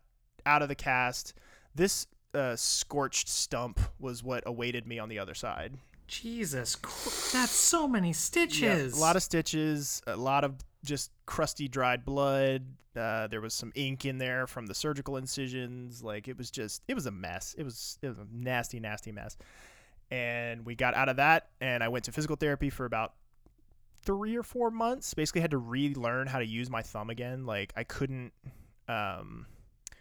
out 0.45 0.61
of 0.63 0.67
the 0.67 0.75
cast. 0.75 1.33
This 1.75 2.07
uh, 2.33 2.55
scorched 2.55 3.29
stump 3.29 3.79
was 3.99 4.23
what 4.23 4.43
awaited 4.47 4.87
me 4.87 4.97
on 4.97 5.09
the 5.09 5.19
other 5.19 5.35
side. 5.35 5.75
Jesus, 6.07 6.75
Chr- 6.75 7.37
that's 7.37 7.51
so 7.51 7.87
many 7.87 8.13
stitches. 8.13 8.61
Yeah, 8.61 8.73
stitches. 8.75 8.97
a 8.97 8.99
lot 9.01 9.15
of 9.15 9.23
stitches, 9.23 10.01
a 10.07 10.15
lot 10.17 10.43
of 10.43 10.55
just 10.83 11.11
crusty 11.25 11.67
dried 11.67 12.05
blood. 12.05 12.65
Uh, 12.95 13.27
there 13.27 13.41
was 13.41 13.53
some 13.53 13.71
ink 13.75 14.05
in 14.05 14.17
there 14.17 14.45
from 14.45 14.67
the 14.67 14.75
surgical 14.75 15.17
incisions. 15.17 16.03
Like 16.03 16.27
it 16.27 16.37
was 16.37 16.51
just, 16.51 16.83
it 16.87 16.93
was 16.93 17.05
a 17.05 17.11
mess. 17.11 17.55
It 17.57 17.63
was, 17.63 17.97
it 18.01 18.07
was 18.07 18.17
a 18.17 18.27
nasty, 18.31 18.79
nasty 18.79 19.11
mess. 19.11 19.37
And 20.11 20.65
we 20.65 20.75
got 20.75 20.93
out 20.93 21.09
of 21.09 21.15
that, 21.15 21.47
and 21.59 21.83
I 21.83 21.87
went 21.87 22.05
to 22.05 22.11
physical 22.11 22.35
therapy 22.35 22.69
for 22.69 22.85
about 22.85 23.13
three 24.05 24.35
or 24.35 24.43
four 24.43 24.69
months. 24.69 25.13
Basically, 25.15 25.41
had 25.41 25.51
to 25.51 25.57
relearn 25.57 26.27
how 26.27 26.37
to 26.37 26.45
use 26.45 26.69
my 26.69 26.83
thumb 26.83 27.09
again. 27.09 27.47
Like 27.47 27.73
I 27.75 27.83
couldn't, 27.83 28.31
um, 28.87 29.47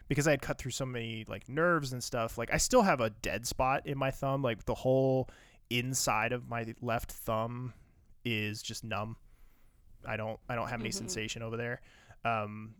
because 0.08 0.28
I 0.28 0.32
had 0.32 0.42
cut 0.42 0.58
through 0.58 0.72
so 0.72 0.84
many 0.84 1.24
like 1.28 1.48
nerves 1.48 1.94
and 1.94 2.04
stuff. 2.04 2.36
Like 2.36 2.52
I 2.52 2.58
still 2.58 2.82
have 2.82 3.00
a 3.00 3.08
dead 3.08 3.46
spot 3.46 3.86
in 3.86 3.96
my 3.96 4.10
thumb. 4.10 4.42
Like 4.42 4.66
the 4.66 4.74
whole 4.74 5.30
inside 5.70 6.32
of 6.32 6.46
my 6.46 6.66
left 6.82 7.10
thumb 7.12 7.72
is 8.24 8.60
just 8.60 8.84
numb. 8.84 9.16
I 10.06 10.16
don't 10.16 10.38
I 10.48 10.54
don't 10.54 10.68
have 10.68 10.80
any 10.80 10.90
Mhm. 10.90 10.94
sensation 10.94 11.42
over 11.42 11.56
there. 11.56 11.80
Um, 12.24 12.74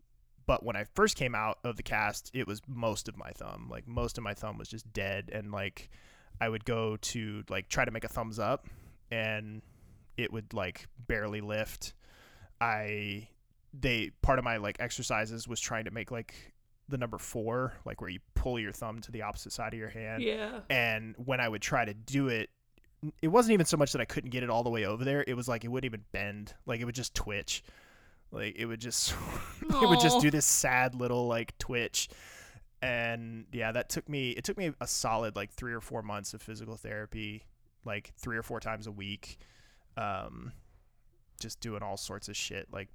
but 0.47 0.65
when 0.65 0.77
I 0.77 0.85
first 0.95 1.17
came 1.17 1.35
out 1.35 1.59
of 1.65 1.77
the 1.77 1.83
cast, 1.83 2.31
it 2.35 2.47
was 2.47 2.61
most 2.67 3.09
of 3.09 3.17
my 3.17 3.31
thumb. 3.31 3.69
Like 3.71 3.87
most 3.87 4.19
of 4.19 4.25
my 4.25 4.35
thumb 4.35 4.59
was 4.59 4.69
just 4.69 4.93
dead, 4.93 5.31
and 5.33 5.53
like 5.53 5.89
I 6.41 6.49
would 6.49 6.65
go 6.65 6.97
to 6.97 7.45
like 7.49 7.69
try 7.69 7.85
to 7.85 7.91
make 7.91 8.05
a 8.05 8.09
thumbs 8.09 8.39
up, 8.39 8.67
and 9.11 9.63
it 10.17 10.33
would 10.33 10.53
like 10.53 10.89
barely 11.07 11.41
lift. 11.41 11.95
I 12.61 13.29
they 13.75 14.11
part 14.23 14.39
of 14.39 14.45
my 14.45 14.59
like 14.59 14.77
exercises 14.81 15.49
was 15.49 15.61
trying 15.61 15.85
to 15.85 15.91
make 15.91 16.11
like 16.11 16.35
the 16.89 16.99
number 16.99 17.17
four, 17.19 17.75
like 17.85 18.01
where 18.01 18.11
you 18.11 18.19
pull 18.35 18.59
your 18.59 18.73
thumb 18.73 19.01
to 19.01 19.11
the 19.13 19.23
opposite 19.23 19.53
side 19.53 19.73
of 19.73 19.79
your 19.79 19.89
hand 19.89 20.23
Yeah. 20.23 20.61
and 20.69 21.15
when 21.17 21.41
I 21.41 21.49
would 21.49 21.63
try 21.63 21.85
to 21.85 21.95
do 21.95 22.29
it, 22.29 22.51
it 23.21 23.29
wasn't 23.29 23.55
even 23.55 23.67
so 23.67 23.77
much 23.77 23.93
that 23.93 24.01
I 24.01 24.05
couldn't 24.05 24.31
get 24.31 24.43
it 24.43 24.51
all 24.51 24.63
the 24.63 24.71
way 24.71 24.85
over 24.85 25.05
there. 25.05 25.25
It 25.27 25.35
was 25.35 25.49
like 25.49 25.65
it 25.65 25.69
wouldn't 25.69 25.91
even 25.91 26.05
bend. 26.13 26.55
Like 26.67 26.81
it 26.81 26.85
would 26.85 26.95
just 26.95 27.15
twitch. 27.15 27.63
Like 28.31 28.57
it 28.57 28.67
would 28.67 28.81
just 28.81 29.13
it 29.63 29.89
would 29.89 30.01
just 30.01 30.21
do 30.21 30.31
this 30.31 30.47
sad 30.47 30.95
little 30.95 31.27
like 31.27 31.57
twitch. 31.59 32.09
And 32.81 33.47
yeah, 33.53 33.73
that 33.73 33.89
took 33.89 34.09
me 34.09 34.31
it 34.31 34.45
took 34.45 34.57
me 34.59 34.73
a 34.81 34.87
solid 34.87 35.37
like 35.37 35.53
3 35.53 35.73
or 35.73 35.81
4 35.81 36.03
months 36.03 36.35
of 36.35 36.43
physical 36.43 36.77
therapy, 36.77 37.45
like 37.85 38.13
3 38.19 38.37
or 38.37 38.43
4 38.43 38.61
times 38.61 38.87
a 38.87 38.93
week. 38.93 39.39
Um 39.97 40.53
just 41.41 41.61
doing 41.61 41.83
all 41.83 41.97
sorts 41.97 42.29
of 42.29 42.37
shit 42.37 42.69
like 42.73 42.89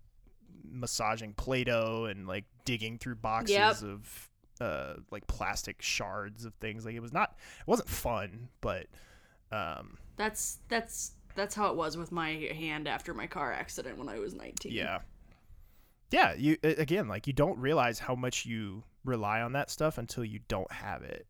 massaging 0.64 1.34
play-doh 1.34 2.06
and 2.06 2.28
like 2.28 2.46
digging 2.64 2.98
through 2.98 3.16
boxes 3.16 3.56
Yep. 3.56 3.84
of 3.84 4.30
uh 4.62 4.94
like 5.12 5.28
plastic 5.28 5.82
shards 5.82 6.46
of 6.46 6.54
things 6.56 6.86
like 6.86 6.96
it 6.96 7.02
was 7.02 7.12
not 7.12 7.36
it 7.60 7.68
wasn't 7.68 7.90
fun 7.90 8.48
but 8.62 8.88
um 9.52 9.98
That's 10.18 10.60
that's 10.68 11.12
that's 11.36 11.54
how 11.56 11.68
it 11.70 11.76
was 11.76 11.96
with 11.98 12.12
my 12.12 12.32
hand 12.32 12.88
after 12.88 13.14
my 13.14 13.28
car 13.28 13.54
accident 13.54 13.98
when 13.98 14.10
I 14.10 14.20
was 14.20 14.34
19. 14.34 14.72
yeah. 14.72 15.00
Yeah 16.10 16.34
you 16.36 16.58
again 16.64 17.08
like 17.08 17.28
you 17.28 17.34
don't 17.34 17.60
realize 17.60 18.00
how 18.00 18.16
much 18.16 18.46
you 18.46 18.84
rely 19.06 19.42
on 19.42 19.54
that 19.54 19.70
stuff 19.70 19.98
until 19.98 20.24
you 20.26 20.40
don't 20.48 20.72
have 20.72 21.04
it. 21.04 21.28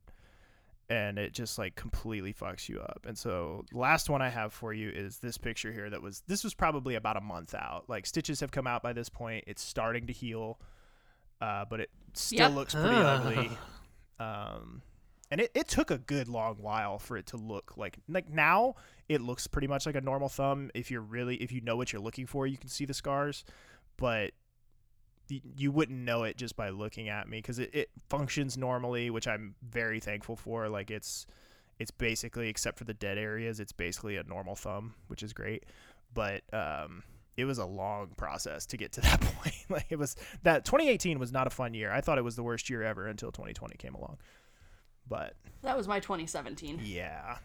And 0.89 1.20
it 1.20 1.34
just 1.34 1.57
like 1.57 1.76
completely 1.76 2.34
fucks 2.34 2.70
you 2.70 2.80
up. 2.80 3.05
And 3.07 3.18
so 3.18 3.65
last 3.74 4.09
one 4.09 4.22
i 4.22 4.30
have 4.30 4.53
for 4.53 4.72
you 4.74 4.89
is 4.89 5.20
this 5.20 5.38
picture 5.38 5.74
here 5.74 5.89
that 5.89 6.01
was 6.01 6.24
this 6.28 6.43
was 6.43 6.53
probably 6.53 6.95
about 6.95 7.18
a 7.18 7.22
month 7.22 7.53
out. 7.53 7.86
Like 7.89 8.05
stitches 8.05 8.39
have 8.39 8.51
come 8.51 8.68
out 8.68 8.82
by 8.84 8.93
this 8.93 9.09
point. 9.09 9.43
It's 9.47 9.61
starting 9.61 10.07
to 10.07 10.13
heal 10.13 10.59
uh, 11.41 11.65
but 11.70 11.82
it 11.82 11.89
still 12.13 12.47
Yep. 12.49 12.51
looks 12.53 12.74
pretty 12.74 12.95
ugly. 12.95 13.49
Um 14.20 14.82
and 15.30 15.41
it, 15.41 15.51
it 15.53 15.67
took 15.67 15.91
a 15.91 15.97
good 15.97 16.28
long 16.28 16.55
while 16.59 16.99
for 16.99 17.17
it 17.17 17.25
to 17.28 17.38
look 17.38 17.73
like 17.75 17.97
like 18.07 18.30
now 18.30 18.75
it 19.09 19.21
looks 19.21 19.47
pretty 19.47 19.67
much 19.67 19.86
like 19.86 19.95
a 19.95 20.01
normal 20.01 20.30
thumb. 20.30 20.71
If 20.73 20.91
you're 20.91 21.01
really 21.01 21.36
if 21.38 21.51
you 21.51 21.61
know 21.61 21.75
what 21.75 21.91
you're 21.91 22.01
looking 22.01 22.25
for 22.25 22.47
you 22.47 22.57
can 22.57 22.69
see 22.69 22.86
the 22.86 22.93
scars. 22.93 23.43
But 23.97 24.32
you 25.30 25.71
wouldn't 25.71 25.97
know 25.97 26.23
it 26.23 26.38
just 26.38 26.55
by 26.55 26.69
looking 26.69 27.09
at 27.09 27.28
me 27.28 27.39
because 27.39 27.59
it, 27.59 27.69
it 27.73 27.89
functions 28.07 28.57
normally 28.57 29.09
which 29.09 29.28
i'm 29.28 29.55
very 29.69 29.99
thankful 29.99 30.36
for. 30.36 30.69
Like 30.69 30.91
it's 30.91 31.25
it's 31.80 31.91
basically 31.91 32.49
except 32.49 32.78
for 32.78 32.86
the 32.86 32.93
dead 32.93 33.17
areas 33.17 33.59
it's 33.59 33.73
basically 33.73 34.17
a 34.17 34.23
normal 34.23 34.55
thumb 34.55 34.93
which 35.07 35.23
is 35.23 35.34
great. 35.34 35.65
But 36.13 36.43
um 36.53 37.03
it 37.36 37.45
was 37.45 37.59
a 37.59 37.65
long 37.65 38.13
process 38.17 38.65
to 38.65 38.78
get 38.78 38.93
to 38.93 39.01
that 39.01 39.21
point. 39.21 39.55
Like 39.69 39.88
it 39.89 39.99
was 39.99 40.15
that 40.43 40.63
2018 40.63 41.19
was 41.19 41.34
not 41.34 41.47
a 41.47 41.49
fun 41.49 41.73
year. 41.73 41.91
I 41.91 41.99
thought 41.99 42.17
it 42.17 42.23
was 42.23 42.38
the 42.38 42.43
worst 42.43 42.69
year 42.69 42.82
ever 42.84 43.07
until 43.07 43.32
2020 43.32 43.75
came 43.75 43.93
along 43.93 44.17
but 45.09 45.33
That 45.63 45.75
was 45.77 45.87
my 45.87 45.99
2017. 45.99 46.81
yeah 46.83 47.37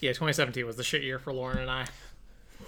Yeah, 0.00 0.10
2017 0.10 0.66
was 0.66 0.76
the 0.76 0.84
shit 0.84 1.02
year 1.02 1.18
for 1.18 1.32
Lauren 1.32 1.58
and 1.58 1.70
I. 1.70 1.86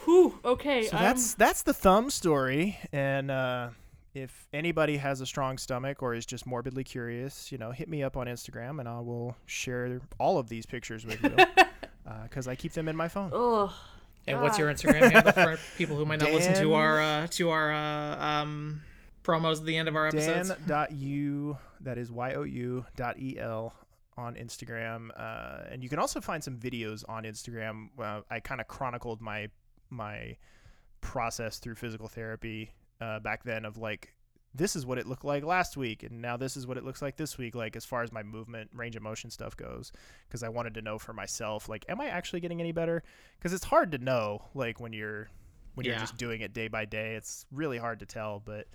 Whew. 0.04 0.38
Okay. 0.44 0.86
So 0.86 0.96
I'm- 0.96 1.04
that's 1.04 1.34
that's 1.34 1.62
the 1.62 1.74
thumb 1.74 2.10
story, 2.10 2.78
and 2.92 3.30
uh, 3.30 3.68
if 4.14 4.46
anybody 4.52 4.96
has 4.98 5.20
a 5.20 5.26
strong 5.26 5.56
stomach 5.58 6.02
or 6.02 6.14
is 6.14 6.26
just 6.26 6.46
morbidly 6.46 6.84
curious, 6.84 7.50
you 7.52 7.58
know, 7.58 7.70
hit 7.70 7.88
me 7.88 8.02
up 8.02 8.16
on 8.16 8.26
Instagram, 8.26 8.80
and 8.80 8.88
I 8.88 9.00
will 9.00 9.36
share 9.46 10.00
all 10.18 10.38
of 10.38 10.48
these 10.48 10.66
pictures 10.66 11.04
with 11.06 11.22
you 11.22 11.34
because 12.24 12.46
I 12.48 12.54
keep 12.54 12.72
them 12.72 12.88
in 12.88 12.96
my 12.96 13.08
phone. 13.08 13.30
Ugh. 13.34 13.70
And 14.26 14.40
what's 14.40 14.58
your 14.58 14.72
Instagram 14.72 15.10
handle 15.12 15.32
for 15.32 15.58
people 15.76 15.96
who 15.96 16.04
might 16.06 16.20
not 16.20 16.32
listen 16.32 16.54
to 16.54 16.74
our 16.74 17.00
uh, 17.00 17.26
to 17.32 17.50
our 17.50 17.72
uh, 17.72 18.24
um, 18.24 18.82
promos 19.22 19.58
at 19.60 19.66
the 19.66 19.76
end 19.76 19.86
of 19.88 19.96
our 19.96 20.06
episodes? 20.08 20.50
Dan.u, 20.66 21.56
that 21.80 21.98
is 21.98 22.10
Y 22.10 22.32
O 22.34 22.42
U 22.42 22.84
dot 22.96 23.18
E 23.18 23.38
L 23.38 23.74
on 24.16 24.34
Instagram. 24.34 25.10
Uh, 25.16 25.64
and 25.70 25.82
you 25.82 25.88
can 25.88 25.98
also 25.98 26.20
find 26.20 26.42
some 26.42 26.56
videos 26.56 27.04
on 27.08 27.24
Instagram. 27.24 27.88
Uh, 27.98 28.20
I 28.30 28.40
kind 28.40 28.60
of 28.60 28.68
chronicled 28.68 29.20
my 29.20 29.48
my 29.90 30.36
process 31.00 31.58
through 31.58 31.74
physical 31.74 32.08
therapy 32.08 32.72
uh, 33.00 33.20
back 33.20 33.44
then 33.44 33.64
of 33.64 33.76
like, 33.76 34.14
this 34.54 34.76
is 34.76 34.86
what 34.86 34.98
it 34.98 35.06
looked 35.06 35.24
like 35.24 35.44
last 35.44 35.76
week, 35.76 36.04
and 36.04 36.22
now 36.22 36.36
this 36.36 36.56
is 36.56 36.66
what 36.66 36.76
it 36.76 36.84
looks 36.84 37.02
like 37.02 37.16
this 37.16 37.36
week, 37.36 37.54
like 37.54 37.76
as 37.76 37.84
far 37.84 38.02
as 38.02 38.12
my 38.12 38.22
movement, 38.22 38.70
range 38.72 38.96
of 38.96 39.02
motion 39.02 39.30
stuff 39.30 39.56
goes. 39.56 39.92
Because 40.28 40.42
I 40.42 40.48
wanted 40.48 40.74
to 40.74 40.82
know 40.82 40.98
for 40.98 41.12
myself, 41.12 41.68
like, 41.68 41.84
am 41.88 42.00
I 42.00 42.06
actually 42.06 42.40
getting 42.40 42.60
any 42.60 42.72
better? 42.72 43.02
Because 43.36 43.52
it's 43.52 43.64
hard 43.64 43.92
to 43.92 43.98
know, 43.98 44.42
like, 44.54 44.80
when 44.80 44.92
you're 44.92 45.28
when 45.74 45.84
you're 45.86 45.98
just 45.98 46.16
doing 46.16 46.40
it 46.40 46.52
day 46.52 46.68
by 46.68 46.84
day. 46.84 47.16
It's 47.16 47.46
really 47.50 47.78
hard 47.78 47.98
to 47.98 48.06
tell, 48.06 48.40
but 48.44 48.68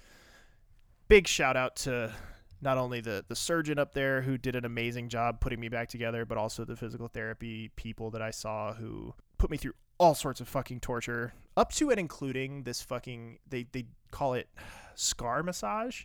big 1.07 1.27
shout 1.27 1.55
out 1.55 1.77
to 1.77 2.13
not 2.61 2.77
only 2.77 3.01
the 3.01 3.23
the 3.27 3.35
surgeon 3.35 3.79
up 3.79 3.93
there 3.93 4.21
who 4.21 4.37
did 4.37 4.55
an 4.55 4.65
amazing 4.65 5.09
job 5.09 5.39
putting 5.39 5.59
me 5.59 5.69
back 5.69 5.87
together, 5.89 6.25
but 6.25 6.37
also 6.37 6.65
the 6.65 6.75
physical 6.75 7.07
therapy 7.07 7.69
people 7.75 8.11
that 8.11 8.21
I 8.21 8.31
saw 8.31 8.73
who 8.73 9.13
put 9.37 9.49
me 9.49 9.57
through 9.57 9.73
all 9.97 10.15
sorts 10.15 10.39
of 10.41 10.47
fucking 10.47 10.79
torture, 10.79 11.33
up 11.57 11.71
to 11.73 11.89
and 11.89 11.99
including 11.99 12.63
this 12.63 12.81
fucking 12.81 13.39
they 13.49 13.65
they 13.71 13.85
call 14.11 14.33
it 14.33 14.47
scar 14.95 15.43
massage. 15.43 16.03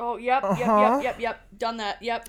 Oh, 0.00 0.16
yep, 0.16 0.42
yep, 0.42 0.52
Uh-huh. 0.68 1.00
yep, 1.02 1.02
yep, 1.02 1.20
yep. 1.20 1.58
Done 1.58 1.78
that. 1.78 2.00
Yep. 2.02 2.28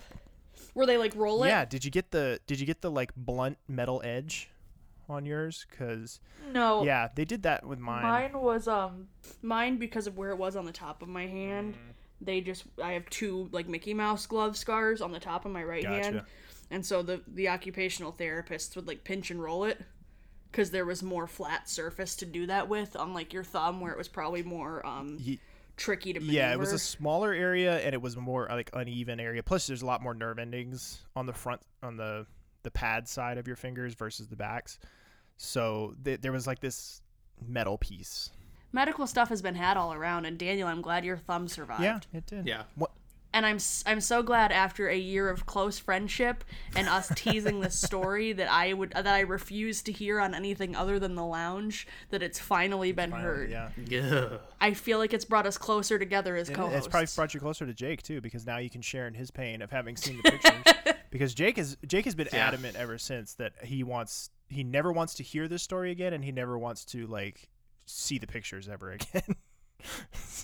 Where 0.74 0.86
they 0.88 0.98
like 0.98 1.16
roll 1.16 1.44
it? 1.44 1.48
Yeah, 1.50 1.66
did 1.66 1.86
you 1.86 1.92
get 1.92 2.12
the 2.12 2.40
did 2.48 2.60
you 2.60 2.66
get 2.66 2.82
the 2.82 2.90
like 2.92 3.14
blunt 3.16 3.58
metal 3.68 4.02
edge 4.04 4.50
on 5.08 5.26
yours? 5.26 5.66
Cause 5.78 6.20
No. 6.52 6.84
yeah, 6.84 7.10
they 7.16 7.26
did 7.26 7.44
that 7.44 7.66
with 7.66 7.80
mine. 7.80 8.04
Mine 8.04 8.42
was 8.42 8.68
um 8.68 9.08
mine 9.42 9.78
because 9.78 10.08
of 10.08 10.18
where 10.18 10.32
it 10.32 10.38
was 10.38 10.56
on 10.56 10.66
the 10.66 10.72
top 10.72 11.02
of 11.04 11.08
my 11.08 11.28
hand. 11.28 11.76
They 12.22 12.42
just 12.42 12.64
I 12.82 12.94
have 12.94 13.10
two 13.10 13.50
like 13.52 13.68
Mickey 13.68 13.94
Mouse 13.94 14.26
glove 14.26 14.58
scars 14.58 15.02
on 15.02 15.12
the 15.12 15.20
top 15.20 15.46
of 15.46 15.52
my 15.52 15.64
right 15.64 15.86
hand, 15.86 16.24
and 16.72 16.86
so 16.86 17.02
the 17.02 17.22
the 17.28 17.50
occupational 17.50 18.14
therapists 18.14 18.76
would 18.76 18.88
like 18.88 19.04
pinch 19.04 19.32
and 19.32 19.42
roll 19.42 19.64
it 19.64 19.82
because 20.52 20.72
there 20.72 20.86
was 20.86 21.04
more 21.04 21.28
flat 21.28 21.70
surface 21.70 22.16
to 22.18 22.26
do 22.26 22.48
that 22.48 22.68
with, 22.68 22.96
on 22.96 23.14
like 23.14 23.34
your 23.34 23.44
thumb 23.44 23.80
where 23.82 23.92
it 23.92 23.98
was 23.98 24.08
probably 24.08 24.44
more 24.44 24.86
um 24.86 25.18
Ye- 25.20 25.40
tricky 25.78 26.14
to 26.14 26.20
maneuver. 26.20 26.38
Yeah, 26.38 26.54
it 26.54 26.60
was 26.60 26.74
a 26.74 26.80
smaller 26.80 27.34
area 27.34 27.80
and 27.80 27.94
it 27.94 28.02
was 28.02 28.18
more 28.18 28.48
like 28.50 28.70
uneven 28.74 29.20
area. 29.20 29.42
Plus, 29.42 29.68
there's 29.68 29.82
a 29.82 29.86
lot 29.86 30.02
more 30.02 30.14
nerve 30.14 30.40
endings 30.40 31.02
on 31.16 31.26
the 31.26 31.34
front 31.34 31.62
on 31.82 31.98
the 31.98 32.26
the 32.64 32.72
pad 32.72 33.08
side 33.08 33.38
of 33.38 33.48
your 33.48 33.56
fingers 33.56 33.94
versus 33.94 34.28
the 34.28 34.36
backs. 34.36 34.80
So 35.38 35.96
th- 36.04 36.20
there 36.22 36.34
was 36.34 36.46
like 36.46 36.60
this 36.60 37.02
metal 37.48 37.78
piece. 37.78 38.32
Medical 38.72 39.08
stuff 39.08 39.30
has 39.30 39.42
been 39.42 39.56
had 39.56 39.78
all 39.78 39.94
around, 39.94 40.26
and 40.26 40.38
Daniel, 40.38 40.68
I'm 40.68 40.82
glad 40.82 41.04
your 41.06 41.18
thumb 41.18 41.48
survived. 41.48 41.82
Yeah, 41.84 42.00
it 42.14 42.26
did. 42.26 42.48
Yeah. 42.48 42.64
What? 42.76 42.92
and 43.32 43.46
I'm 43.46 43.58
s- 43.58 43.84
I'm 43.86 44.02
so 44.02 44.24
glad 44.24 44.52
after 44.52 44.88
a 44.90 44.98
year 44.98 45.30
of 45.30 45.46
close 45.46 45.78
friendship 45.78 46.44
and 46.76 46.88
us 46.90 47.12
teasing 47.16 47.60
this 47.60 47.80
story 47.80 48.34
that 48.34 48.52
I 48.52 48.74
would 48.74 48.90
that 48.94 49.06
I 49.06 49.20
refuse 49.20 49.84
to 49.84 49.92
hear 49.92 50.20
on 50.20 50.34
anything 50.34 50.76
other 50.76 50.98
than 50.98 51.14
the 51.14 51.24
lounge 51.24 51.86
that 52.10 52.24
it's 52.24 52.40
finally 52.40 52.92
been 52.92 53.12
heard. 53.12 53.52
Yeah, 53.52 53.70
Ugh. 54.02 54.40
I 54.60 54.74
feel 54.74 54.98
like 54.98 55.14
it's 55.14 55.26
brought 55.26 55.46
us 55.46 55.60
closer 55.60 56.00
together 56.00 56.36
as 56.38 56.48
And 56.50 56.58
co-hosts. 56.58 56.78
it's 56.80 56.88
probably 56.88 57.08
brought 57.16 57.34
you 57.36 57.40
closer 57.40 57.68
to 57.68 57.74
Jake 57.74 58.02
too, 58.02 58.20
because 58.20 58.48
now 58.48 58.58
you 58.58 58.70
can 58.72 58.82
share 58.82 59.08
in 59.08 59.14
his 59.14 59.30
pain 59.30 59.62
of 59.62 59.70
having 59.70 59.96
seen 59.96 60.20
the 60.24 60.32
pictures. 60.32 60.96
because 61.12 61.36
Jake 61.36 61.60
is 61.60 61.78
Jake 61.88 62.06
has 62.06 62.16
been 62.16 62.30
Yeah. 62.34 62.48
adamant 62.48 62.78
ever 62.78 62.98
since 62.98 63.36
that 63.36 63.54
he 63.64 63.84
wants 63.84 64.32
he 64.48 64.64
never 64.64 64.92
wants 64.92 65.14
to 65.14 65.24
hear 65.24 65.48
this 65.48 65.62
story 65.62 65.92
again, 65.92 66.14
and 66.14 66.24
he 66.26 66.32
never 66.32 66.58
wants 66.58 66.84
to 66.86 67.06
like 67.06 67.48
see 67.90 68.18
the 68.18 68.28
pictures 68.28 68.68
ever 68.70 68.92
again. 68.92 69.24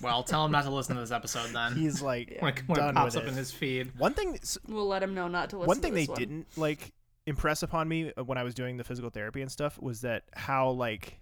Well, 0.02 0.24
tell 0.24 0.46
him 0.46 0.52
not 0.54 0.64
to 0.64 0.70
listen 0.72 0.96
to 0.96 1.02
this 1.02 1.12
episode 1.12 1.50
then. 1.52 1.74
He's 1.76 2.02
like 2.02 2.38
when 2.40 2.54
it, 2.54 2.64
when 2.68 2.78
it 2.80 2.82
done 2.82 2.96
pops 2.96 3.16
with 3.16 3.24
up 3.24 3.28
it. 3.28 3.32
in 3.32 3.36
his 3.38 3.52
feed. 3.52 3.92
One 3.98 4.14
thing, 4.14 4.40
We'll 4.68 4.88
let 4.88 5.04
him 5.04 5.14
know 5.14 5.28
not 5.28 5.50
to 5.50 5.58
listen. 5.58 5.68
one 5.68 5.80
thing 5.82 5.92
to 5.92 5.96
they 5.98 6.06
one. 6.06 6.18
didn't 6.18 6.48
like 6.58 6.94
impress 7.26 7.62
upon 7.64 7.88
me 7.90 8.14
uh, 8.18 8.24
when 8.24 8.38
I 8.38 8.44
was 8.44 8.54
doing 8.54 8.78
the 8.78 8.84
physical 8.86 9.10
therapy 9.10 9.42
and 9.42 9.52
stuff 9.52 9.78
was 9.82 10.02
that 10.02 10.24
how 10.34 10.70
like 10.70 11.20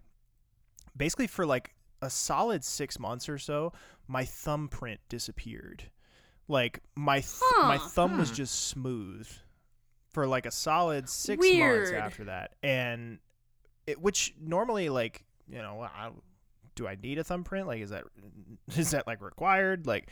basically 0.95 1.25
for 1.27 1.45
like 1.45 1.73
a 2.03 2.09
solid 2.09 2.63
six 2.63 2.99
months 2.99 3.27
or 3.29 3.37
so, 3.39 3.73
my 4.07 4.25
thumbprint 4.25 4.99
disappeared. 5.09 5.85
Like 6.47 6.81
my 6.95 7.19
th- 7.21 7.33
my 7.61 7.77
Huh. 7.77 7.87
thumb 7.89 8.17
was 8.19 8.29
Hmm. 8.29 8.35
just 8.35 8.67
smooth 8.67 9.27
for 10.09 10.27
like 10.27 10.45
a 10.45 10.51
solid 10.51 11.09
six 11.09 11.39
Weird. 11.41 11.79
months 11.79 11.91
after 11.93 12.25
that, 12.25 12.53
and 12.61 13.17
it, 13.87 13.99
which 13.99 14.35
normally 14.39 14.89
like 14.89 15.25
you 15.53 15.61
know 15.61 15.81
I, 15.81 16.09
do 16.75 16.87
I 16.87 16.97
need 17.01 17.19
a 17.19 17.23
thumbprint? 17.23 17.67
Like 17.67 17.81
is 17.81 17.91
that 17.91 18.03
is 18.75 18.91
that 18.91 19.07
like 19.07 19.21
required? 19.21 19.85
Like 19.85 20.09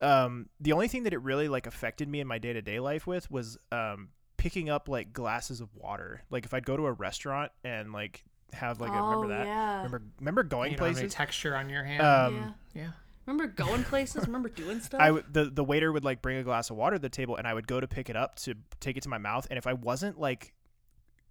um 0.00 0.48
the 0.60 0.72
only 0.72 0.88
thing 0.88 1.04
that 1.04 1.12
it 1.12 1.22
really 1.22 1.48
like 1.48 1.66
affected 1.66 2.08
me 2.08 2.20
in 2.20 2.26
my 2.26 2.38
day-to-day 2.38 2.80
life 2.80 3.06
with 3.06 3.30
was 3.30 3.58
um 3.72 4.08
picking 4.36 4.68
up 4.68 4.88
like 4.88 5.12
glasses 5.12 5.60
of 5.60 5.74
water. 5.74 6.22
Like 6.30 6.44
if 6.44 6.54
I'd 6.54 6.66
go 6.66 6.76
to 6.76 6.86
a 6.86 6.92
restaurant 6.92 7.50
and 7.64 7.92
like 7.92 8.24
have 8.52 8.80
like 8.80 8.92
a, 8.92 8.98
oh, 8.98 9.06
remember 9.08 9.28
that? 9.28 9.46
Yeah. 9.46 9.76
Remember 9.78 10.02
remember 10.20 10.42
going 10.44 10.72
You 10.72 10.76
don't 10.78 10.86
have 10.86 10.96
any 10.96 11.02
places? 11.02 11.14
texture 11.14 11.56
on 11.56 11.68
your 11.68 11.84
hand. 11.84 12.02
Um 12.02 12.54
yeah. 12.74 12.82
yeah. 12.82 12.90
Remember 13.26 13.46
going 13.52 13.84
places? 13.84 14.26
Remember 14.26 14.48
doing 14.50 14.80
stuff? 14.82 15.00
I 15.00 15.10
the 15.10 15.50
the 15.52 15.64
waiter 15.64 15.90
would 15.90 16.04
like 16.04 16.22
bring 16.22 16.36
a 16.36 16.44
glass 16.44 16.70
of 16.70 16.76
water 16.76 16.96
to 16.96 17.02
the 17.02 17.08
table 17.08 17.36
and 17.36 17.46
I 17.48 17.54
would 17.54 17.66
go 17.66 17.80
to 17.80 17.88
pick 17.88 18.10
it 18.10 18.16
up 18.16 18.36
to 18.40 18.54
take 18.80 18.96
it 18.96 19.02
to 19.04 19.08
my 19.08 19.18
mouth 19.18 19.46
and 19.50 19.58
if 19.58 19.66
I 19.66 19.72
wasn't 19.72 20.20
like 20.20 20.53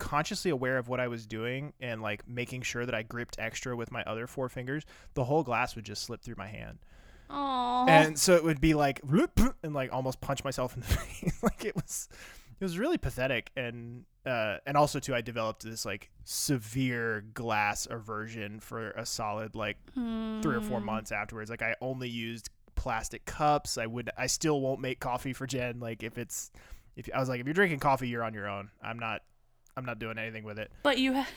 consciously 0.04 0.51
aware 0.51 0.78
of 0.78 0.89
what 0.89 0.99
I 0.99 1.08
was 1.08 1.26
doing 1.26 1.72
and 1.80 2.01
like 2.01 2.28
making 2.28 2.64
sure 2.64 2.86
that 2.86 2.93
I 2.93 3.04
gripped 3.04 3.38
extra 3.39 3.76
with 3.76 3.89
my 3.91 4.04
other 4.04 4.28
four 4.28 4.49
fingers, 4.49 4.84
the 5.14 5.24
whole 5.24 5.43
glass 5.43 5.76
would 5.76 5.86
just 5.86 6.04
slip 6.04 6.22
through 6.22 6.36
my 6.38 6.47
hand. 6.47 6.80
Aww. 7.30 7.88
And 7.89 8.20
so 8.20 8.36
it 8.36 8.43
would 8.43 8.60
be 8.60 8.74
like 8.74 8.99
and 9.64 9.74
like 9.74 9.93
almost 9.93 10.20
punch 10.22 10.43
myself 10.43 10.76
in 10.76 10.82
the 10.82 10.88
face. 10.97 11.41
like 11.41 11.64
it 11.66 11.76
was 11.76 12.10
it 12.60 12.64
was 12.64 12.78
really 12.78 12.97
pathetic 12.97 13.49
and 13.56 14.04
uh 14.26 14.58
and 14.66 14.76
also 14.78 14.99
too 14.99 15.16
I 15.16 15.22
developed 15.22 15.64
this 15.64 15.86
like 15.86 16.10
severe 16.26 17.24
glass 17.34 17.88
aversion 17.89 18.60
for 18.60 18.91
a 18.91 19.06
solid 19.06 19.56
like 19.56 19.78
three 19.95 20.56
or 20.56 20.62
four 20.62 20.80
Hmm. 20.80 20.86
months 20.86 21.12
afterwards. 21.12 21.49
Like 21.49 21.62
I 21.62 21.76
only 21.82 22.10
used 22.10 22.49
plastic 22.76 23.26
cups. 23.26 23.78
I 23.78 23.86
would 23.86 24.10
I 24.18 24.28
still 24.28 24.60
won't 24.62 24.82
make 24.82 24.99
coffee 24.99 25.34
for 25.34 25.47
Jen. 25.47 25.80
Like 25.80 26.04
if 26.04 26.18
it's 26.18 26.51
if 26.95 27.10
I 27.16 27.20
was 27.20 27.30
like 27.30 27.39
if 27.39 27.47
you're 27.47 27.54
drinking 27.56 27.80
coffee, 27.80 28.08
you're 28.10 28.24
on 28.24 28.34
your 28.34 28.47
own. 28.49 28.70
I'm 28.84 28.99
not 28.99 29.22
I'm 29.76 29.86
not 29.86 29.99
doing 29.99 30.17
anything 30.17 30.43
with 30.43 30.59
it. 30.59 30.71
But 30.84 30.97
you, 30.99 31.13
ha- 31.15 31.28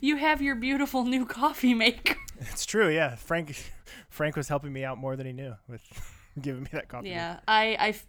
you 0.00 0.16
have 0.16 0.40
your 0.40 0.54
beautiful 0.54 1.04
new 1.04 1.26
coffee 1.26 1.74
maker. 1.74 2.16
It's 2.40 2.66
true, 2.66 2.88
yeah. 2.88 3.14
Frank 3.14 3.70
Frank 4.08 4.34
was 4.34 4.48
helping 4.48 4.72
me 4.72 4.84
out 4.84 4.98
more 4.98 5.14
than 5.14 5.26
he 5.26 5.32
knew 5.32 5.54
with 5.68 5.80
giving 6.40 6.64
me 6.64 6.68
that 6.72 6.88
coffee. 6.88 7.10
Yeah, 7.10 7.38
I, 7.46 7.76
I, 7.78 7.88
f- 7.90 8.06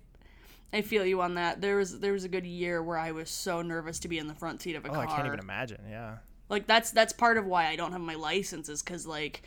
I 0.72 0.82
feel 0.82 1.06
you 1.06 1.22
on 1.22 1.36
that. 1.36 1.62
There 1.62 1.78
was 1.78 2.00
there 2.00 2.14
was 2.14 2.24
a 2.24 2.30
good 2.30 2.46
year 2.46 2.82
where 2.82 2.98
I 2.98 3.12
was 3.12 3.30
so 3.30 3.62
nervous 3.62 4.00
to 4.00 4.08
be 4.08 4.18
in 4.18 4.28
the 4.28 4.34
front 4.34 4.60
seat 4.64 4.76
of 4.76 4.86
a 4.86 4.90
Oh, 4.90 4.94
car. 4.94 5.04
I 5.04 5.06
can't 5.06 5.28
even 5.28 5.38
imagine. 5.40 5.82
Yeah. 5.88 6.18
Like 6.50 6.66
that's 6.66 6.90
that's 6.90 7.14
part 7.14 7.38
of 7.38 7.46
why 7.46 7.68
I 7.68 7.76
don't 7.76 7.92
have 7.92 8.02
my 8.02 8.16
license 8.16 8.70
is 8.70 8.82
because 8.82 9.06
like, 9.06 9.44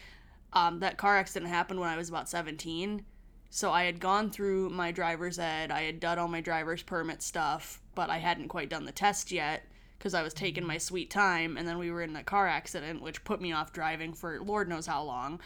um, 0.53 0.79
that 0.81 0.99
car 0.99 1.17
accident 1.17 1.51
happened 1.51 1.81
when 1.81 1.89
I 1.89 1.97
was 1.97 2.09
about 2.09 2.29
seventeen. 2.29 3.05
So 3.51 3.73
I 3.73 3.85
had 3.85 3.99
gone 3.99 4.31
through 4.31 4.71
my 4.71 4.93
driver's 4.93 5.41
ed, 5.41 5.73
I 5.73 5.83
had 5.83 5.99
done 5.99 6.21
all 6.21 6.29
my 6.29 6.43
driver's 6.43 6.83
permit 6.85 7.23
stuff, 7.23 7.81
but 7.97 8.09
I 8.09 8.19
hadn't 8.19 8.49
quite 8.49 8.69
done 8.71 8.85
the 8.85 8.93
test 8.93 9.33
yet 9.33 9.65
because 9.99 10.15
I 10.15 10.23
was 10.23 10.35
taking 10.35 10.67
my 10.67 10.79
sweet 10.79 11.11
time. 11.11 11.57
And 11.57 11.67
then 11.67 11.79
we 11.79 11.91
were 11.91 12.03
in 12.03 12.15
a 12.17 12.23
car 12.23 12.47
accident, 12.47 13.03
which 13.03 13.25
put 13.25 13.41
me 13.41 13.53
off 13.53 13.73
driving 13.73 14.13
for 14.15 14.41
Lord 14.41 14.69
knows 14.69 14.87
how 14.87 15.03
long. 15.03 15.41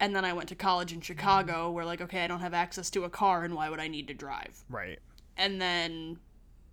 And 0.00 0.14
then 0.14 0.24
I 0.24 0.32
went 0.32 0.48
to 0.48 0.54
college 0.54 0.92
in 0.92 1.00
Chicago, 1.00 1.70
where 1.70 1.84
like, 1.84 2.00
okay, 2.00 2.24
I 2.24 2.26
don't 2.26 2.40
have 2.40 2.54
access 2.54 2.90
to 2.90 3.04
a 3.04 3.10
car, 3.10 3.44
and 3.44 3.54
why 3.54 3.70
would 3.70 3.80
I 3.80 3.88
need 3.88 4.08
to 4.08 4.14
drive? 4.14 4.64
Right. 4.68 4.98
and 5.36 5.60
then 5.60 6.18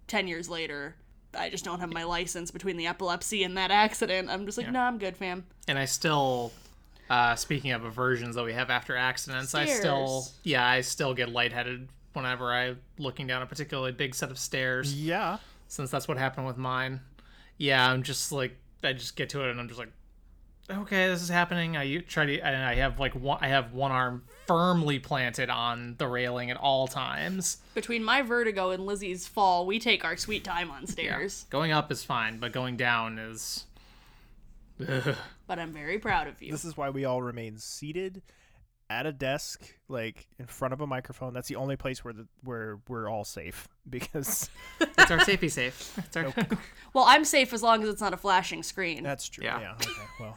10 0.08 0.28
years 0.28 0.50
later 0.50 0.96
i 1.34 1.50
just 1.50 1.64
don't 1.64 1.80
have 1.80 1.94
my 1.94 2.04
license 2.04 2.52
between 2.52 2.76
the 2.76 2.86
epilepsy 2.86 3.44
and 3.44 3.56
that 3.58 3.72
accident 3.72 4.30
i'm 4.30 4.46
just 4.46 4.58
like 4.58 4.70
no 4.70 4.82
i'm 4.82 4.98
good 4.98 5.16
fam 5.16 5.46
And 5.68 5.80
I 5.80 5.86
still, 5.86 6.52
uh, 7.10 7.36
speaking 7.36 7.72
of 7.72 7.86
aversions 7.86 8.36
that 8.36 8.44
we 8.44 8.52
have 8.54 8.70
after 8.70 8.98
accidents, 8.98 9.56
I 9.56 9.66
still, 9.68 10.28
yeah, 10.44 10.68
I 10.68 10.82
still 10.82 11.14
get 11.14 11.30
lightheaded 11.30 11.88
whenever 12.14 12.52
I'm 12.52 12.80
looking 12.98 13.26
down 13.28 13.42
a 13.42 13.46
particularly 13.46 13.94
big 13.94 14.14
set 14.16 14.32
of 14.32 14.38
stairs, 14.38 14.94
Yeah. 14.94 15.38
Since 15.72 15.90
that's 15.90 16.06
what 16.06 16.18
happened 16.18 16.46
with 16.46 16.58
mine. 16.58 17.00
Yeah, 17.58 17.90
I'm 17.90 18.04
just 18.04 18.32
like, 18.34 18.58
I 18.84 18.92
just 18.92 19.16
get 19.16 19.30
to 19.30 19.42
it 19.46 19.52
and 19.52 19.60
I'm 19.60 19.70
just 19.70 19.80
like, 19.80 19.92
okay, 20.70 21.08
this 21.08 21.22
is 21.22 21.30
happening. 21.30 21.78
I 21.78 22.00
try 22.00 22.26
to, 22.26 22.40
and 22.40 22.58
I 22.58 22.76
have 22.76 23.00
like 23.00 23.16
one, 23.16 23.38
I 23.40 23.48
have 23.48 23.72
one 23.72 23.92
arm 23.92 24.24
firmly 24.48 25.00
planted 25.00 25.50
on 25.50 25.96
the 25.98 26.08
railing 26.08 26.52
at 26.52 26.58
all 26.58 26.88
times. 26.90 27.60
between 27.74 28.04
my 28.04 28.22
vertigo 28.22 28.72
and 28.72 28.86
lizzie's 28.86 29.28
fall 29.30 29.66
we 29.66 29.80
take 29.80 30.04
our 30.04 30.18
sweet 30.18 30.44
time 30.44 30.70
on 30.72 30.82
Yeah. 30.82 30.88
stairs 30.90 31.46
Going 31.50 31.72
up 31.72 31.90
is 31.90 32.04
fine, 32.04 32.38
but 32.40 32.52
going 32.52 32.76
down 32.76 33.18
is. 33.18 33.66
Ugh. 34.86 35.16
but 35.48 35.60
i'm 35.60 35.72
very 35.72 36.00
proud 36.00 36.28
of 36.28 36.42
you 36.42 36.52
This 36.52 36.66
is 36.66 36.76
why 36.76 36.90
we 36.90 37.06
all 37.06 37.22
remain 37.22 37.60
seated 37.60 38.24
at 38.92 39.06
a 39.06 39.12
desk, 39.14 39.74
like 39.88 40.28
in 40.38 40.46
front 40.46 40.74
of 40.74 40.82
a 40.82 40.88
microphone. 40.88 41.34
That's 41.34 41.48
the 41.48 41.56
only 41.56 41.76
place 41.78 42.04
where 42.04 42.14
the 42.14 42.28
where 42.44 42.80
we're 42.88 43.10
all 43.10 43.24
safe 43.24 43.68
because 43.90 44.50
It's 44.80 45.10
our 45.12 45.20
safety 45.22 45.50
safe. 45.50 45.98
It's 45.98 46.18
our, 46.18 46.34
well 46.94 47.06
i'm 47.08 47.24
safe 47.26 47.54
as 47.54 47.64
long 47.64 47.82
as 47.84 47.90
it's 47.90 48.02
not 48.02 48.14
a 48.14 48.18
flashing 48.18 48.64
screen 48.64 49.04
that's 49.04 49.28
true. 49.30 49.44
Yeah. 49.46 49.60
Yeah. 49.62 49.74
okay. 49.74 49.92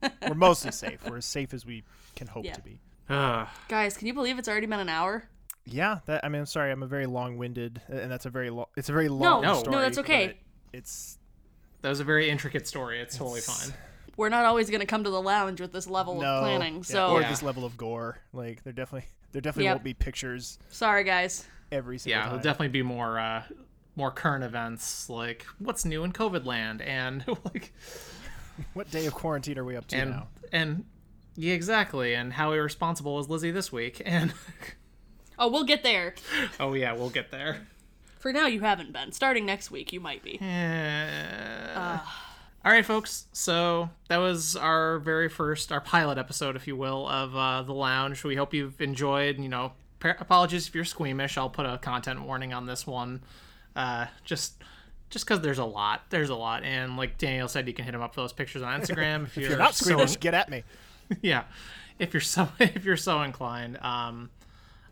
Well, 0.00 0.12
we're 0.28 0.34
mostly 0.34 0.70
safe. 0.70 1.00
We're 1.08 1.16
as 1.16 1.24
safe 1.24 1.52
as 1.52 1.66
we 1.66 1.82
can 2.14 2.28
hope 2.28 2.44
Yeah. 2.44 2.54
to 2.54 2.62
be. 2.62 2.78
Guys 3.08 3.96
can 3.96 4.06
you 4.06 4.14
believe 4.14 4.38
it's 4.38 4.48
already 4.48 4.66
been 4.66 4.78
an 4.80 4.88
hour 4.88 5.24
Yeah. 5.66 5.98
That. 6.06 6.24
I 6.24 6.28
mean, 6.28 6.40
I'm 6.40 6.46
sorry. 6.46 6.70
I'm 6.70 6.82
a 6.84 6.86
very 6.86 7.06
long-winded, 7.06 7.80
and 7.88 8.08
that's 8.10 8.24
a 8.26 8.30
very 8.30 8.50
long. 8.50 8.66
It's 8.76 8.88
a 8.88 8.92
very 8.92 9.08
long. 9.08 9.42
no, 9.42 9.54
story, 9.58 9.76
that's 9.76 9.98
okay. 9.98 10.36
It's 10.72 11.18
That 11.82 11.88
was 11.88 11.98
a 12.00 12.04
very 12.04 12.30
intricate 12.30 12.68
story. 12.68 13.00
It's 13.00 13.16
totally 13.16 13.40
fine. 13.40 13.74
We're 14.18 14.28
not 14.28 14.44
always 14.44 14.68
going 14.68 14.80
to 14.80 14.86
come 14.86 15.04
to 15.04 15.10
the 15.10 15.22
lounge 15.22 15.60
with 15.62 15.72
this 15.72 15.86
level 15.86 16.20
no 16.20 16.26
of 16.26 16.40
planning 16.42 16.76
yeah, 16.76 16.82
so 16.82 17.12
or 17.12 17.22
Yeah. 17.22 17.30
this 17.30 17.42
level 17.42 17.64
of 17.64 17.78
gore. 17.78 18.18
Like 18.34 18.62
there 18.64 18.74
definitely 18.74 19.08
there 19.32 19.40
definitely 19.40 19.64
Yep. 19.64 19.74
won't 19.76 19.84
be 19.84 19.94
pictures 19.94 20.58
sorry 20.68 21.04
guys 21.04 21.46
every 21.72 21.96
single 21.98 22.16
Yeah, 22.18 22.22
time. 22.24 22.28
there'll 22.32 22.42
definitely 22.42 22.68
be 22.68 22.82
more 22.82 23.18
uh 23.18 23.44
more 23.96 24.10
current 24.10 24.44
events 24.44 25.08
like 25.08 25.46
what's 25.58 25.84
new 25.84 26.04
in 26.04 26.12
COVID 26.12 26.44
land 26.44 26.82
and 26.82 27.24
like 27.44 27.72
What 28.74 28.90
day 28.90 29.06
of 29.06 29.14
quarantine 29.14 29.56
are 29.58 29.64
we 29.64 29.76
up 29.76 29.86
to 29.88 29.96
and 29.96 30.10
now? 30.10 30.28
and 30.52 30.84
yeah, 31.36 31.54
exactly. 31.54 32.14
And 32.14 32.32
how 32.32 32.50
irresponsible 32.52 33.14
was 33.14 33.28
Lizzie 33.28 33.52
this 33.52 33.70
week? 33.72 34.02
And 34.06 34.32
oh 35.38 35.48
we'll 35.48 35.64
get 35.64 35.82
there 35.84 36.14
oh 36.58 36.74
yeah, 36.74 36.92
we'll 36.92 37.10
get 37.10 37.30
there. 37.30 37.66
for 38.18 38.32
now 38.32 38.46
you 38.46 38.60
haven't 38.60 38.92
been 38.92 39.12
starting 39.12 39.46
next 39.46 39.70
week 39.70 39.92
you 39.92 40.00
might 40.00 40.22
be 40.24 40.38
Uh, 40.42 41.98
all 42.64 42.72
right, 42.72 42.84
folks. 42.84 43.26
So 43.32 43.88
that 44.08 44.18
was 44.18 44.56
our 44.56 44.98
very 44.98 45.28
first, 45.28 45.72
our 45.72 45.80
pilot 45.80 46.18
episode, 46.18 46.56
if 46.56 46.66
you 46.66 46.76
will, 46.76 47.08
of 47.08 47.34
uh, 47.36 47.62
the 47.62 47.72
lounge. 47.72 48.24
We 48.24 48.36
hope 48.36 48.52
you've 48.54 48.80
enjoyed. 48.80 49.38
You 49.38 49.48
know, 49.48 49.72
par- 50.00 50.16
apologies 50.20 50.68
if 50.68 50.74
you're 50.74 50.84
squeamish. 50.84 51.38
I'll 51.38 51.50
put 51.50 51.66
a 51.66 51.78
content 51.78 52.22
warning 52.22 52.52
on 52.52 52.66
this 52.66 52.86
one. 52.86 53.22
Uh, 53.76 54.06
just. 54.24 54.62
Just 55.10 55.24
because 55.24 55.40
there's 55.40 55.56
a 55.56 55.64
lot, 55.64 56.02
there's 56.10 56.28
a 56.28 56.34
lot, 56.34 56.64
and 56.64 56.98
like 56.98 57.16
Daniel 57.16 57.48
said, 57.48 57.66
you 57.66 57.72
can 57.72 57.86
hit 57.86 57.94
him 57.94 58.02
up 58.02 58.14
for 58.14 58.20
those 58.20 58.34
pictures 58.34 58.60
on 58.60 58.78
Instagram 58.78 59.24
if 59.24 59.36
you're, 59.38 59.44
If 59.44 59.48
you're 59.52 59.58
not 59.58 59.74
so 59.74 59.86
squeamish, 59.86 60.16
get 60.18 60.34
at 60.34 60.50
me. 60.50 60.64
yeah 61.22 61.44
if 61.98 62.12
you're 62.12 62.20
so 62.20 62.46
if 62.58 62.84
you're 62.84 62.98
so 62.98 63.22
inclined 63.22 63.78
um 63.80 64.28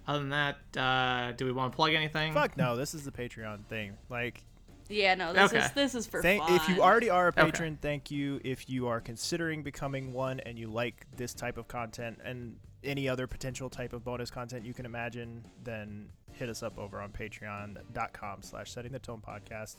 other 0.08 0.20
than 0.20 0.30
that 0.30 0.56
uh 0.74 1.32
do 1.32 1.44
we 1.44 1.52
want 1.52 1.70
to 1.70 1.76
plug 1.76 1.92
anything 1.92 2.32
Fuck 2.32 2.56
no, 2.56 2.76
this 2.76 2.94
is 2.94 3.04
the 3.04 3.10
Patreon 3.10 3.66
thing. 3.66 3.98
Like 4.08 4.42
Yeah, 4.88 5.14
no, 5.14 5.32
this 5.32 5.52
Okay. 5.52 5.64
is 5.64 5.72
this 5.72 5.94
is 5.94 6.06
for 6.06 6.22
Thank, 6.22 6.42
fun. 6.42 6.54
if 6.54 6.68
you 6.68 6.80
already 6.82 7.10
are 7.10 7.26
a 7.26 7.28
Okay. 7.30 7.42
patron, 7.44 7.78
thank 7.80 8.10
you. 8.10 8.40
If 8.44 8.68
you 8.68 8.86
are 8.88 9.00
considering 9.00 9.62
becoming 9.62 10.12
one 10.12 10.40
and 10.40 10.58
you 10.58 10.68
like 10.68 11.06
this 11.16 11.34
type 11.34 11.58
of 11.58 11.68
content 11.68 12.18
and 12.24 12.56
any 12.84 13.08
other 13.08 13.26
potential 13.26 13.68
type 13.68 13.92
of 13.92 14.04
bonus 14.04 14.30
content 14.30 14.64
you 14.64 14.72
can 14.74 14.86
imagine, 14.86 15.44
then 15.64 16.08
hit 16.32 16.48
us 16.48 16.62
up 16.62 16.78
over 16.78 17.00
on 17.00 17.10
patreon.com 17.10 18.42
slash 18.42 18.70
setting 18.70 18.92
the 18.92 18.98
tone 18.98 19.20
podcast 19.26 19.76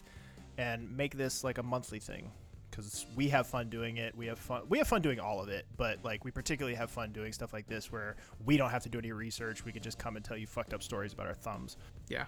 and 0.58 0.96
make 0.96 1.16
this 1.16 1.44
like 1.44 1.58
a 1.58 1.64
monthly 1.64 2.00
thing 2.00 2.32
because 2.70 3.06
we 3.16 3.30
have 3.30 3.48
fun 3.48 3.70
doing 3.70 3.98
it. 3.98 4.16
We 4.16 4.28
have 4.28 4.40
fun. 4.40 4.64
We 4.70 4.78
have 4.78 4.88
fun 4.88 5.02
doing 5.02 5.20
all 5.20 5.42
of 5.42 5.50
it, 5.50 5.66
but 5.78 6.00
like 6.04 6.26
we 6.26 6.32
particularly 6.32 6.76
have 6.76 6.92
fun 6.92 7.12
doing 7.12 7.34
stuff 7.34 7.54
like 7.54 7.68
this 7.68 7.92
where 7.92 8.16
we 8.46 8.58
don't 8.58 8.70
have 8.70 8.84
to 8.84 8.90
do 8.90 9.00
any 9.00 9.12
research. 9.12 9.66
We 9.66 9.72
can 9.72 9.82
just 9.82 9.98
come 9.98 10.16
and 10.16 10.24
tell 10.24 10.38
you 10.38 10.48
fucked 10.48 10.74
up 10.74 10.84
stories 10.84 11.14
about 11.14 11.28
our 11.28 11.34
thumbs. 11.34 11.78
yeah 12.10 12.26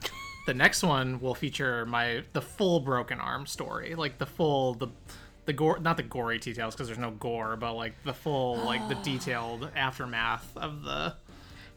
the 0.49 0.53
next 0.53 0.81
one 0.83 1.19
will 1.19 1.35
feature 1.35 1.85
my 1.85 2.23
the 2.33 2.41
full 2.41 2.79
broken 2.79 3.19
arm 3.19 3.45
story 3.45 3.93
like 3.95 4.17
the 4.17 4.25
full 4.25 4.73
the 4.73 4.87
the 5.45 5.53
gore 5.53 5.79
not 5.79 5.95
the 5.95 6.03
gory 6.03 6.39
details 6.39 6.73
because 6.73 6.87
there's 6.87 6.99
no 6.99 7.11
gore 7.11 7.55
but 7.55 7.73
like 7.73 7.93
the 8.03 8.13
full 8.13 8.57
like 8.57 8.87
the 8.89 8.95
detailed 9.03 9.69
aftermath 9.75 10.55
of 10.57 10.83
the 10.83 11.15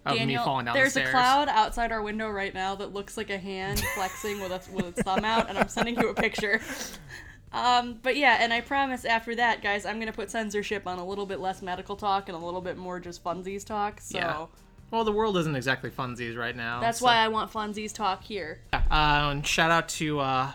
of 0.05 0.15
me 0.15 0.19
Daniel, 0.19 0.45
falling 0.45 0.65
down 0.65 0.75
there's 0.75 0.95
the 0.95 1.07
a 1.07 1.11
cloud 1.11 1.49
outside 1.49 1.93
our 1.93 2.03
window 2.03 2.29
right 2.31 2.55
now 2.55 2.75
that 2.75 2.93
looks 2.93 3.17
like 3.17 3.31
a 3.31 3.39
hand 3.39 3.81
flexing 3.95 4.41
with, 4.41 4.51
a, 4.51 4.73
with 4.73 4.87
its 4.87 5.03
thumb 5.03 5.25
out, 5.25 5.49
and 5.49 5.57
I'm 5.57 5.69
sending 5.69 5.95
you 5.95 6.09
a 6.09 6.15
picture. 6.15 6.61
Um, 7.53 7.99
but 8.03 8.17
yeah, 8.17 8.39
and 8.41 8.53
I 8.53 8.61
promise 8.61 9.05
after 9.05 9.35
that, 9.37 9.63
guys, 9.63 9.85
I'm 9.85 9.99
gonna 9.99 10.13
put 10.13 10.31
censorship 10.31 10.87
on 10.87 10.99
a 10.99 11.05
little 11.05 11.27
bit 11.27 11.41
less 11.41 11.63
medical 11.63 11.97
talk 11.97 12.29
and 12.29 12.37
a 12.37 12.41
little 12.45 12.61
bit 12.63 12.77
more 12.77 12.99
just 12.99 13.23
funsies 13.23 13.65
talk. 13.65 14.01
So 14.01 14.19
Yeah. 14.19 14.47
Well, 14.91 15.05
the 15.05 15.13
world 15.13 15.39
isn't 15.39 15.57
exactly 15.57 15.91
funsies 15.91 16.37
right 16.37 16.55
now. 16.55 16.81
that's 16.81 16.99
so- 16.99 17.07
why 17.07 17.17
I 17.17 17.29
want 17.29 17.51
funsies 17.51 17.95
talk 17.95 18.23
here. 18.23 18.61
Uh, 18.73 18.81
and 18.91 19.47
shout 19.47 19.71
out 19.71 19.89
to 19.91 20.21
uh, 20.21 20.53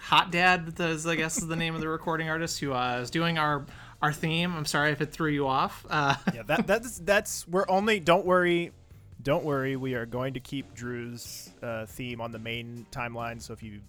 Hot 0.00 0.32
Dad, 0.32 0.74
is, 0.78 1.06
I 1.06 1.14
guess 1.14 1.38
is 1.38 1.46
the 1.46 1.56
name 1.56 1.74
of 1.74 1.80
the 1.80 1.88
recording 1.98 2.28
artist 2.28 2.58
who 2.60 2.72
uh, 2.72 2.98
is 3.02 3.10
doing 3.10 3.38
our 3.38 3.66
our 4.00 4.12
theme. 4.12 4.54
I'm 4.54 4.64
sorry 4.64 4.92
if 4.92 5.00
it 5.00 5.12
threw 5.12 5.30
you 5.30 5.46
off. 5.46 5.84
Uh, 5.88 6.14
yeah, 6.34 6.42
that 6.44 6.66
that's 6.66 6.98
that's 6.98 7.46
we're 7.48 7.66
only. 7.68 8.00
Don't 8.00 8.24
worry, 8.24 8.72
don't 9.22 9.44
worry. 9.44 9.76
We 9.76 9.94
are 9.94 10.06
going 10.06 10.34
to 10.34 10.40
keep 10.40 10.74
Drew's 10.74 11.50
uh, 11.62 11.86
theme 11.86 12.20
on 12.20 12.32
the 12.32 12.38
main 12.38 12.86
timeline. 12.90 13.42
So 13.42 13.52
if 13.52 13.62
you 13.62 13.80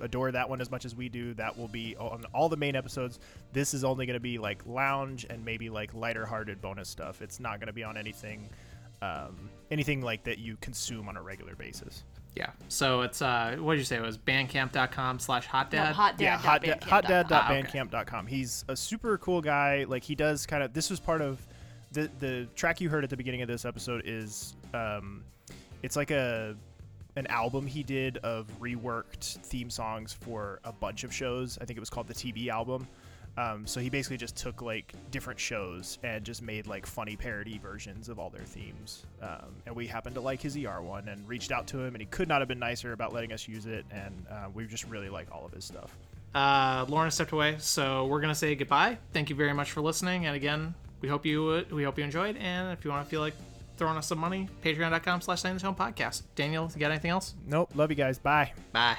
adore 0.00 0.32
that 0.32 0.48
one 0.48 0.60
as 0.60 0.70
much 0.70 0.84
as 0.84 0.94
we 0.94 1.08
do, 1.08 1.34
that 1.34 1.56
will 1.56 1.68
be 1.68 1.96
on 1.96 2.24
all 2.34 2.48
the 2.48 2.56
main 2.56 2.76
episodes. 2.76 3.18
This 3.52 3.74
is 3.74 3.84
only 3.84 4.06
going 4.06 4.14
to 4.14 4.20
be 4.20 4.38
like 4.38 4.64
lounge 4.66 5.26
and 5.28 5.44
maybe 5.44 5.70
like 5.70 5.94
lighter-hearted 5.94 6.60
bonus 6.60 6.88
stuff. 6.88 7.22
It's 7.22 7.40
not 7.40 7.58
going 7.60 7.66
to 7.68 7.72
be 7.72 7.84
on 7.84 7.96
anything, 7.96 8.48
um, 9.02 9.48
anything 9.70 10.02
like 10.02 10.24
that 10.24 10.38
you 10.38 10.56
consume 10.60 11.08
on 11.08 11.16
a 11.16 11.22
regular 11.22 11.54
basis. 11.54 12.04
yeah. 12.34 12.50
So 12.68 13.02
it's 13.02 13.22
uh, 13.22 13.56
what 13.60 13.74
did 13.74 13.78
you 13.80 13.84
say? 13.84 13.96
It 13.96 14.02
was 14.02 14.18
bandcamp.com 14.18 15.18
slash 15.20 15.46
hot 15.46 15.72
No, 15.72 15.78
dad. 15.78 15.94
hot 15.94 16.16
dad. 16.18 16.24
yeah, 16.24 16.36
hot, 16.36 16.62
da- 16.62 16.74
hotdad.bandcamp.com. 16.78 17.28
hotdad.bandcamp.com. 17.28 18.26
He's 18.26 18.64
a 18.68 18.76
super 18.76 19.18
cool 19.18 19.40
guy. 19.40 19.84
Like 19.88 20.02
he 20.02 20.14
does 20.14 20.46
kind 20.46 20.62
of. 20.62 20.72
This 20.72 20.90
was 20.90 20.98
part 21.00 21.20
of 21.22 21.44
the 21.92 22.10
the 22.18 22.48
track 22.56 22.80
you 22.80 22.88
heard 22.88 23.04
at 23.04 23.10
the 23.10 23.16
beginning 23.16 23.42
of 23.42 23.48
this 23.48 23.64
episode. 23.64 24.02
Is 24.04 24.54
um, 24.72 25.22
it's 25.82 25.94
like 25.96 26.10
a 26.10 26.56
an 27.16 27.26
album 27.28 27.66
he 27.66 27.82
did 27.82 28.18
of 28.18 28.46
reworked 28.60 29.38
theme 29.38 29.70
songs 29.70 30.12
for 30.12 30.60
a 30.64 30.72
bunch 30.72 31.04
of 31.04 31.12
shows. 31.12 31.58
I 31.60 31.64
think 31.64 31.76
it 31.76 31.80
was 31.80 31.90
called 31.90 32.08
the 32.08 32.14
TV 32.14 32.48
album. 32.48 32.86
Um, 33.36 33.66
so 33.66 33.80
he 33.80 33.90
basically 33.90 34.16
just 34.16 34.36
took 34.36 34.62
like 34.62 34.92
different 35.10 35.40
shows 35.40 35.98
and 36.04 36.24
just 36.24 36.40
made 36.40 36.66
like 36.66 36.86
funny 36.86 37.16
parody 37.16 37.58
versions 37.58 38.08
of 38.08 38.18
all 38.18 38.30
their 38.30 38.44
themes. 38.44 39.06
Um, 39.20 39.56
and 39.66 39.74
we 39.74 39.86
happened 39.86 40.14
to 40.14 40.20
like 40.20 40.40
his 40.40 40.56
ER 40.56 40.80
one 40.80 41.08
and 41.08 41.26
reached 41.28 41.50
out 41.50 41.66
to 41.68 41.80
him, 41.80 41.94
and 41.94 42.00
he 42.00 42.06
could 42.06 42.28
not 42.28 42.40
have 42.40 42.48
been 42.48 42.60
nicer 42.60 42.92
about 42.92 43.12
letting 43.12 43.32
us 43.32 43.48
use 43.48 43.66
it. 43.66 43.84
And 43.90 44.26
uh, 44.30 44.48
we 44.54 44.66
just 44.66 44.84
really 44.84 45.08
like 45.08 45.32
all 45.32 45.44
of 45.44 45.52
his 45.52 45.64
stuff. 45.64 45.96
Uh, 46.34 46.84
Lauren 46.88 47.10
stepped 47.10 47.32
away, 47.32 47.56
so 47.58 48.06
we're 48.06 48.20
gonna 48.20 48.34
say 48.34 48.54
goodbye. 48.54 48.98
Thank 49.12 49.30
you 49.30 49.36
very 49.36 49.52
much 49.52 49.70
for 49.70 49.80
listening, 49.80 50.26
and 50.26 50.34
again, 50.34 50.74
we 51.00 51.08
hope 51.08 51.26
you 51.26 51.64
we 51.70 51.84
hope 51.84 51.98
you 51.98 52.04
enjoyed. 52.04 52.36
And 52.36 52.72
if 52.72 52.84
you 52.84 52.90
want 52.90 53.04
to 53.04 53.10
feel 53.10 53.20
like 53.20 53.34
throwing 53.76 53.96
us 53.96 54.06
some 54.06 54.18
money, 54.18 54.48
patreon.com 54.62 55.20
slash 55.20 55.42
podcast. 55.74 56.22
Daniel, 56.34 56.70
you 56.74 56.80
got 56.80 56.90
anything 56.90 57.10
else? 57.10 57.34
Nope. 57.46 57.70
Love 57.74 57.90
you 57.90 57.96
guys. 57.96 58.18
Bye. 58.18 58.52
Bye. 58.72 58.96